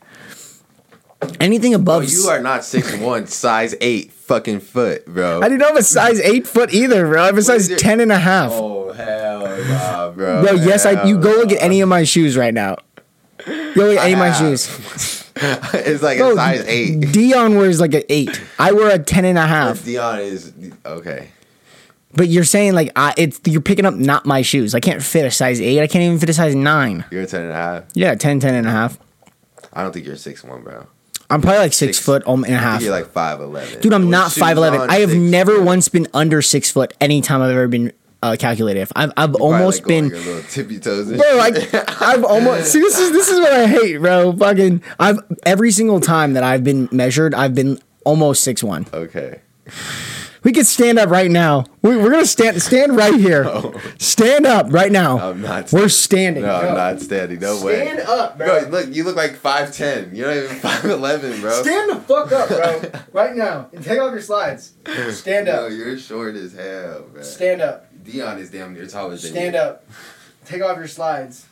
[1.39, 5.39] Anything above, Bro, you are not six one, size eight fucking foot, bro.
[5.41, 7.23] I didn't know I'm a size eight foot either, bro.
[7.23, 8.51] I'm a size your- ten and a half.
[8.53, 10.43] Oh hell nah, bro.
[10.43, 11.03] Bro, yes, I.
[11.05, 12.77] You go look at any of my shoes right now.
[13.45, 14.67] Go look at any of my shoes.
[15.35, 17.11] it's like Bro, a size eight.
[17.11, 18.39] Dion wears like an eight.
[18.59, 19.83] I wear a ten and a half.
[19.83, 20.53] Dion is
[20.85, 21.29] okay.
[22.13, 24.75] But you're saying like I, it's you're picking up not my shoes.
[24.75, 25.81] I can't fit a size eight.
[25.81, 27.05] I can't even fit a size nine.
[27.11, 27.83] You're a ten and a half.
[27.93, 28.99] Yeah, 10, 10 and a half.
[29.73, 30.87] I don't think you're six one, bro.
[31.29, 32.81] I'm probably like six, Six- foot um, and a half.
[32.81, 33.81] you're like five eleven.
[33.81, 34.81] Dude, I'm not five eleven.
[34.89, 37.91] I have never once been under six foot anytime I've ever been
[38.23, 38.87] uh, calculated.
[38.95, 40.09] I've I've almost been.
[40.09, 41.07] little tippy toes.
[41.11, 41.55] Bro, like
[42.01, 44.31] I've almost see this is this is what I hate, bro.
[44.33, 48.85] Fucking I've every single time that I've been measured, I've been almost six one.
[48.93, 49.41] okay.
[50.47, 51.65] We could stand up right now.
[51.81, 53.43] We, we're gonna stand stand right here.
[53.99, 55.19] Stand up right now.
[55.19, 55.89] I'm not We're standing.
[55.89, 56.43] standing.
[56.43, 56.69] No, Go.
[56.69, 57.39] I'm not standing.
[57.41, 57.81] No way.
[57.85, 58.61] Stand up, bro.
[58.61, 60.15] Bro, look, you look like five ten.
[60.15, 61.63] You're not even five eleven, bro.
[61.63, 63.01] Stand the fuck up, bro.
[63.11, 63.69] right now.
[63.73, 64.71] And take off your slides.
[65.09, 65.63] Stand up.
[65.63, 67.25] No, you're short as hell, man.
[67.25, 67.85] Stand up.
[68.05, 69.31] Dion is damn near taller than you.
[69.31, 69.59] Stand you.
[69.59, 69.85] up.
[70.45, 71.45] Take off your slides.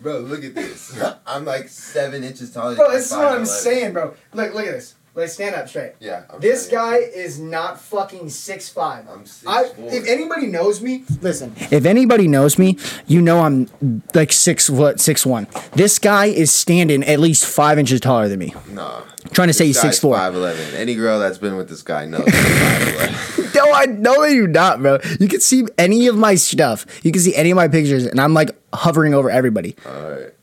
[0.00, 0.98] Bro, look at this.
[1.26, 2.74] I'm like seven inches taller.
[2.74, 3.46] Bro, than this is what I'm 5'11".
[3.48, 4.14] saying, bro.
[4.32, 4.94] Look, look at this.
[5.16, 5.92] Let's stand up straight.
[6.00, 6.24] Yeah.
[6.28, 9.08] I'm This telling guy is not fucking six five.
[9.08, 11.52] I'm six I, if anybody knows me, listen.
[11.70, 13.68] If anybody knows me, you know I'm
[14.12, 15.46] like six foot six one.
[15.74, 18.54] This guy is standing at least five inches taller than me.
[18.68, 18.74] you.
[18.74, 19.02] Nah.
[19.32, 20.32] Trying to say he's This guy's 6'4".
[20.34, 20.74] 5'11".
[20.74, 22.24] Any girl that's been with this guy knows.
[22.24, 23.54] he's 5'11".
[23.54, 24.98] No, I know that you're not, bro.
[25.20, 26.86] You can see any of my stuff.
[27.04, 29.76] You can see any of my pictures, and I'm like hovering over everybody.
[29.86, 30.34] Alright.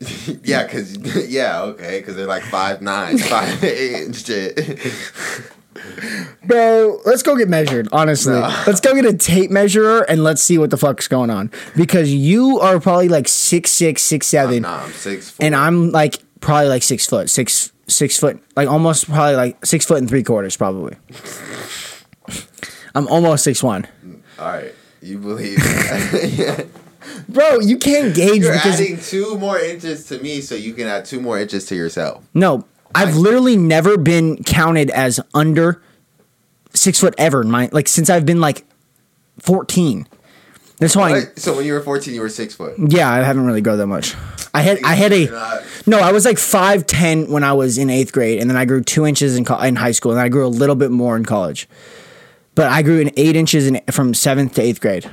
[0.44, 0.96] yeah, cause
[1.28, 4.58] yeah, okay, cause they're like five nine, five eight and shit.
[6.44, 8.32] Bro, let's go get measured, honestly.
[8.32, 8.48] No.
[8.66, 11.50] Let's go get a tape measurer and let's see what the fuck's going on.
[11.76, 15.44] Because you are probably like six six, six seven, I'm six four.
[15.46, 19.84] and I'm like probably like six foot, six six foot, like almost probably like six
[19.84, 20.96] foot and three quarters, probably.
[22.94, 23.86] I'm almost six one.
[24.38, 26.66] Alright, you believe that.
[27.28, 30.86] Bro, you can't gauge You're because adding two more inches to me so you can
[30.86, 32.24] add two more inches to yourself.
[32.34, 32.64] no,
[32.94, 35.82] I've literally never been counted as under
[36.74, 38.64] six foot ever in my like since I've been like
[39.38, 40.06] fourteen.
[40.78, 41.24] That's why.
[41.36, 42.76] So when you were 14, you were six foot.
[42.78, 44.14] Yeah, I haven't really grown that much.
[44.54, 45.26] I had I had a
[45.86, 45.98] no.
[45.98, 48.82] I was like five ten when I was in eighth grade, and then I grew
[48.82, 51.24] two inches in co- in high school, and I grew a little bit more in
[51.24, 51.68] college.
[52.54, 55.10] But I grew in eight inches in, from seventh to eighth grade.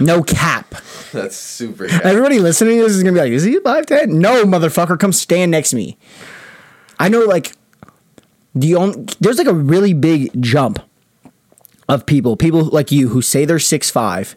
[0.00, 0.74] No cap.
[1.12, 1.84] That's super.
[2.02, 4.18] Everybody listening to this is gonna be like, "Is he five ten?
[4.18, 5.98] No, motherfucker, come stand next to me."
[6.98, 7.52] I know, like
[8.54, 10.80] the only there's like a really big jump
[11.88, 14.36] of people, people like you who say they're six five,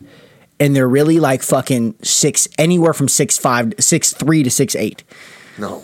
[0.59, 5.03] and they're really like fucking six, anywhere from six five, six three to six eight.
[5.57, 5.83] no.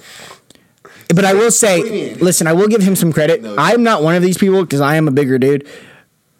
[1.15, 2.17] But I will say, do you mean?
[2.19, 3.41] listen, I will give him some credit.
[3.41, 3.55] No.
[3.57, 5.65] I'm not one of these people because I am a bigger dude.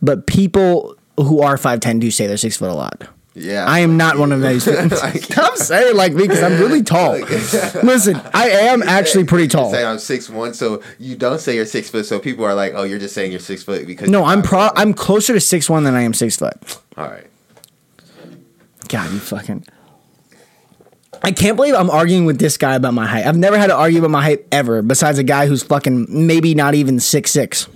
[0.02, 3.08] But people who are five ten do say they're six foot a lot.
[3.40, 3.66] Yeah.
[3.66, 4.64] I am not one of those.
[5.24, 7.12] Stop saying like me because I'm really tall.
[7.20, 9.72] Listen, I am actually pretty tall.
[9.72, 12.08] Say I'm six one, so you don't say you're six foot.
[12.08, 14.70] So people are like, "Oh, you're just saying you're six foot because." No, I'm pro.
[14.76, 16.54] I'm closer to six one than I am six foot.
[16.98, 17.28] All right.
[18.88, 19.66] God, you fucking.
[21.22, 23.26] I can't believe I'm arguing with this guy about my height.
[23.26, 26.56] I've never had to argue about my height ever, besides a guy who's fucking maybe
[26.56, 27.68] not even six six.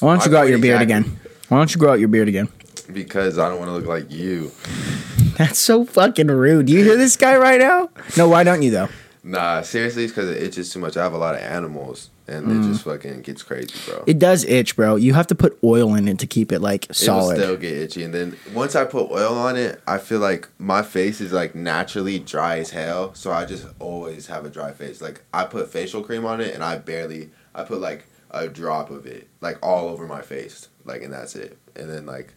[0.00, 1.10] Why don't you grow out your beard exactly.
[1.10, 1.20] again?
[1.48, 2.48] Why don't you grow out your beard again?
[2.92, 4.50] Because I don't want to look like you.
[5.36, 6.66] That's so fucking rude.
[6.66, 7.90] Do you hear this guy right now?
[8.16, 8.88] No, why don't you though?
[9.22, 10.96] Nah, seriously, it's because it itches too much.
[10.96, 13.98] I have a lot of animals, and it just fucking gets crazy, bro.
[14.00, 14.04] Mm.
[14.06, 14.96] It does itch, bro.
[14.96, 17.36] You have to put oil in it to keep it like solid.
[17.36, 20.20] It will still get itchy, and then once I put oil on it, I feel
[20.20, 23.14] like my face is like naturally dry as hell.
[23.14, 25.02] So I just always have a dry face.
[25.02, 27.30] Like I put facial cream on it, and I barely.
[27.54, 31.36] I put like a drop of it, like all over my face, like, and that's
[31.36, 31.58] it.
[31.76, 32.34] And then like,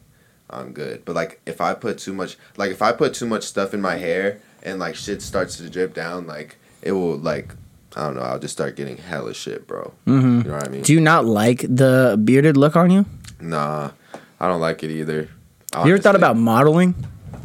[0.49, 1.05] I'm good.
[1.05, 3.81] But like, if I put too much, like, if I put too much stuff in
[3.81, 7.55] my hair, and like shit starts to drip down, like it will like.
[7.95, 8.23] I don't know.
[8.23, 9.93] I'll just start getting hella shit, bro.
[10.07, 10.37] Mm-hmm.
[10.39, 10.81] You know what I mean?
[10.81, 13.05] Do you not like the bearded look on you?
[13.39, 13.91] Nah,
[14.39, 15.29] I don't like it either.
[15.75, 16.95] You ever thought about modeling?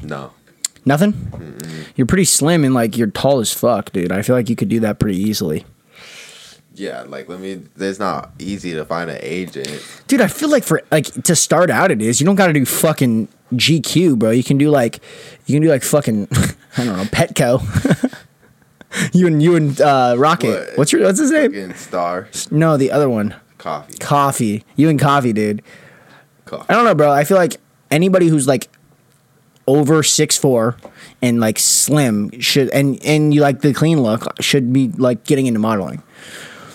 [0.02, 0.32] No.
[0.86, 1.30] Nothing.
[1.96, 4.10] You're pretty slim and like you're tall as fuck, dude.
[4.10, 5.66] I feel like you could do that pretty easily.
[6.78, 7.62] Yeah, like let me.
[7.76, 9.82] It's not easy to find an agent.
[10.06, 12.20] Dude, I feel like for like to start out, it is.
[12.20, 14.30] You don't got to do fucking GQ, bro.
[14.30, 15.00] You can do like,
[15.46, 16.28] you can do like fucking,
[16.76, 17.62] I don't know, Petco.
[19.12, 20.48] you and you and uh, Rocket.
[20.70, 20.78] What?
[20.78, 21.74] What's your what's his name?
[21.74, 23.34] Star No, the other one.
[23.58, 23.98] coffee.
[23.98, 24.64] Coffee.
[24.76, 25.62] You and Coffee, dude.
[26.44, 26.66] Coffee.
[26.68, 27.10] I don't know, bro.
[27.10, 27.56] I feel like
[27.90, 28.68] anybody who's like
[29.66, 30.76] over six four
[31.20, 35.46] and like slim should and and you like the clean look should be like getting
[35.46, 36.02] into modeling.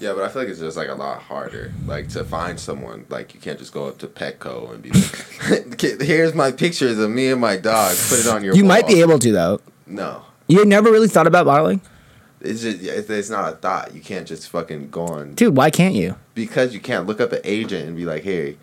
[0.04, 1.72] Yeah, but I feel like it's just like a lot harder.
[1.86, 6.02] Like to find someone, like you can't just go up to Petco and be like,
[6.02, 7.96] "Here's my pictures of me and my dog.
[8.10, 9.62] Put it on your." You might be able to though.
[9.88, 11.80] No, You never really thought about modeling,
[12.42, 13.96] it's just it's, it's not a thought.
[13.96, 15.56] You can't just fucking go on dude.
[15.56, 16.18] Why can't you?
[16.36, 18.58] because you can't look up an agent and be like, "Hey,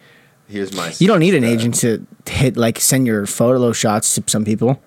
[0.47, 4.24] here's my." You don't need an agent to hit like send your photo shots to
[4.26, 4.82] some people.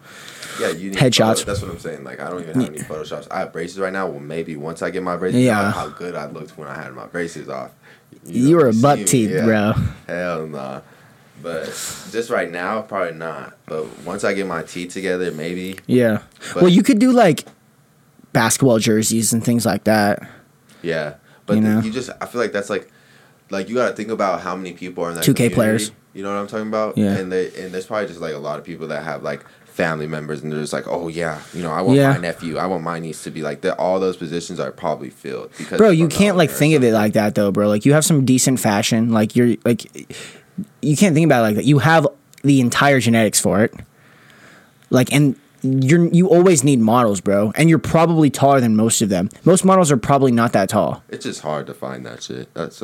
[0.59, 1.39] Yeah, you need Headshots.
[1.39, 2.03] photo- That's what I'm saying.
[2.03, 3.27] Like I don't even have any photoshops.
[3.31, 4.07] I have braces right now.
[4.07, 5.61] Well, maybe once I get my braces, Yeah.
[5.61, 5.71] yeah.
[5.71, 7.71] how good I looked when I had my braces off.
[8.25, 9.45] You, know, were a butt teeth, yeah.
[9.45, 9.73] bro.
[10.07, 10.81] Hell nah.
[11.41, 11.65] But
[12.11, 13.57] just right now, probably not.
[13.65, 15.77] But once I get my teeth together, maybe.
[15.87, 16.21] Yeah.
[16.53, 17.45] But- well, you could do like
[18.31, 20.27] basketball jerseys and things like that.
[20.81, 21.15] Yeah.
[21.45, 21.79] But You you, know?
[21.81, 22.89] you just, I feel like that's like,
[23.49, 25.55] like you got to think about how many people are in that 2K community.
[25.55, 25.91] players.
[26.13, 26.97] You know what I'm talking about?
[26.97, 27.13] Yeah.
[27.15, 29.43] And they and there's probably just like a lot of people that have like
[29.73, 32.11] family members and they're just like, oh yeah, you know, I want Yeah.
[32.13, 33.77] my nephew, I want my niece to be like that.
[33.79, 37.13] All those positions are probably filled because Bro, you can't like think of it like
[37.13, 37.67] that though, bro.
[37.67, 39.11] Like you have some decent fashion.
[39.11, 39.85] Like you're like
[40.81, 41.65] you can't think about it like that.
[41.65, 42.07] You have
[42.43, 43.73] the entire genetics for it.
[44.89, 47.51] Like and you're you always need models, bro.
[47.55, 49.29] And you're probably taller than most of them.
[49.43, 51.01] Most models are probably not that tall.
[51.09, 52.53] It's just hard to find that shit.
[52.53, 52.83] That's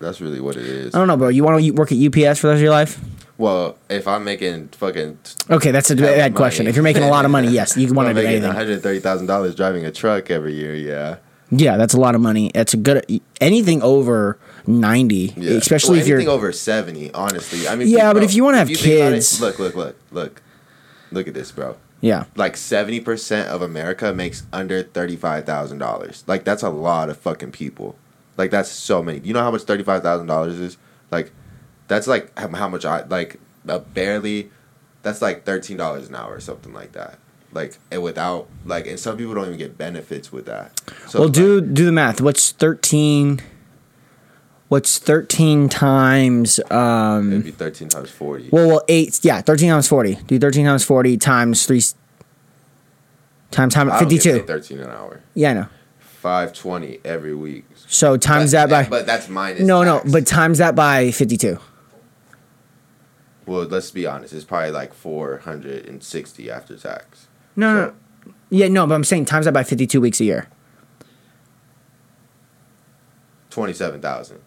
[0.00, 0.94] that's really what it is.
[0.94, 1.28] I don't know, bro.
[1.28, 3.00] You want to work at UPS for the rest of your life?
[3.38, 5.18] Well, if I'm making fucking
[5.48, 6.66] Okay, that's a bad question.
[6.66, 8.42] If you're making a lot of money, yes, you want to do anything.
[8.48, 11.16] one hundred thirty thousand dollars driving a truck every year, yeah.
[11.50, 12.50] Yeah, that's a lot of money.
[12.52, 13.06] That's a good
[13.40, 15.52] anything over ninety, Yeah.
[15.52, 17.12] especially Well, if you're anything over seventy.
[17.14, 19.96] Honestly, I mean, Yeah, but if you wanna have think it- kids- look, look, look,
[20.10, 20.42] look,
[21.12, 21.76] look at this, bro.
[22.00, 22.24] yeah.
[22.36, 26.24] Like seventy percent of America makes under thirty five thousand dollars.
[26.26, 27.96] Like that's a lot of fucking people.
[28.36, 29.20] Like that's so many.
[29.20, 30.76] You know how much thirty five thousand dollars is?
[31.12, 31.30] Like
[31.88, 34.50] that's like how, much I like uh, barely.
[35.02, 37.18] That's like thirteen dollars an hour or something like that.
[37.52, 40.80] Like and without like, and some people don't even get benefits with that.
[41.08, 42.20] So well, like, do do the math.
[42.20, 43.40] What's thirteen?
[44.68, 46.60] What's thirteen times?
[46.70, 48.50] Um, it'd be thirteen times forty.
[48.52, 49.18] well, well, eight.
[49.22, 50.16] Yeah, thirteen times forty.
[50.26, 51.80] Do thirteen times forty times three.
[53.50, 54.46] Times time I don't get fifty-two.
[54.46, 55.22] Thirteen an hour.
[55.32, 55.66] Yeah, I know.
[56.00, 57.64] Five twenty every week.
[57.86, 59.62] So times But- that by But that's minus.
[59.62, 60.12] no, no, tax.
[60.12, 61.58] but times that by fifty-two.
[63.48, 64.32] Well, let's be honest.
[64.34, 67.26] It's probably like four hundred and sixty after tax.
[67.56, 67.94] No, no, So- no.
[68.50, 70.48] Yeah, no, but I'm saying times that by fifty-two weeks a year.
[73.50, 74.40] Twenty-seven thousand.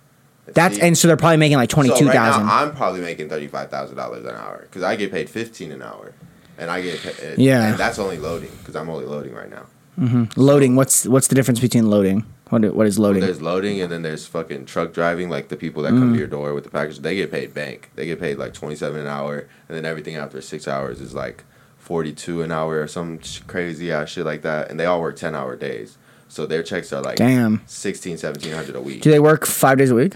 [0.48, 2.46] That's and so they're probably making like twenty-two So right thousand.
[2.46, 5.82] now, I'm probably making thirty-five thousand dollars an hour because I get paid fifteen an
[5.82, 6.14] hour,
[6.58, 7.70] and I get paid, Yeah.
[7.70, 9.66] and that's only loading because I'm only loading right now.
[10.00, 10.40] Mm-hmm.
[10.40, 10.76] loading.
[10.76, 12.26] What's what's the difference between loading?
[12.52, 13.22] What what is loading?
[13.22, 15.30] There's loading, and then there's fucking truck driving.
[15.30, 16.00] Like the people that Mm.
[16.00, 17.90] come to your door with the package, they get paid bank.
[17.96, 21.44] They get paid like twenty-seven an hour, and then everything after six hours is like
[21.80, 24.70] forty-two an hour or some sh- crazy ass shit like that.
[24.70, 25.98] And they all work ten-hour days,
[26.28, 27.62] so their checks are like Damn.
[27.66, 29.02] 16, 1700 a week.
[29.02, 30.14] Do they work five days a week?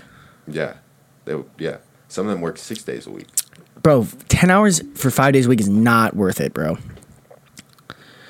[0.48, 0.74] Yeah,
[1.24, 1.78] they yeah.
[2.10, 3.28] Some of them work six days a week.
[3.82, 6.78] Bro, ten hours for five days a week is not worth it, bro.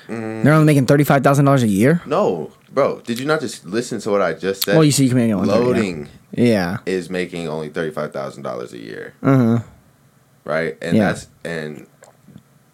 [0.08, 0.44] Mm.
[0.44, 2.00] They're only making thirty-five thousand dollars a year.
[2.06, 3.00] No, bro.
[3.00, 4.74] Did you not just listen to what I just said?
[4.76, 6.78] Well, you see, you can make it loading Yeah.
[6.86, 9.58] is making only thirty-five thousand dollars a year, Uh huh.
[10.44, 10.76] right?
[10.80, 11.06] And Yeah.
[11.12, 11.86] that's and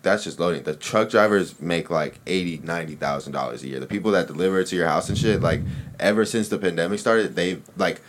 [0.03, 0.65] that's just loading.
[0.65, 3.79] The truck drivers make like eighty, ninety thousand dollars a year.
[3.81, 5.61] The people that deliver it to your house and shit, like
[6.01, 8.01] ever since the pandemic started, they've like.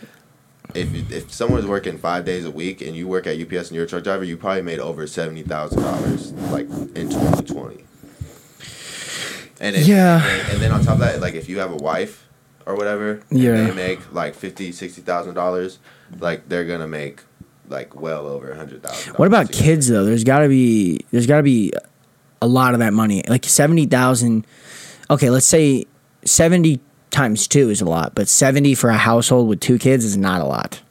[0.74, 3.84] If, if someone's working five days a week and you work at UPS and you're
[3.84, 6.73] a truck driver, you probably made over seventy thousand dollars like in twenty twenty.
[9.64, 10.22] And if, Yeah.
[10.22, 12.26] and, and then on top of that, like if you have a wife
[12.66, 13.66] or whatever, Yeah.
[13.68, 15.78] they make like fifty, sixty thousand dollars,
[16.20, 17.22] like they're gonna make
[17.68, 19.14] like well over a hundred thousand.
[19.14, 20.04] What about kids though?
[20.04, 21.72] There's got to be there's got to be
[22.42, 23.22] a lot of that money.
[23.28, 24.46] Like seventy thousand.
[25.10, 25.86] Okay, let's say
[26.24, 30.16] seventy times two is a lot, but seventy for a household with two kids is
[30.18, 30.82] not a lot.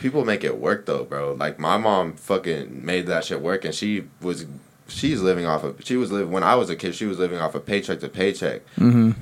[0.00, 1.34] People make it work though, bro.
[1.34, 4.46] Like my mom fucking made that shit work, and she was
[4.92, 6.94] she's living off of she was living when I was a kid.
[6.94, 8.62] She was living off of paycheck to paycheck.
[8.76, 9.12] Mm-hmm.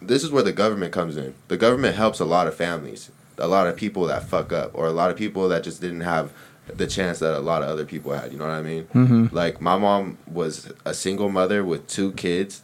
[0.00, 1.34] This is where the government comes in.
[1.48, 4.86] The government helps a lot of families, a lot of people that fuck up, or
[4.86, 6.32] a lot of people that just didn't have
[6.68, 8.32] the chance that a lot of other people had.
[8.32, 8.84] You know what I mean?
[8.94, 9.34] Mm-hmm.
[9.34, 12.62] Like my mom was a single mother with two kids,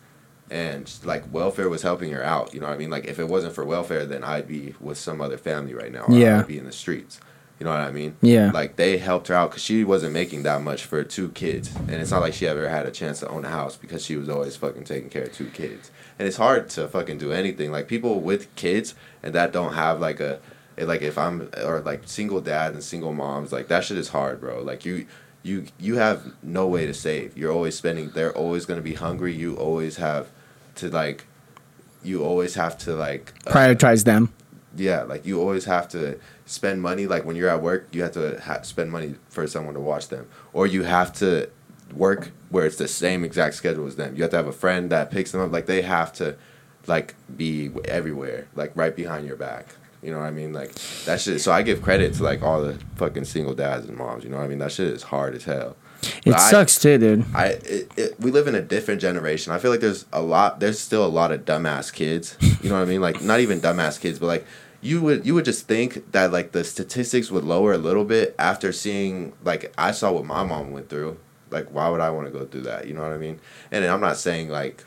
[0.51, 2.53] and like welfare was helping her out.
[2.55, 2.91] You know what I mean?
[2.91, 6.03] Like if it wasn't for welfare, then I'd be with some other family right now.
[6.03, 6.41] Or Yeah.
[6.41, 7.21] I'd be in the streets.
[7.63, 8.17] You know what I mean?
[8.23, 8.51] Yeah.
[8.51, 11.93] Like they helped her out because she wasn't making that much for two kids, and
[11.93, 14.29] it's not like she ever had a chance to own a house because she was
[14.29, 15.93] always fucking taking care of two kids.
[16.19, 17.71] And it's hard to fucking do anything.
[17.71, 20.41] Like people with kids and that don't have like a,
[20.77, 24.09] eh, like if I'm or like single dad and single moms, like that shit is
[24.09, 24.61] hard, bro.
[24.61, 25.07] Like you.
[25.45, 27.37] You you have no way to save.
[27.37, 28.11] You're always spending.
[28.11, 29.33] They're always gonna be hungry.
[29.35, 30.31] You always have
[30.77, 31.27] to like.
[32.05, 33.33] You always have to like.
[33.47, 34.33] uh, Prioritize them.
[34.77, 37.07] Yeah, like you always have to spend money.
[37.07, 40.09] Like when you're at work, you have to ha- spend money for someone to watch
[40.09, 41.51] them, or you have to
[41.95, 44.17] work where it's the same exact schedule as them.
[44.17, 45.53] You have to have a friend that picks them up.
[45.53, 46.37] Like they have to,
[46.87, 49.67] like be everywhere, like right behind your back.
[50.03, 50.53] You know what I mean?
[50.53, 51.41] Like that shit.
[51.41, 54.25] So I give credit to like all the fucking single dads and moms.
[54.25, 54.59] You know what I mean?
[54.59, 55.77] That shit is hard as hell.
[56.25, 57.25] It I- sucks too, dude.
[57.35, 59.53] I it, it, we live in a different generation.
[59.53, 60.61] I feel like there's a lot.
[60.61, 62.37] There's still a lot of dumbass kids.
[62.41, 63.01] You know what I mean?
[63.01, 64.47] Like not even dumbass kids, but like
[64.81, 68.35] you would you would just think that like the statistics would lower a little bit
[68.39, 71.19] after seeing like I saw what my mom went through.
[71.51, 72.87] Like why would I want to go through that?
[72.89, 73.39] You know what I mean?
[73.71, 74.85] And I'm not saying like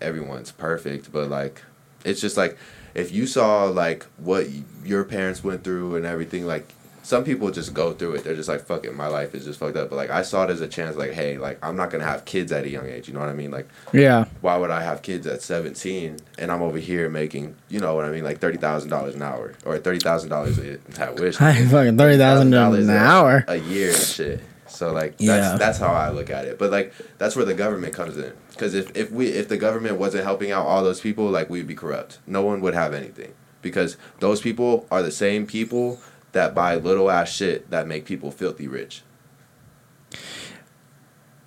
[0.00, 1.62] everyone's perfect, but like
[2.04, 2.58] it's just like
[2.94, 4.48] if you saw like what
[4.84, 6.74] your parents went through and everything like
[7.12, 9.58] some people just go through it they're just like fuck it my life is just
[9.60, 11.90] fucked up but like i saw it as a chance like hey like i'm not
[11.90, 14.24] gonna have kids at a young age you know what i mean like Yeah.
[14.40, 18.04] why would i have kids at 17 and i'm over here making you know what
[18.06, 22.78] i mean like $30000 an hour or $30000 i wish I fucking thirty thousand $30,000
[22.84, 23.44] an hour.
[23.48, 24.40] a year and shit.
[24.66, 25.36] So like Yeah.
[25.36, 26.58] that's that's how I look at it.
[26.58, 28.32] But like that's where the government comes in.
[28.50, 31.66] Because if, if we if the government wasn't helping out all those people, like we'd
[31.66, 32.18] be corrupt.
[32.26, 33.32] No one would have anything.
[33.60, 36.00] Because those people are the same people
[36.32, 39.02] that buy little ass shit that make people filthy rich.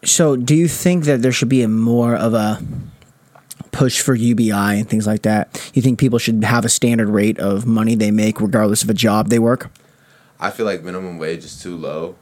[0.03, 2.61] So, do you think that there should be a more of a
[3.71, 5.71] push for UBI and things like that?
[5.73, 8.93] You think people should have a standard rate of money they make, regardless of a
[8.93, 9.71] job they work?
[10.39, 12.15] I feel like minimum wage is too low.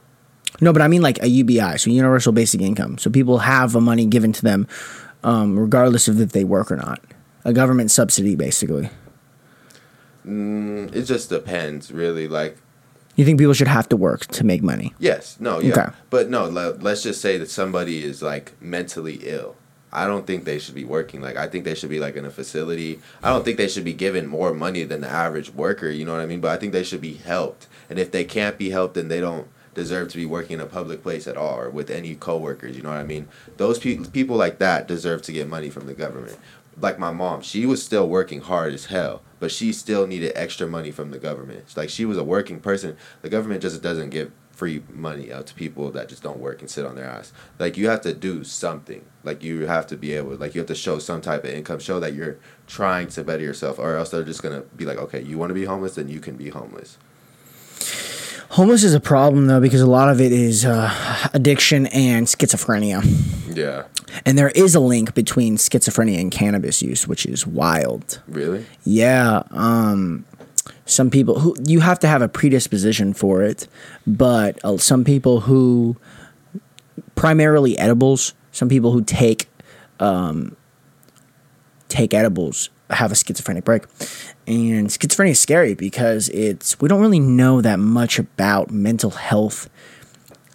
[0.60, 2.96] No, but I mean like a UBI, so universal basic income.
[2.98, 4.66] So people have a money given to them,
[5.22, 7.00] um, regardless of if they work or not.
[7.44, 8.88] A government subsidy, basically.
[10.26, 12.28] Mm, it just depends, really.
[12.28, 12.56] Like
[13.16, 14.94] You think people should have to work to make money?
[14.98, 15.72] Yes, no, yeah.
[15.72, 15.88] Okay.
[16.10, 19.56] But no, le- let's just say that somebody is like mentally ill.
[19.92, 21.20] I don't think they should be working.
[21.20, 23.00] Like I think they should be like in a facility.
[23.22, 26.12] I don't think they should be given more money than the average worker, you know
[26.12, 26.40] what I mean?
[26.40, 27.68] But I think they should be helped.
[27.88, 30.66] And if they can't be helped, then they don't deserve to be working in a
[30.66, 33.28] public place at all or with any coworkers, you know what I mean?
[33.56, 36.38] Those people people like that deserve to get money from the government.
[36.80, 40.66] Like my mom, she was still working hard as hell, but she still needed extra
[40.66, 41.76] money from the government.
[41.76, 42.96] Like she was a working person.
[43.20, 46.70] The government just doesn't give free money out to people that just don't work and
[46.70, 47.30] sit on their ass.
[47.58, 49.04] Like you have to do something.
[49.22, 51.78] Like you have to be able like you have to show some type of income,
[51.78, 54.96] show that you're trying to better yourself or else they're just going to be like,
[54.96, 56.96] "Okay, you want to be homeless, then you can be homeless."
[58.54, 60.88] Homeless is a problem though because a lot of it is uh,
[61.34, 63.02] addiction and schizophrenia,
[63.52, 63.82] Yeah.
[64.24, 68.22] and there is a link between schizophrenia and cannabis use, which is wild.
[68.28, 68.64] Really?
[68.84, 70.24] Yeah, um,
[70.86, 73.66] some people who you have to have a predisposition for it,
[74.06, 75.96] but uh, some people who
[77.16, 79.48] primarily edibles, some people who take
[79.98, 80.56] um,
[81.88, 83.82] take edibles have a schizophrenic break.
[84.46, 89.70] And schizophrenia is scary because it's we don't really know that much about mental health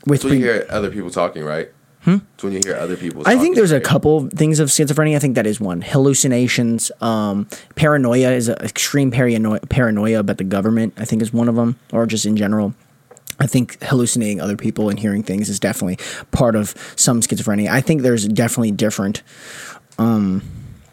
[0.05, 1.69] with when you hear other people talking, right?
[2.01, 2.17] Hmm?
[2.33, 5.15] It's when you hear other people I think there's a couple things of schizophrenia.
[5.15, 5.81] I think that is one.
[5.81, 10.93] Hallucinations, um, paranoia is a extreme paranoia, paranoia about the government.
[10.97, 12.73] I think is one of them, or just in general.
[13.41, 15.97] I think hallucinating other people and hearing things is definitely
[16.31, 17.69] part of some schizophrenia.
[17.69, 19.23] I think there's definitely different.
[19.97, 20.41] Um,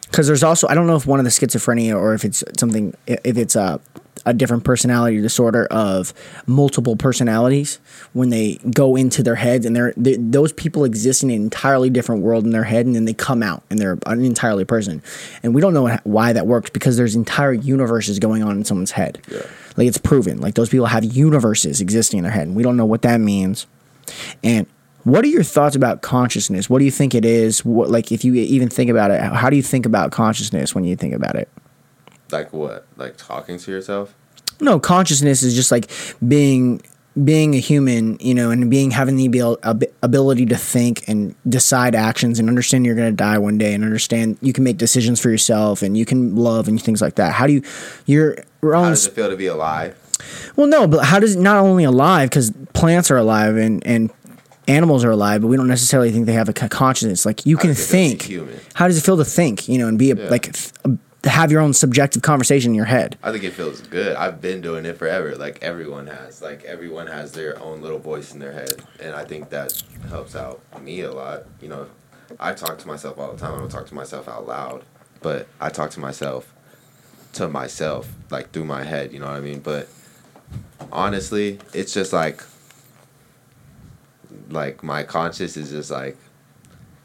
[0.09, 2.93] because there's also I don't know if one of the schizophrenia or if it's something
[3.05, 3.79] if it's a
[4.25, 6.13] a different personality disorder of
[6.45, 7.79] multiple personalities
[8.13, 11.89] when they go into their heads and they're they, those people exist in an entirely
[11.89, 15.01] different world in their head and then they come out and they're an entirely person.
[15.43, 18.91] And we don't know why that works because there's entire universes going on in someone's
[18.91, 19.21] head.
[19.31, 19.43] Yeah.
[19.77, 20.41] like it's proven.
[20.41, 23.21] Like those people have universes existing in their head and we don't know what that
[23.21, 23.65] means.
[24.43, 24.67] And
[25.07, 26.69] what are your thoughts about consciousness?
[26.69, 27.63] What do you think it is?
[27.63, 30.83] What, like, if you even think about it, how do you think about consciousness when
[30.83, 31.49] you think about it?
[32.31, 32.85] like what?
[32.97, 34.13] Like talking to yourself?
[34.59, 35.89] No, consciousness is just like
[36.27, 36.81] being
[37.23, 41.95] being a human, you know, and being having the ab- ability to think and decide
[41.95, 45.19] actions and understand you're going to die one day and understand you can make decisions
[45.19, 47.33] for yourself and you can love and things like that.
[47.33, 47.63] How do you
[48.05, 49.97] your your How does it feel to be alive?
[50.55, 54.11] Well, no, but how does not only alive because plants are alive and and
[54.67, 57.25] animals are alive, but we don't necessarily think they have a consciousness.
[57.25, 58.21] Like you can does it feel to be think.
[58.23, 58.59] human?
[58.73, 59.67] How does it feel to think?
[59.69, 60.29] You know, and be a, Yeah.
[60.29, 60.55] like
[61.23, 63.17] have your own subjective conversation in your head.
[63.23, 64.15] I think it feels good.
[64.15, 65.35] I've been doing it forever.
[65.35, 66.41] Like everyone has.
[66.41, 70.35] Like everyone has their own little voice in their head, and I think that helps
[70.35, 71.43] out me a lot.
[71.61, 71.87] You know,
[72.39, 73.55] I talk to myself all the time.
[73.55, 74.83] I don't talk to myself out loud,
[75.21, 76.53] but I talk to myself
[77.33, 79.11] to myself, like through my head.
[79.11, 79.59] You know what I mean?
[79.59, 79.89] But
[80.91, 82.41] honestly, it's just like
[84.49, 86.17] like my conscious is just like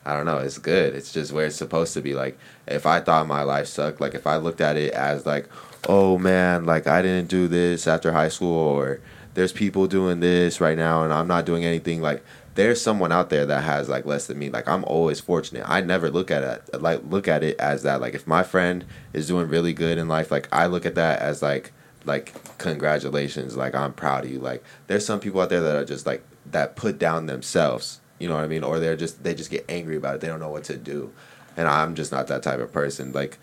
[0.04, 0.94] I don't know, it's good.
[0.94, 2.14] It's just where it's supposed to be.
[2.14, 5.48] Like if I thought my life sucked, like if I looked at it as like,
[5.88, 9.00] oh man, like I didn't do this after high school or
[9.34, 12.22] there's people doing this right now and I'm not doing anything like
[12.54, 14.50] there's someone out there that has like less than me.
[14.50, 15.64] Like I'm always fortunate.
[15.68, 18.00] I never look at it like look at it as that.
[18.00, 21.20] Like if my friend is doing really good in life, like I look at that
[21.20, 21.72] as like
[22.04, 24.40] like congratulations, like I'm proud of you.
[24.40, 28.00] Like there's some people out there that are just like that put down themselves.
[28.18, 28.62] You know what I mean?
[28.62, 30.20] Or they're just they just get angry about it.
[30.20, 31.12] They don't know what to do.
[31.56, 33.12] And I'm just not that type of person.
[33.12, 33.38] Like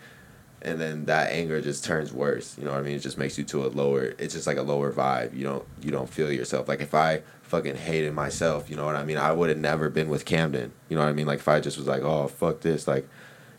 [0.62, 2.57] and then that anger just turns worse.
[2.57, 2.95] You know what I mean?
[2.95, 4.14] It just makes you to a lower.
[4.18, 5.34] It's just like a lower vibe.
[5.34, 6.68] You don't you don't feel yourself.
[6.68, 9.18] Like if I fucking hated myself, you know what I mean?
[9.18, 10.72] I would have never been with Camden.
[10.89, 11.28] You know what I mean?
[11.28, 13.07] Like if I just was like, oh fuck this, like,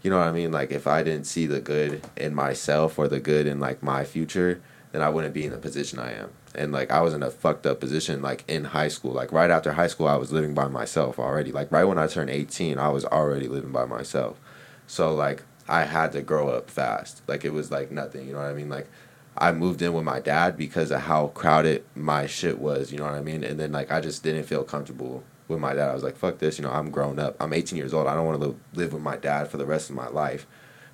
[0.02, 0.52] you know what I mean?
[0.52, 4.04] Like if I didn't see the good in myself or the good in like my
[4.04, 4.60] future,
[4.92, 6.30] then I wouldn't be in the position I am.
[6.54, 9.12] And like I was in a fucked up position like in high school.
[9.12, 11.52] Like right after high school, I was living by myself already.
[11.52, 14.38] Like right when I turned eighteen, I was already living by myself.
[14.86, 17.22] So like I had to grow up fast.
[17.28, 18.68] Like it was like nothing, you know what I mean?
[18.68, 18.88] Like
[19.36, 23.04] I moved in with my dad because of how crowded my shit was, you know
[23.04, 23.44] what I mean?
[23.44, 25.90] And then like I just didn't feel comfortable with my dad.
[25.90, 27.36] I was like, fuck this, you know, I'm grown up.
[27.38, 28.08] I'm 18 years old.
[28.08, 30.46] I don't want to live with my dad for the rest of my life.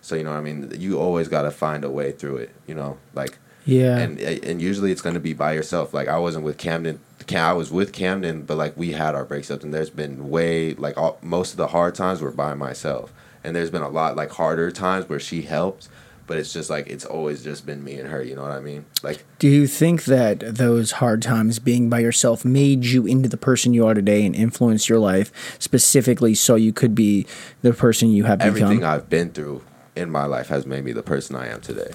[0.03, 0.71] So, you know what I mean?
[0.79, 2.99] You always got to find a way through it, you know?
[3.15, 3.99] Like Yeah.
[3.99, 5.93] and and usually it's going to be by yourself.
[5.93, 7.01] Like I wasn't with Camden.
[7.27, 10.75] Cam, I was with Camden, but like we had our breakups, and there's been way
[10.75, 13.13] like all, most of the hard times were by myself,
[13.43, 15.89] and there's been a lot like harder times where she helped,
[16.29, 18.23] but it's just like it's always just been me and her.
[18.23, 18.85] You know what I mean?
[19.03, 23.37] Like Do you think that those hard times being by yourself made you into the
[23.37, 27.27] person you are today and influenced your life specifically so you could be
[27.63, 28.85] the person you have everything become?
[28.85, 29.63] Everything I've been through
[29.97, 31.91] in my life has made me the person I am today.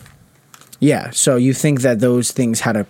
[0.81, 1.11] Yeah.
[1.11, 2.85] So you think that those things had a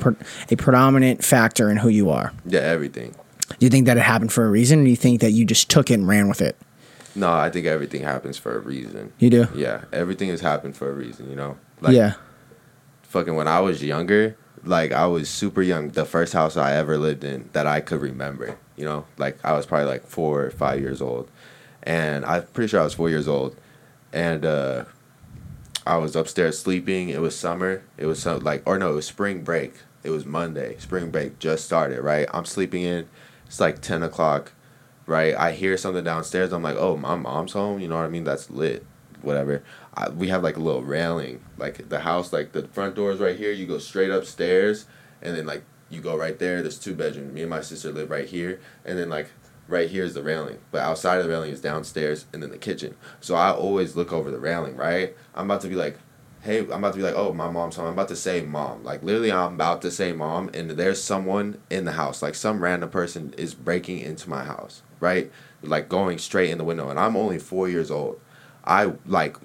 [0.49, 2.33] a predominant factor in who you are?
[2.45, 3.13] Yeah, everything.
[3.49, 4.79] Do you think that it happened for a reason?
[4.81, 6.57] Or do you think that you just took it and ran with it?
[7.13, 9.11] No, I think everything happens for a reason.
[9.19, 9.47] You do.
[9.53, 11.29] Yeah, everything has happened for a reason.
[11.29, 12.13] You know, like yeah.
[13.03, 15.89] fucking when I was younger, like I was super young.
[15.89, 19.51] The first house I ever lived in that I could remember, you know, like I
[19.51, 21.29] was probably like four or five years old,
[21.83, 23.57] and I'm pretty sure I was four years old,
[24.13, 24.85] and uh,
[25.85, 27.09] I was upstairs sleeping.
[27.09, 27.83] It was summer.
[27.97, 29.73] It was some like or no, it was spring break.
[30.03, 30.77] It was Monday.
[30.77, 32.01] Spring break just started.
[32.01, 33.07] Right, I'm sleeping in.
[33.45, 34.53] It's like ten o'clock.
[35.07, 36.53] Right, I hear something downstairs.
[36.53, 37.79] I'm like, oh, my mom's home.
[37.79, 38.23] You know what I mean?
[38.23, 38.85] That's lit.
[39.21, 39.63] Whatever.
[39.95, 41.41] I, we have like a little railing.
[41.57, 43.51] Like the house, like the front door is right here.
[43.51, 44.85] You go straight upstairs,
[45.21, 46.61] and then like you go right there.
[46.61, 47.33] There's two bedrooms.
[47.33, 49.29] Me and my sister live right here, and then like
[49.71, 50.59] right here is the railing.
[50.71, 52.95] But outside of the railing is downstairs, and then the kitchen.
[53.19, 54.75] So I always look over the railing.
[54.75, 55.15] Right.
[55.33, 55.97] I'm about to be like,
[56.41, 57.87] hey, I'm about to be like, oh, my mom's home.
[57.87, 58.83] I'm about to say mom.
[58.83, 62.21] Like literally, I'm about to say mom, and there's someone in the house.
[62.21, 64.81] Like some random person is breaking into my house.
[64.99, 65.31] Right.
[65.63, 68.19] Like going straight in the window, and I'm only four years old.
[68.63, 69.37] I like,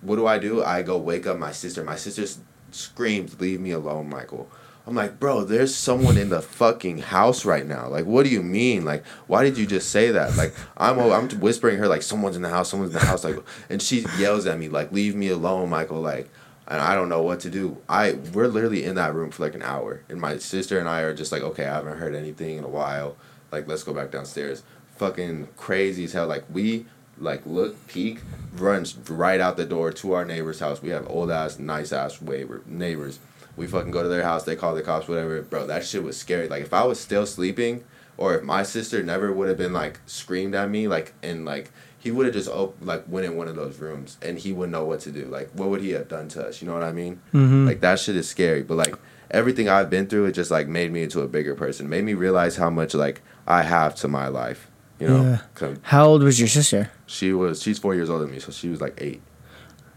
[0.00, 0.62] what do I do?
[0.62, 1.82] I go wake up my sister.
[1.82, 2.24] My sister
[2.70, 4.48] screams, "Leave me alone, Michael."
[4.90, 7.86] I'm like, bro, there's someone in the fucking house right now.
[7.86, 8.84] Like, what do you mean?
[8.84, 10.36] Like, why did you just say that?
[10.36, 13.22] Like, I'm I'm whispering her like, someone's in the house, someone's in the house.
[13.22, 13.38] Like,
[13.68, 16.28] and she yells at me like, "Leave me alone, Michael." Like,
[16.66, 17.78] and I don't know what to do.
[17.88, 21.02] I we're literally in that room for like an hour, and my sister and I
[21.02, 23.14] are just like, okay, I haven't heard anything in a while.
[23.52, 24.64] Like, let's go back downstairs.
[24.96, 26.26] Fucking crazy as hell.
[26.26, 26.86] Like, we
[27.16, 28.22] like look peek
[28.54, 30.82] runs right out the door to our neighbor's house.
[30.82, 33.20] We have old ass, nice ass neighbor neighbors.
[33.60, 34.44] We fucking go to their house.
[34.44, 35.42] They call the cops, whatever.
[35.42, 36.48] Bro, that shit was scary.
[36.48, 37.84] Like if I was still sleeping,
[38.16, 41.70] or if my sister never would have been like screamed at me, like and like
[41.98, 44.72] he would have just op- like went in one of those rooms and he wouldn't
[44.72, 45.26] know what to do.
[45.26, 46.62] Like what would he have done to us?
[46.62, 47.20] You know what I mean?
[47.34, 47.66] Mm-hmm.
[47.66, 48.62] Like that shit is scary.
[48.62, 48.94] But like
[49.30, 51.86] everything I've been through, it just like made me into a bigger person.
[51.90, 54.70] Made me realize how much like I have to my life.
[54.98, 55.74] You know, Yeah.
[55.82, 56.90] How old was your sister?
[57.06, 59.20] she was she's four years older than me, so she was like eight.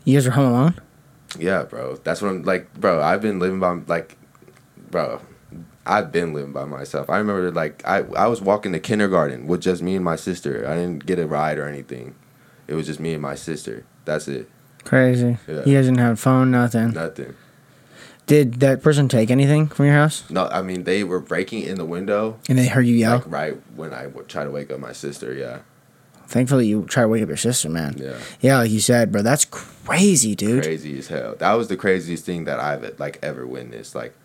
[0.04, 0.76] You guys were home alone.
[1.40, 1.96] Yeah, bro.
[2.04, 3.02] That's what I'm like, bro.
[3.02, 4.18] I've been living by like,
[4.92, 5.22] bro.
[5.86, 7.10] I've been living by myself.
[7.10, 10.66] I remember like I I was walking to kindergarten with just me and my sister.
[10.68, 12.16] I didn't get a ride or anything.
[12.68, 13.86] It was just me and my sister.
[14.06, 14.50] That's it.
[14.86, 15.38] Crazy.
[15.48, 15.56] Yeah.
[15.56, 16.92] Guys didn't have a phone, nothing.
[16.92, 17.36] Nothing.
[18.26, 20.24] Did that person take anything from your house?
[20.30, 23.16] No, I mean they were breaking in the window, And they heard you yell?
[23.18, 25.34] like right when I w- tried to wake up my sister.
[25.34, 25.60] Yeah,
[26.34, 27.96] Thankfully, you try to wake up your sister, man.
[27.98, 29.22] yeah, Yeah, like you said, bro.
[29.22, 30.64] That's crazy, dude.
[30.64, 31.36] crazy as hell.
[31.38, 33.94] That was the craziest thing that I've like ever witnessed.
[33.94, 34.16] Like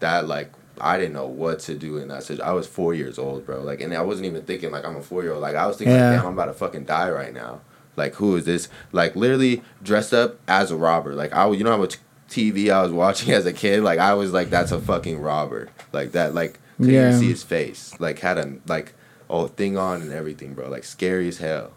[0.00, 0.50] that, like
[0.80, 2.44] I didn't know what to do in that situation.
[2.48, 3.60] I was four years old, bro.
[3.60, 5.42] Like, and I wasn't even thinking like I'm a four year old.
[5.42, 6.10] Like I was thinking, Yeah.
[6.12, 7.60] like, damn, I'm about to fucking die right now.
[7.96, 8.70] Like, who is this?
[8.90, 11.14] Like, literally dressed up as a robber.
[11.14, 11.98] Like, I, you know how much
[12.30, 13.82] TV I was watching as a kid.
[13.82, 15.68] Like, I was like, that's a fucking robber.
[15.92, 16.34] Like that.
[16.34, 17.08] Like, couldn't Yeah.
[17.08, 17.94] even see his face.
[17.98, 18.94] Like, had a like,
[19.32, 20.68] oh, thing on and everything, bro.
[20.68, 21.72] Like, scary as hell.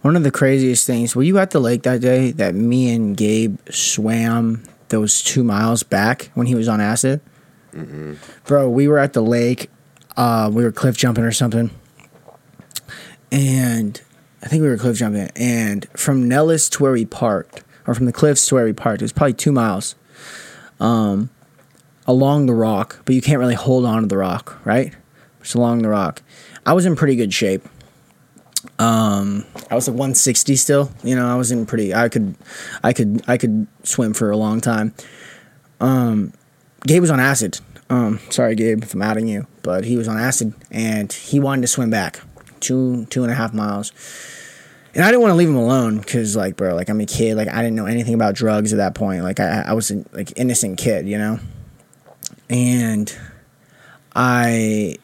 [0.00, 1.16] One of the craziest things.
[1.16, 5.82] Were you at the lake that day that me and Gabe swam those two miles
[5.82, 7.20] back when he was on acid?
[8.46, 9.70] Bro, we were at the lake.
[10.16, 11.70] Uh, we were cliff jumping or something,
[13.30, 14.00] and
[14.42, 15.30] I think we were cliff jumping.
[15.36, 19.02] And from Nellis to where we parked, or from the cliffs to where we parked,
[19.02, 19.94] it was probably two miles.
[20.80, 21.30] Um,
[22.06, 24.94] along the rock, but you can't really hold on to the rock, right?
[25.42, 26.22] Just along the rock.
[26.68, 27.66] I was in pretty good shape.
[28.78, 30.92] Um, I was like 160 still.
[31.02, 31.94] You know, I was in pretty.
[31.94, 32.34] I could,
[32.84, 34.92] I could, I could swim for a long time.
[35.80, 36.34] Um,
[36.86, 37.58] Gabe was on acid.
[37.88, 41.62] Um, sorry, Gabe, if I'm outing you, but he was on acid and he wanted
[41.62, 42.20] to swim back
[42.60, 43.90] two, two and a half miles.
[44.94, 47.38] And I didn't want to leave him alone because, like, bro, like I'm a kid.
[47.38, 49.22] Like I didn't know anything about drugs at that point.
[49.22, 51.40] Like I, I was a like innocent kid, you know.
[52.50, 53.10] And
[54.14, 54.98] I,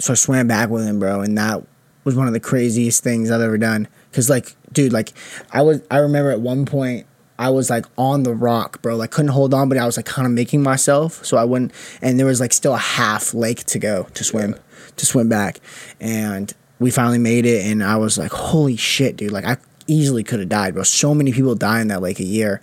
[0.00, 1.64] so I swam back with him, bro, and that
[2.04, 3.86] was one of the craziest things I've ever done.
[4.12, 5.12] Cause like, dude, like
[5.52, 7.06] I was, I remember at one point
[7.40, 8.96] I was like on the rock, bro.
[8.96, 11.72] Like couldn't hold on, but I was like kind of making myself, so I wouldn't.
[12.02, 14.56] And there was like still a half lake to go to swim,
[14.96, 15.60] to swim back,
[16.00, 17.64] and we finally made it.
[17.64, 19.32] And I was like, holy shit, dude!
[19.32, 20.82] Like I easily could have died, bro.
[20.82, 22.60] So many people die in that lake a year,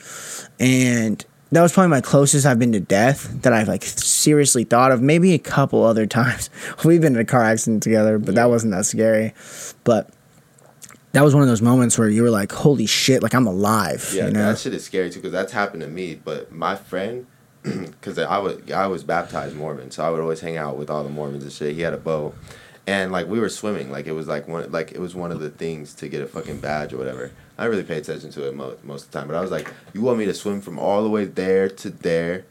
[0.60, 4.92] and that was probably my closest I've been to death that I've like seriously thought
[4.92, 5.02] of.
[5.02, 6.50] Maybe a couple other times
[6.84, 9.34] we've been in a car accident together, but that wasn't that scary.
[9.84, 10.10] But
[11.14, 13.24] that was one of those moments where you were like, "Holy shit!
[13.24, 14.52] Like I'm alive." Yeah, you know?
[14.52, 16.16] that shit is scary too because that's happened to me.
[16.16, 17.28] But my friend,
[17.64, 21.04] because I was I was baptized Mormon, so I would always hang out with all
[21.04, 21.76] the Mormons and shit.
[21.76, 22.34] He had a bow,
[22.86, 25.40] and like we were swimming, like it was like one like it was one of
[25.40, 27.32] the things to get a fucking badge or whatever.
[27.58, 29.72] I really pay attention to it most most of the time, but I was like,
[29.94, 32.46] "You want me to swim from all the way there to there?"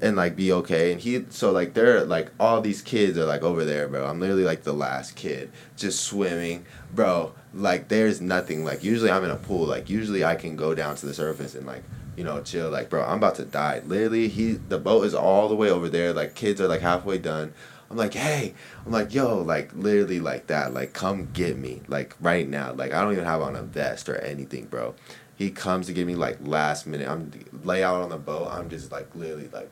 [0.00, 3.42] And like be okay, and he so like they're like all these kids are like
[3.42, 4.06] over there, bro.
[4.06, 7.34] I'm literally like the last kid, just swimming, bro.
[7.54, 8.64] Like there's nothing.
[8.64, 9.66] Like usually I'm in a pool.
[9.66, 11.84] Like usually I can go down to the surface and like
[12.16, 12.70] you know chill.
[12.70, 13.82] Like bro, I'm about to die.
[13.84, 16.12] Literally, he the boat is all the way over there.
[16.12, 17.52] Like kids are like halfway done.
[17.92, 18.54] I'm like, hey,
[18.86, 20.72] I'm like, yo, like literally like that.
[20.74, 22.72] Like come get me, like right now.
[22.72, 24.94] Like I don't even have on a vest or anything, bro.
[25.36, 27.06] He comes to get me like last minute.
[27.08, 27.30] I'm
[27.62, 28.48] lay out on the boat.
[28.50, 29.70] I'm just like literally like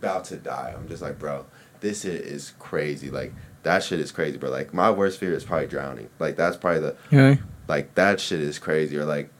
[0.00, 0.74] about to die.
[0.76, 1.44] I'm just like, bro,
[1.80, 3.10] this shit is crazy.
[3.10, 4.48] Like that shit is crazy, bro.
[4.50, 6.08] Like my worst fear is probably drowning.
[6.18, 7.36] Like that's probably the Yeah.
[7.68, 8.96] like that shit is crazy.
[8.96, 9.30] Or like,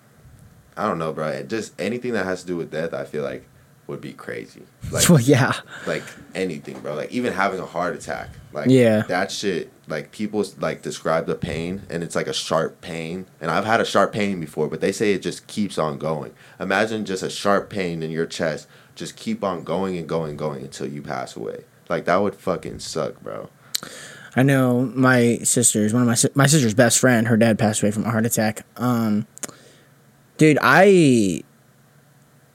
[0.76, 1.28] I don't know, bro.
[1.28, 3.46] It Just anything that has to do with death, I feel like
[3.90, 4.62] would be crazy.
[4.90, 5.52] Like well, yeah.
[5.86, 6.02] like
[6.34, 6.94] anything, bro.
[6.94, 8.30] Like even having a heart attack.
[8.52, 9.02] Like Yeah.
[9.02, 9.70] that shit.
[9.86, 13.26] Like people like describe the pain, and it's like a sharp pain.
[13.40, 16.32] And I've had a sharp pain before, but they say it just keeps on going.
[16.58, 18.66] Imagine just a sharp pain in your chest,
[18.96, 21.64] just keep on going and going and going until you pass away.
[21.88, 23.48] Like that would fucking suck, bro.
[24.36, 27.28] I know my sister's one of my my sister's best friend.
[27.28, 28.64] Her dad passed away from a heart attack.
[28.76, 29.26] Um,
[30.36, 31.42] dude, I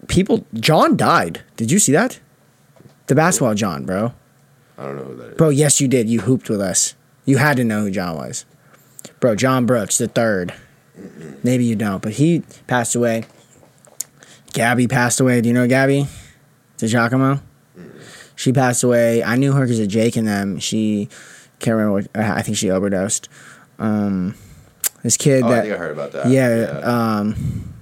[0.08, 1.41] people John died.
[1.56, 2.20] Did you see that?
[3.08, 4.14] The basketball John, bro.
[4.78, 5.38] I don't know who that is.
[5.38, 6.10] Bro, yes, you did.
[6.10, 6.95] You hooped with us.
[7.26, 8.45] You had to know who John was.
[9.20, 10.53] Bro, John Brooks, the third.
[11.43, 13.26] Maybe you don't, but he passed away.
[14.53, 15.41] Gabby passed away.
[15.41, 16.08] Do you know Gabby?
[16.78, 17.41] The Giacomo?
[18.36, 19.24] She passed away.
[19.24, 20.60] I knew her because of Jake and them.
[20.60, 21.10] She
[21.60, 23.30] can't remember what, I think she overdosed.
[23.80, 24.36] Um,
[25.03, 25.62] this kid Oh, I that.
[25.64, 26.28] think I heard about that.
[26.30, 27.74] yeah, um,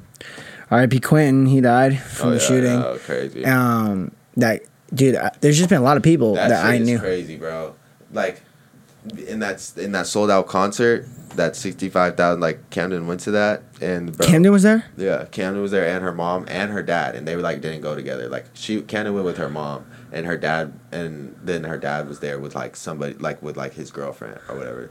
[0.74, 1.00] R.I.P.
[1.02, 2.80] Quentin, he died from Oh, the yeah, shooting.
[2.80, 3.46] yeah, crazy.
[3.46, 4.62] Um, that
[4.94, 6.98] dude, uh, there's just been a lot of people That, that, I knew.
[7.00, 7.76] crazy, bro.
[8.12, 8.42] Like
[9.28, 11.06] in that in that sold out concert,
[11.36, 12.42] that sixty five thousand.
[12.42, 14.86] Like Camden went to that, and bro, Camden was there.
[14.98, 17.82] Yeah, Camden was there, and her mom and her dad, and they were like didn't
[17.82, 18.28] go together.
[18.30, 22.20] Like she, Camden went with her mom, and her dad, and then her dad was
[22.20, 24.90] there with like somebody, like with like his girlfriend or whatever.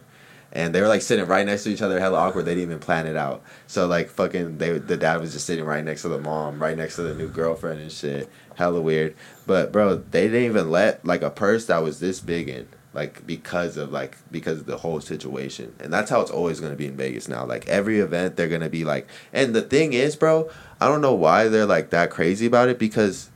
[0.55, 2.45] And they were like sitting right next to each other, hella awkward.
[2.45, 3.43] They didn't even plan it out.
[3.67, 6.77] So like fucking, they the dad was just sitting right next to the mom, right
[6.77, 8.29] next to the new girlfriend and shit.
[8.57, 9.17] Hella weird.
[9.47, 13.27] But bro, they didn't even let like a purse that was this big in, like
[13.27, 15.75] because of like because of the whole situation.
[15.81, 17.47] And that's how it's always gonna be in Vegas now.
[17.47, 19.09] Like every event, they're gonna be like.
[19.33, 20.51] And the thing is, bro,
[20.81, 23.31] I don't know why they're like that crazy about it because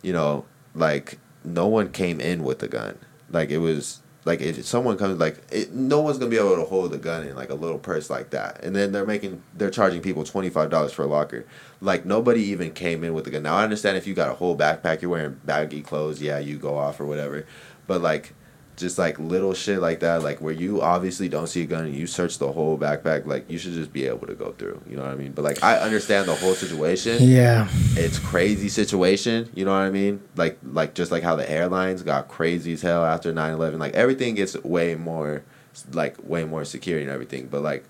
[0.00, 2.98] you know, like no one came in with a gun.
[3.30, 6.64] Like it was like if someone comes like it, no one's gonna be able to
[6.64, 8.62] hold a gun in like a little purse like that.
[8.64, 11.44] And then they're making they're charging people twenty five dollars for a locker.
[11.80, 13.42] Like nobody even came in with a gun.
[13.42, 16.56] Now I understand if you got a whole backpack, you're wearing baggy clothes, yeah, you
[16.56, 17.46] go off or whatever.
[17.86, 18.34] But like
[18.76, 21.94] just like little shit like that, like where you obviously don't see a gun and
[21.94, 24.80] you search the whole backpack, like you should just be able to go through.
[24.88, 25.32] You know what I mean?
[25.32, 27.18] But like I understand the whole situation.
[27.20, 27.68] Yeah.
[27.92, 30.22] It's crazy situation, you know what I mean?
[30.36, 33.78] Like like just like how the airlines got crazy as hell after 9-11.
[33.78, 35.44] Like everything gets way more
[35.92, 37.46] like way more security and everything.
[37.46, 37.84] But like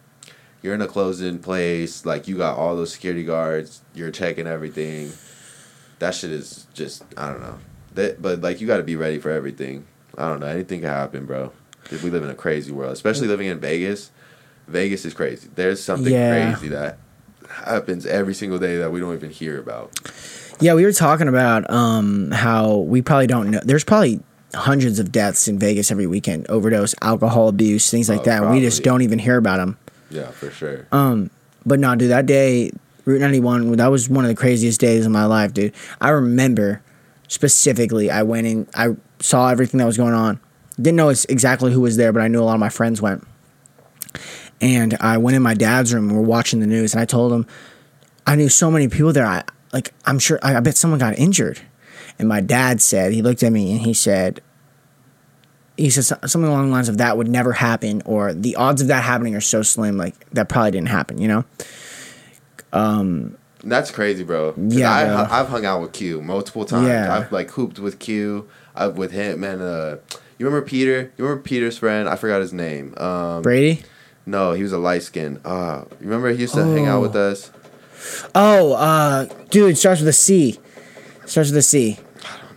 [0.63, 4.47] you're in a closed in place, like you got all those security guards, you're checking
[4.47, 5.13] everything.
[5.99, 7.59] That shit is just I don't know.
[7.95, 9.87] That but like you gotta be ready for everything.
[10.19, 10.47] I don't know.
[10.47, 11.53] Anything can happen, bro.
[12.03, 14.11] We live in a crazy world, especially living in Vegas.
[14.69, 15.49] Vegas is crazy.
[15.55, 16.53] There's something Yeah.
[16.55, 16.99] crazy that
[17.49, 19.93] happens every single day that we don't even hear about.
[20.61, 23.61] Yeah, we were talking about um, how we probably don't know.
[23.63, 24.21] There's probably
[24.55, 28.43] hundreds of deaths in Vegas every weekend overdose, alcohol abuse, things like Oh, that.
[28.45, 29.77] And we just don't even hear about them.
[30.11, 30.87] Yeah, for sure.
[30.93, 31.29] Um,
[31.67, 32.71] but no, dude, that day,
[33.05, 35.75] Route 91, that was one of the craziest days of my life, dude.
[36.01, 36.81] I remember
[37.29, 38.95] specifically, I went in, I
[39.25, 40.39] saw everything that was going on.
[40.77, 43.27] Didn't know exactly who was there, but I knew a lot of my friends went.
[44.61, 47.33] And I went in my dad's room and we're watching the news, and I told
[47.33, 47.47] him,
[48.27, 49.25] I knew so many people there.
[49.25, 51.59] I like, I'm sure, I, I bet someone got injured.
[52.19, 54.43] And my dad said, he looked at me and he said,
[55.79, 58.89] he said something along the lines of that would never happen, or the odds of
[58.89, 61.45] that happening are so slim, like that probably didn't happen, you know?
[62.75, 65.41] Um that's crazy, bro Yeah, I.
[65.41, 66.89] I've hung out with Q multiple times.
[66.89, 67.17] Yeah.
[67.17, 68.47] I've like hooped with Q.
[68.75, 69.61] I've with him, man.
[69.61, 69.99] Uh,
[70.39, 71.13] you remember Peter?
[71.17, 72.09] You remember Peter's friend?
[72.09, 72.95] I forgot his name.
[72.99, 73.83] Um, Brady?
[74.27, 75.41] no, he was a light skin.
[75.45, 77.51] Uh, you remember he used to hang out with us?
[78.35, 80.59] Oh, uh, dude, it starts with a C.
[81.27, 81.99] Starts with a C.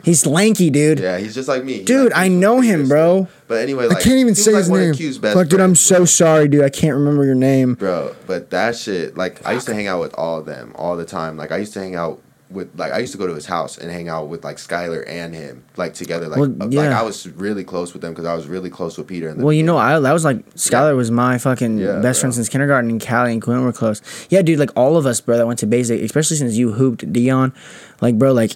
[0.04, 1.00] He's lanky, dude.
[1.00, 1.80] Yeah, he's just like me.
[1.80, 3.28] He, Dude, like, I know him, bro.
[3.50, 4.94] But anyway, I can't even say like, his name.
[4.94, 6.64] Q's best Fuck, dude, I'm so sorry, dude.
[6.64, 7.74] I can't remember your name.
[7.74, 8.16] bro.
[8.26, 11.04] But that shit, like, I used to hang out with all of them all the
[11.04, 11.36] time.
[11.36, 13.78] Like, I used to hang out with, like, I used to go to his house
[13.78, 16.28] and hang out with like Skylar and him, like together.
[16.28, 16.90] Like, Well, uh, like.
[16.92, 19.30] I was really close with them because I was really close with Peter.
[19.30, 22.34] And Well, you know, I that was like Skylar was my fucking Yeah, best friend
[22.34, 24.02] since kindergarten, and Callie and Quinn were close.
[24.30, 27.12] Yeah, dude, like all of us, bro, that went to basic, especially since you hooped
[27.12, 27.54] Dion,
[28.02, 28.52] like, bro, like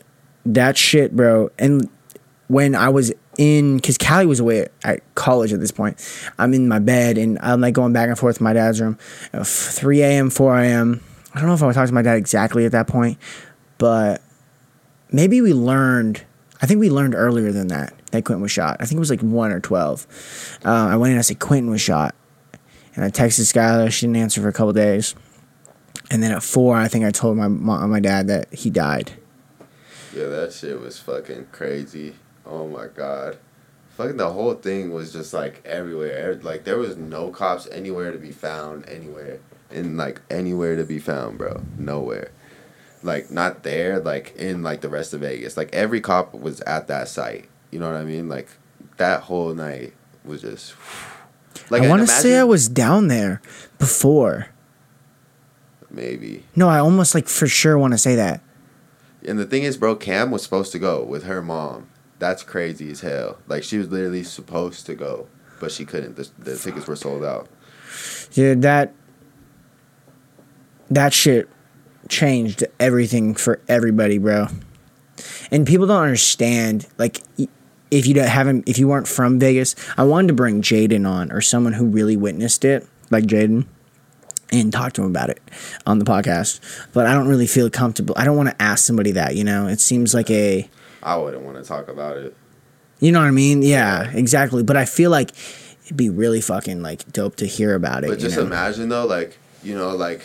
[0.45, 1.51] that shit, bro.
[1.59, 1.89] And
[2.47, 5.97] when I was in, because Callie was away at, at college at this point,
[6.37, 8.97] I'm in my bed and I'm like going back and forth in my dad's room,
[9.33, 11.03] uh, 3 a.m., 4 a.m.
[11.33, 13.17] I don't know if I was talking to my dad exactly at that point,
[13.81, 14.21] but
[15.11, 16.23] maybe we learned.
[16.61, 18.77] I think we learned earlier than that that Quentin was shot.
[18.79, 20.05] I think it was like one or twelve.
[20.63, 22.13] Uh, I went in I said Quentin was shot,
[22.95, 23.91] and I texted Skylar.
[23.91, 25.15] She didn't answer for a couple days,
[26.11, 29.13] and then at four, I think I told my mom, my dad that he died.
[30.15, 32.13] Yeah, that shit was fucking crazy.
[32.45, 33.39] Oh my god.
[33.97, 36.39] Fucking the whole thing was just like everywhere.
[36.43, 39.39] Like there was no cops anywhere to be found anywhere.
[39.71, 41.63] And like anywhere to be found, bro.
[41.79, 42.29] Nowhere.
[43.03, 45.57] Like not there, like in like the rest of Vegas.
[45.57, 47.49] Like every cop was at that site.
[47.71, 48.29] You know what I mean?
[48.29, 48.47] Like
[48.97, 49.93] that whole night
[50.23, 50.75] was just
[51.69, 53.41] like I want to say I was down there
[53.79, 54.47] before.
[55.89, 56.43] maybe.
[56.55, 58.41] No, I almost like for sure want to say that.
[59.27, 61.89] And the thing is, bro, Cam was supposed to go with her mom.
[62.19, 63.37] That's crazy as hell.
[63.47, 65.27] Like she was literally supposed to go,
[65.59, 66.15] but she couldn't.
[66.15, 67.47] The, the tickets were sold out.
[68.31, 68.93] Dude, that
[70.89, 71.49] that shit
[72.11, 74.47] changed everything for everybody, bro.
[75.49, 77.23] And people don't understand, like,
[77.89, 81.31] if you don't haven't, if you weren't from Vegas, I wanted to bring Jaden on
[81.31, 83.65] or someone who really witnessed it, like Jaden,
[84.51, 85.41] and talk to him about it
[85.85, 86.59] on the podcast.
[86.93, 88.13] But I don't really feel comfortable.
[88.17, 89.67] I don't want to ask somebody that, you know.
[89.67, 90.69] It seems like a,
[91.01, 92.35] I wouldn't want to talk about it.
[92.99, 93.61] you know what I mean?
[93.61, 94.63] Yeah, exactly.
[94.63, 95.31] But I feel like
[95.85, 98.07] it'd be really fucking like dope to hear about it.
[98.09, 98.43] But just know?
[98.43, 100.21] imagine though, like you know, like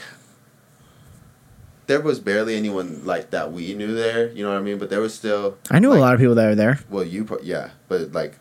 [1.86, 4.28] there was barely anyone like that we knew there.
[4.32, 4.78] You know what I mean?
[4.78, 5.56] But there was still.
[5.70, 6.80] I knew like, a lot of people that were there.
[6.90, 8.38] Well, you pro- yeah, but like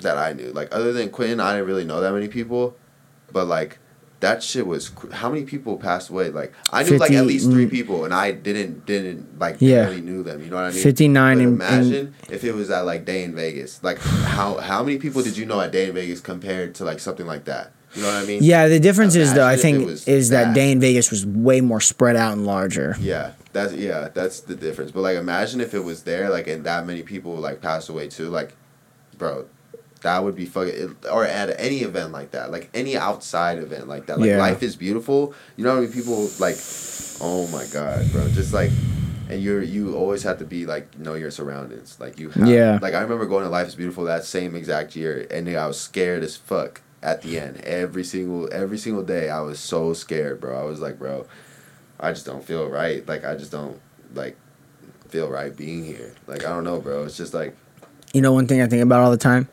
[0.00, 0.52] that I knew.
[0.52, 2.76] Like other than Quentin, I didn't really know that many people.
[3.32, 3.78] But like
[4.20, 6.30] that shit was cr- how many people passed away?
[6.30, 9.84] Like I knew like at least three people, and I didn't didn't like Yeah.
[9.86, 10.42] really knew them.
[10.42, 10.82] You know what I mean?
[10.82, 13.82] 59 But in- in- imagine if it was at like Day N Vegas.
[13.82, 17.00] Like how how many people did you know at Day N Vegas compared to like
[17.00, 17.72] something like that?
[17.98, 18.42] You know what I mean?
[18.44, 20.54] Yeah, the difference is though, I Imagine think is that that.
[20.54, 22.96] Day N Vegas was way more spread out and larger.
[23.00, 24.92] Yeah, that's yeah, that's the difference.
[24.92, 28.08] But like, imagine if it was there, like, and that many people like passed away
[28.08, 28.28] too.
[28.28, 28.54] Like,
[29.16, 29.46] bro,
[30.02, 30.94] that would be fucking.
[31.10, 34.20] Or at any event like that, like any outside event like that.
[34.20, 34.38] Like, Yeah.
[34.38, 35.34] life is beautiful.
[35.56, 35.92] You know what I mean?
[35.92, 36.56] people like?
[37.20, 38.28] Oh my god, bro!
[38.28, 38.70] Just like
[39.28, 41.96] and you're you always have to be like know your surroundings.
[41.98, 42.78] Like you, have, Yeah.
[42.80, 45.80] Like I remember going to Life is Beautiful that same exact year, and I was
[45.80, 47.58] scared as fuck at the end.
[47.58, 50.58] Every single every single day, I was so scared, bro.
[50.60, 51.26] I was like, bro,
[52.00, 53.06] I just don't feel right.
[53.06, 53.80] Like I just don't
[54.14, 54.36] like
[55.08, 56.14] feel right being here.
[56.26, 57.04] Like I don't know, bro.
[57.04, 57.56] It's just like
[58.12, 59.48] You know, one thing I think about all the time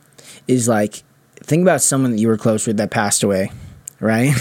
[0.48, 1.04] is like,
[1.38, 3.52] think about someone that you were close with that passed away,
[4.00, 4.34] right?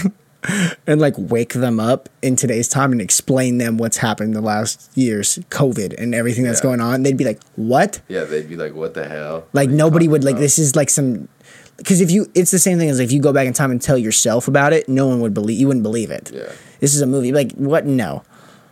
[0.87, 4.91] and like wake them up in today's time and explain them what's happened the last
[4.95, 6.63] years, COVID and everything that's Yeah.
[6.65, 7.03] going on.
[7.03, 9.47] They'd be like, "What?" yeah, they'd be like, what the hell?
[9.53, 11.29] Like What are you nobody would like this is like some
[11.77, 13.81] because if you it's the same thing as if you go back in time and
[13.81, 16.31] tell yourself about it, no one would believe you wouldn't believe it.
[16.33, 16.53] Yeah.
[16.81, 17.33] This is a movie.
[17.33, 17.87] Like what?
[17.87, 18.23] No.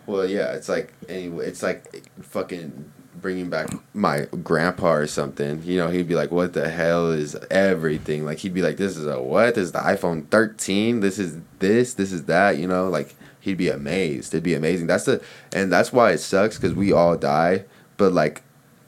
[0.06, 2.92] Well, yeah, it's like anyway, it's like fucking
[3.22, 5.62] bringing back my grandpa or something.
[5.64, 8.96] You know, he'd be like, "What the hell is everything?" Like he'd be like, "This
[8.96, 9.54] is a what?
[9.54, 11.00] This is the iPhone 13.
[11.00, 11.94] This is this.
[11.94, 14.34] This is that." You know, like he'd be amazed.
[14.34, 14.86] It'd be amazing.
[14.86, 15.22] That's the
[15.52, 17.64] and that's why it sucks because we all die,
[17.96, 18.42] but like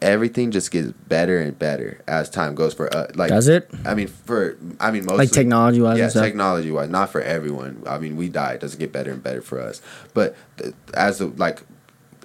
[0.04, 3.68] everything just gets better and better as time goes for uh, like Does it?
[3.84, 7.82] I mean, for I mean, mostly Like technology wise yeah, technology wise, not for everyone.
[7.86, 9.80] I mean, we die; it doesn't get better and better for us.
[10.12, 11.62] But th- as the like,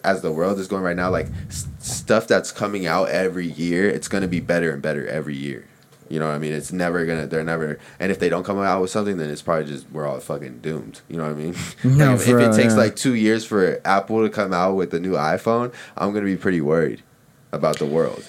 [0.03, 3.89] as the world is going right now, like s- stuff that's coming out every year,
[3.89, 5.65] it's gonna be better and better every year.
[6.09, 6.53] You know what I mean?
[6.53, 7.27] It's never gonna.
[7.27, 7.79] They're never.
[7.99, 10.59] And if they don't come out with something, then it's probably just we're all fucking
[10.59, 11.01] doomed.
[11.07, 11.55] You know what I mean?
[11.83, 12.79] No, like if, if it takes yeah.
[12.79, 16.35] like two years for Apple to come out with a new iPhone, I'm gonna be
[16.35, 17.03] pretty worried
[17.51, 18.25] about the world.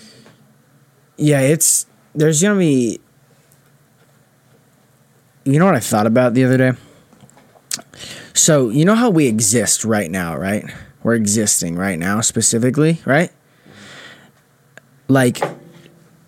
[1.16, 3.01] Yeah, it's there's gonna be.
[5.44, 6.72] You know what I thought about the other day?
[8.34, 10.64] So you know how we exist right now, right?
[11.02, 13.30] We're existing right now specifically, right?
[15.09, 15.40] Like,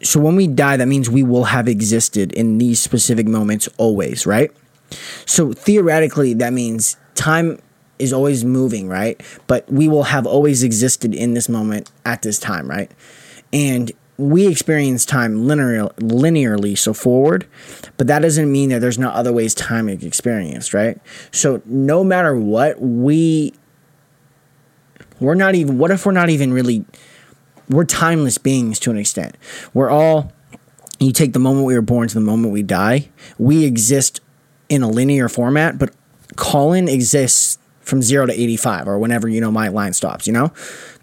[0.02, 4.26] so when we die, that means we will have existed in these specific moments always,
[4.26, 4.50] right?
[5.26, 7.60] So theoretically, that means time
[8.02, 9.20] is always moving, right?
[9.46, 12.90] But we will have always existed in this moment at this time, right?
[13.52, 17.46] And we experience time linear, linearly, so forward,
[17.96, 20.98] but that doesn't mean that there's not other ways time is experienced, right?
[21.30, 23.54] So no matter what, we
[25.22, 25.78] we're not even.
[25.78, 26.84] What if we're not even really?
[27.68, 29.36] We're timeless beings to an extent.
[29.72, 30.32] We're all.
[30.98, 33.08] You take the moment we were born to the moment we die.
[33.38, 34.20] We exist
[34.68, 35.94] in a linear format, but
[36.36, 40.26] Colin exists from zero to eighty-five, or whenever you know my line stops.
[40.26, 40.52] You know,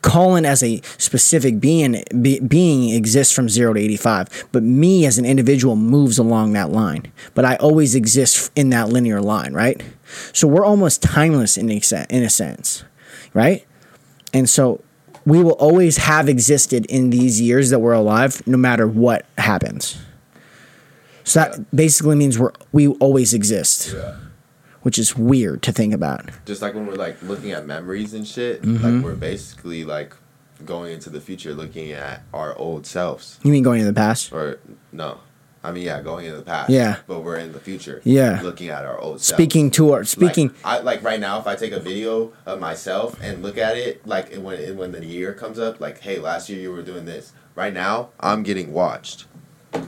[0.02, 5.18] Colin as a specific being be, being exists from zero to eighty-five, but me as
[5.18, 7.12] an individual moves along that line.
[7.36, 9.82] But I always exist in that linear line, right?
[10.34, 12.84] So we're almost timeless in a, in a sense,
[13.34, 13.66] right?
[14.34, 14.82] And so
[15.26, 20.00] we will always have existed in these years that we're alive, no matter what happens.
[21.24, 24.16] So that basically means we're we always exist, Yeah.
[24.82, 26.30] Which is weird to think about.
[26.46, 28.84] just like when we're like looking at memories and shit, Mm-hmm.
[28.96, 30.16] like we're basically like
[30.66, 33.40] going into the future looking at our old selves.
[33.44, 34.32] You mean going to the past?
[34.34, 34.60] Or
[34.92, 35.20] no.
[35.62, 36.70] I mean yeah, going into the past.
[36.70, 36.98] Yeah.
[37.08, 38.02] But we're in the future.
[38.06, 38.40] Yeah.
[38.42, 39.38] Looking at our old selves.
[39.42, 40.48] Speaking to our speaking.
[40.50, 43.76] like, I like right now if I take a video of myself and look at
[43.78, 46.72] it like and when and when the year comes up, like, hey, last year you
[46.72, 47.34] were doing this.
[47.56, 49.26] Right now, I'm getting watched.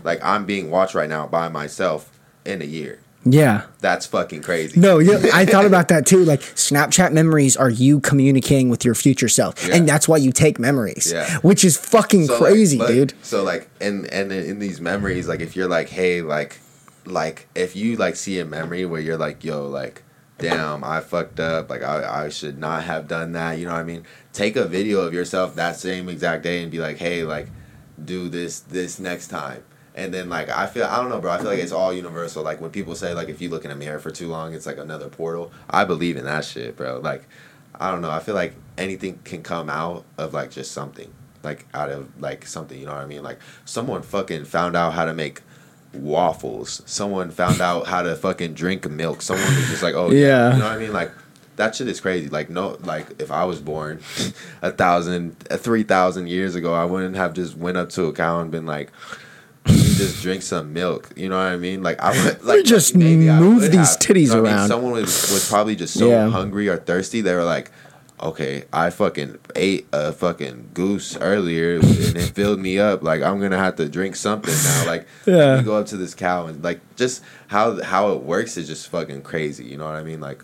[0.03, 2.99] Like I'm being watched right now by myself in a year.
[3.23, 3.63] Yeah.
[3.79, 4.79] That's fucking crazy.
[4.79, 6.23] No, yeah, I thought about that too.
[6.25, 9.75] Like Snapchat memories are you communicating with your future self, Yeah.
[9.75, 11.37] and that's why you take memories, Yeah.
[11.39, 13.13] which is fucking So, like, crazy, but- dude.
[13.21, 16.59] So like, and and in these memories, like if you're like, hey, like,
[17.05, 20.03] like if you like see a memory where you're like, yo, like,
[20.37, 23.57] damn, I fucked up, like I I should not have done that.
[23.59, 24.03] You know what I mean?
[24.33, 27.49] Take a video of yourself that same exact day and be like, hey, like,
[28.03, 29.63] do this this next time.
[30.01, 31.31] And then like I feel I don't know, bro.
[31.31, 32.43] I feel like it's all universal.
[32.43, 34.65] Like when people say like if you look in a mirror for too long, it's
[34.65, 35.51] like another portal.
[35.69, 36.99] I believe in that shit, bro.
[36.99, 37.23] Like
[37.79, 38.11] I don't know.
[38.11, 41.11] I feel like anything can come out of like just something,
[41.43, 42.79] like out of like something.
[42.79, 43.23] You know what I mean?
[43.23, 45.41] Like someone fucking found out how to make
[45.93, 46.81] waffles.
[46.85, 49.21] Someone found out how to fucking drink milk.
[49.21, 50.53] Someone was just like, oh yeah, Yeah.
[50.53, 50.93] you know what I mean?
[50.93, 51.11] Like
[51.57, 52.29] that shit is crazy.
[52.29, 53.99] Like no, like if I was born
[54.61, 58.39] a thousand, three thousand years ago, I wouldn't have just went up to a cow
[58.39, 58.91] and been like.
[60.01, 61.83] "Let me Just drink some milk, you know what I mean?
[61.83, 63.99] Like I would, like just maybe move these have.
[63.99, 64.57] titties You know what I mean?
[64.59, 64.67] around.
[64.67, 66.29] Someone was, was probably just so Yeah.
[66.29, 67.21] hungry or thirsty.
[67.21, 67.71] They were like,
[68.21, 71.83] okay, I fucking ate a fucking goose earlier and
[72.17, 73.01] it filled me up.
[73.01, 74.83] Like I'm gonna have to drink something now.
[74.85, 75.57] Like Yeah.
[75.57, 78.87] you go up to this cow and like just how how it works is just
[78.89, 79.63] fucking crazy.
[79.65, 80.19] You know what I mean?
[80.19, 80.43] Like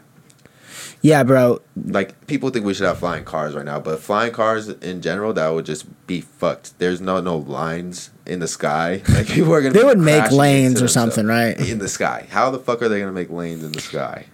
[1.01, 1.61] Yeah, bro.
[1.85, 5.31] like people think we should have flying cars right now, but flying cars in general
[5.33, 6.77] that would just be fucked.
[6.79, 9.01] There's no no lines in the sky.
[9.09, 9.73] Like people are gonna.
[9.73, 11.57] They would make lanes or something, right?
[11.59, 12.25] In the sky.
[12.29, 14.25] How the fuck are they gonna make lanes in the sky?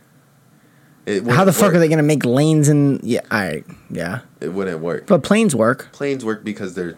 [1.05, 1.75] It How the fuck work.
[1.75, 3.19] are they gonna make lanes and yeah?
[3.29, 4.21] I yeah.
[4.39, 5.05] It wouldn't work.
[5.07, 5.89] But planes work.
[5.91, 6.97] planes work because they're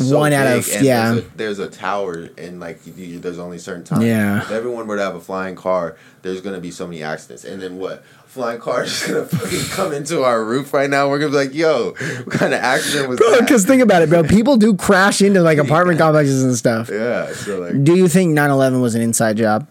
[0.00, 1.12] One out of- yeah.
[1.12, 4.04] There's a, there's a tower and like you, there's only certain times.
[4.04, 4.42] Yeah.
[4.42, 7.44] If everyone were to have a flying car, there's gonna be so many accidents.
[7.44, 8.02] And then what?
[8.38, 11.08] Flying car is gonna fucking come into our roof right now.
[11.10, 11.90] We're gonna be like, yo,
[12.24, 13.40] what kind of accident was Bro, that?
[13.40, 14.22] because think about it, bro.
[14.38, 16.88] People do crash into like apartment complexes and stuff.
[16.88, 17.32] yeah.
[17.32, 19.66] So like, Do you think 9/11 was an inside job?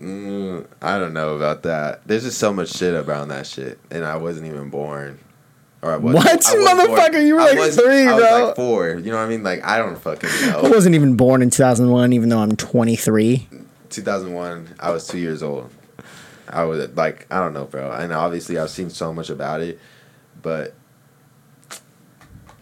[0.00, 2.00] mm, I don't know about that.
[2.04, 5.20] There's just so much shit around that shit, and I wasn't even born.
[5.82, 6.26] Or I wasn't, What?
[6.28, 6.98] I wasn't born.
[6.98, 8.44] Motherfucker, you were like was- three, I was bro.
[8.46, 8.88] like four.
[8.96, 9.44] You know what I mean?
[9.44, 10.62] Like I don't fucking know.
[10.64, 13.46] I wasn't even born in 2001, even though I'm 23.
[13.90, 15.68] 2001 i was two years old
[16.50, 19.78] i was like i don't know bro and obviously i've seen so much about it
[20.42, 20.74] but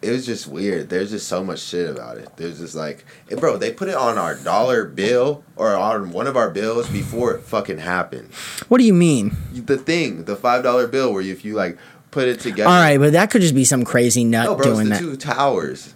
[0.01, 3.35] it was just weird there's just so much shit about it there's just like eh,
[3.35, 7.35] bro they put it on our dollar bill or on one of our bills before
[7.35, 8.32] it fucking happened
[8.69, 9.36] What do you mean?
[9.52, 11.78] the thing the five dollar bill where if you like
[12.12, 14.66] put it together All right, but that could just be some crazy nut no bro
[14.66, 14.98] it's doing the that.
[15.01, 15.94] two towers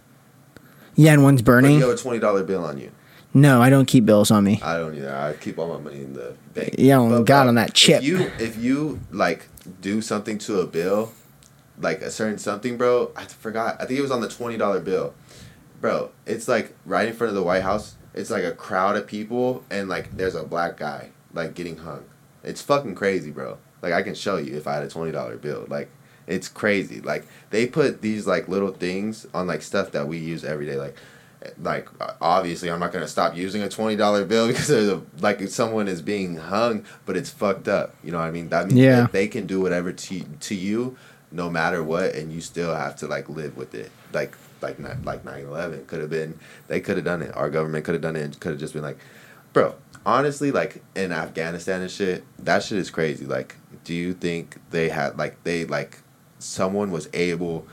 [0.97, 1.79] Yeah, and one's but burning.
[1.79, 2.91] you have a $20 bill on you
[3.35, 4.61] No, I don't keep bills on me.
[4.63, 5.15] I don't either.
[5.15, 6.75] I keep all my money in the bank.
[6.79, 8.03] You don't But, got bro, on that chip.
[8.03, 9.49] If you if you like
[9.81, 11.13] do something to a bill,
[11.79, 13.11] like a certain something, bro.
[13.17, 13.81] I forgot.
[13.81, 15.15] I think it was on the twenty dollar bill,
[15.81, 16.11] bro.
[16.27, 17.97] It's like right in front of the White House.
[18.15, 22.05] It's like a crowd of people, and like there's a black guy like getting hung.
[22.45, 23.57] It's fucking crazy, bro.
[23.81, 25.65] Like I can show you if I had a twenty dollar bill.
[25.69, 25.89] Like
[26.27, 27.01] it's crazy.
[27.01, 30.77] Like they put these like little things on like stuff that we use every day.
[30.77, 30.97] Like
[31.61, 31.89] like
[32.21, 35.51] obviously I'm not gonna stop using a twenty dollar bill because there's a like if
[35.51, 37.95] someone is being hung, but it's fucked up.
[38.05, 38.49] You know what I mean?
[38.49, 39.01] That means Yeah.
[39.03, 40.97] that they can do whatever to to you,
[41.31, 43.91] no matter what, and you still have to like live with it.
[44.13, 46.39] Like like not like 9-11 could have been
[46.69, 47.35] they could have done it.
[47.37, 48.99] Our government could have done it could have just been like,
[49.53, 49.75] bro.
[50.05, 53.25] Honestly, like in Afghanistan and shit, that shit is crazy.
[53.25, 53.55] Like,
[53.85, 55.99] do you think they had like they like
[56.41, 57.67] someone was able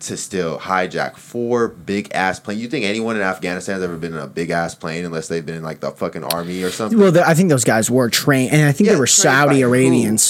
[0.00, 2.60] to still hijack four big ass planes.
[2.60, 5.44] You think anyone in Afghanistan has ever been in a big ass plane unless they've
[5.44, 6.98] been in like the fucking army or something?
[6.98, 9.60] Well, the, I think those guys were trained, and I think Yeah, they were Saudi
[9.60, 9.68] who?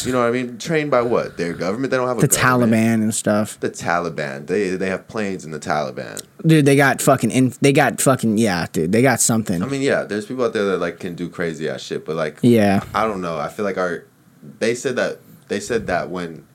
[0.06, 0.58] You know what I mean?
[0.58, 1.36] Trained by what?
[1.36, 1.90] Their government?
[1.90, 2.72] They don't have a the government.
[2.72, 3.58] Taliban and stuff.
[3.60, 4.46] The Taliban.
[4.46, 6.22] They they have planes in the Taliban.
[6.44, 9.62] Dude, they got fucking, in, they got fucking, yeah, dude, they got something.
[9.62, 12.16] I mean, yeah, there's people out there that like can do crazy ass shit, but
[12.16, 13.38] like yeah, I don't know.
[13.38, 14.04] I feel like our
[14.58, 15.18] they said that
[15.48, 16.46] they said that when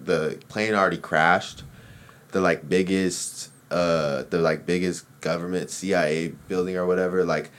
[0.00, 1.62] the plane already crashed,
[2.34, 7.50] the like biggest uh the like biggest government CIA building or whatever, like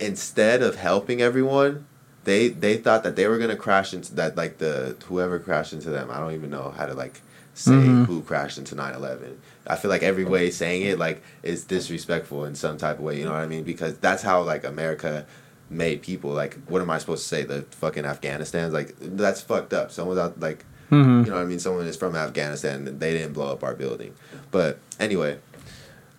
[0.00, 1.86] instead of helping everyone,
[2.24, 5.90] they they thought that they were gonna crash into that like the whoever crashed into
[5.90, 6.10] them.
[6.10, 7.22] I don't even know how to like
[7.54, 8.04] say Mhm.
[8.06, 12.54] who crashed into 9-11 i feel like every way saying it like is disrespectful in
[12.54, 15.24] some type of way you know what i mean because that's how like america
[15.70, 19.72] made people like what am i supposed to say the fucking afghanistan's like that's fucked
[19.72, 21.24] up someone's out like Mhm.
[21.24, 21.58] you know what i mean?
[21.58, 24.14] Someone is from afghanistan and they didn't blow up our building.
[24.50, 25.38] But anyway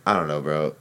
[0.06, 0.76] i don't know bro.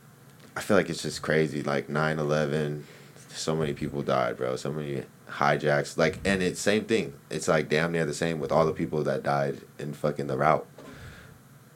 [0.56, 1.62] I feel like it's just crazy.
[1.62, 2.82] Like 9-11
[3.30, 4.56] so many people died bro.
[4.56, 5.96] So many hijacks.
[5.98, 7.12] Like and it's same thing.
[7.30, 10.36] It's like damn near the same with all the people that died in fucking the
[10.36, 10.66] route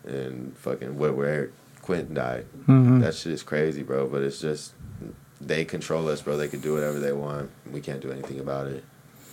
[0.07, 1.51] and fucking where, where
[1.83, 2.47] quentin died.
[2.67, 3.01] Mhm.
[3.03, 4.07] that shit is crazy bro.
[4.07, 4.73] But it's just
[5.41, 6.37] they control us bro.
[6.37, 7.51] They can do whatever they want.
[7.71, 8.85] We can't do anything about it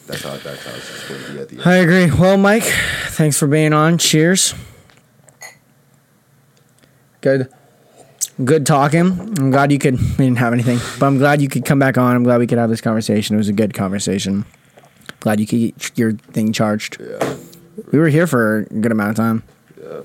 [0.07, 2.11] that's how that's how it's just going to be at the end I agree.
[2.11, 3.97] Well, Mike, thanks for being on.
[3.97, 4.53] Cheers.
[7.21, 7.49] Good.
[8.43, 9.19] Good talking.
[9.39, 9.99] I'm glad you could.
[9.99, 12.15] We didn't have anything, but I'm glad you could come back on.
[12.15, 13.35] I'm glad we could have this conversation.
[13.35, 14.45] It was a good conversation.
[15.19, 16.97] Glad you could get your thing charged.
[17.01, 17.35] yeah
[17.91, 19.43] We were here for a good amount of time.
[19.81, 20.01] yeah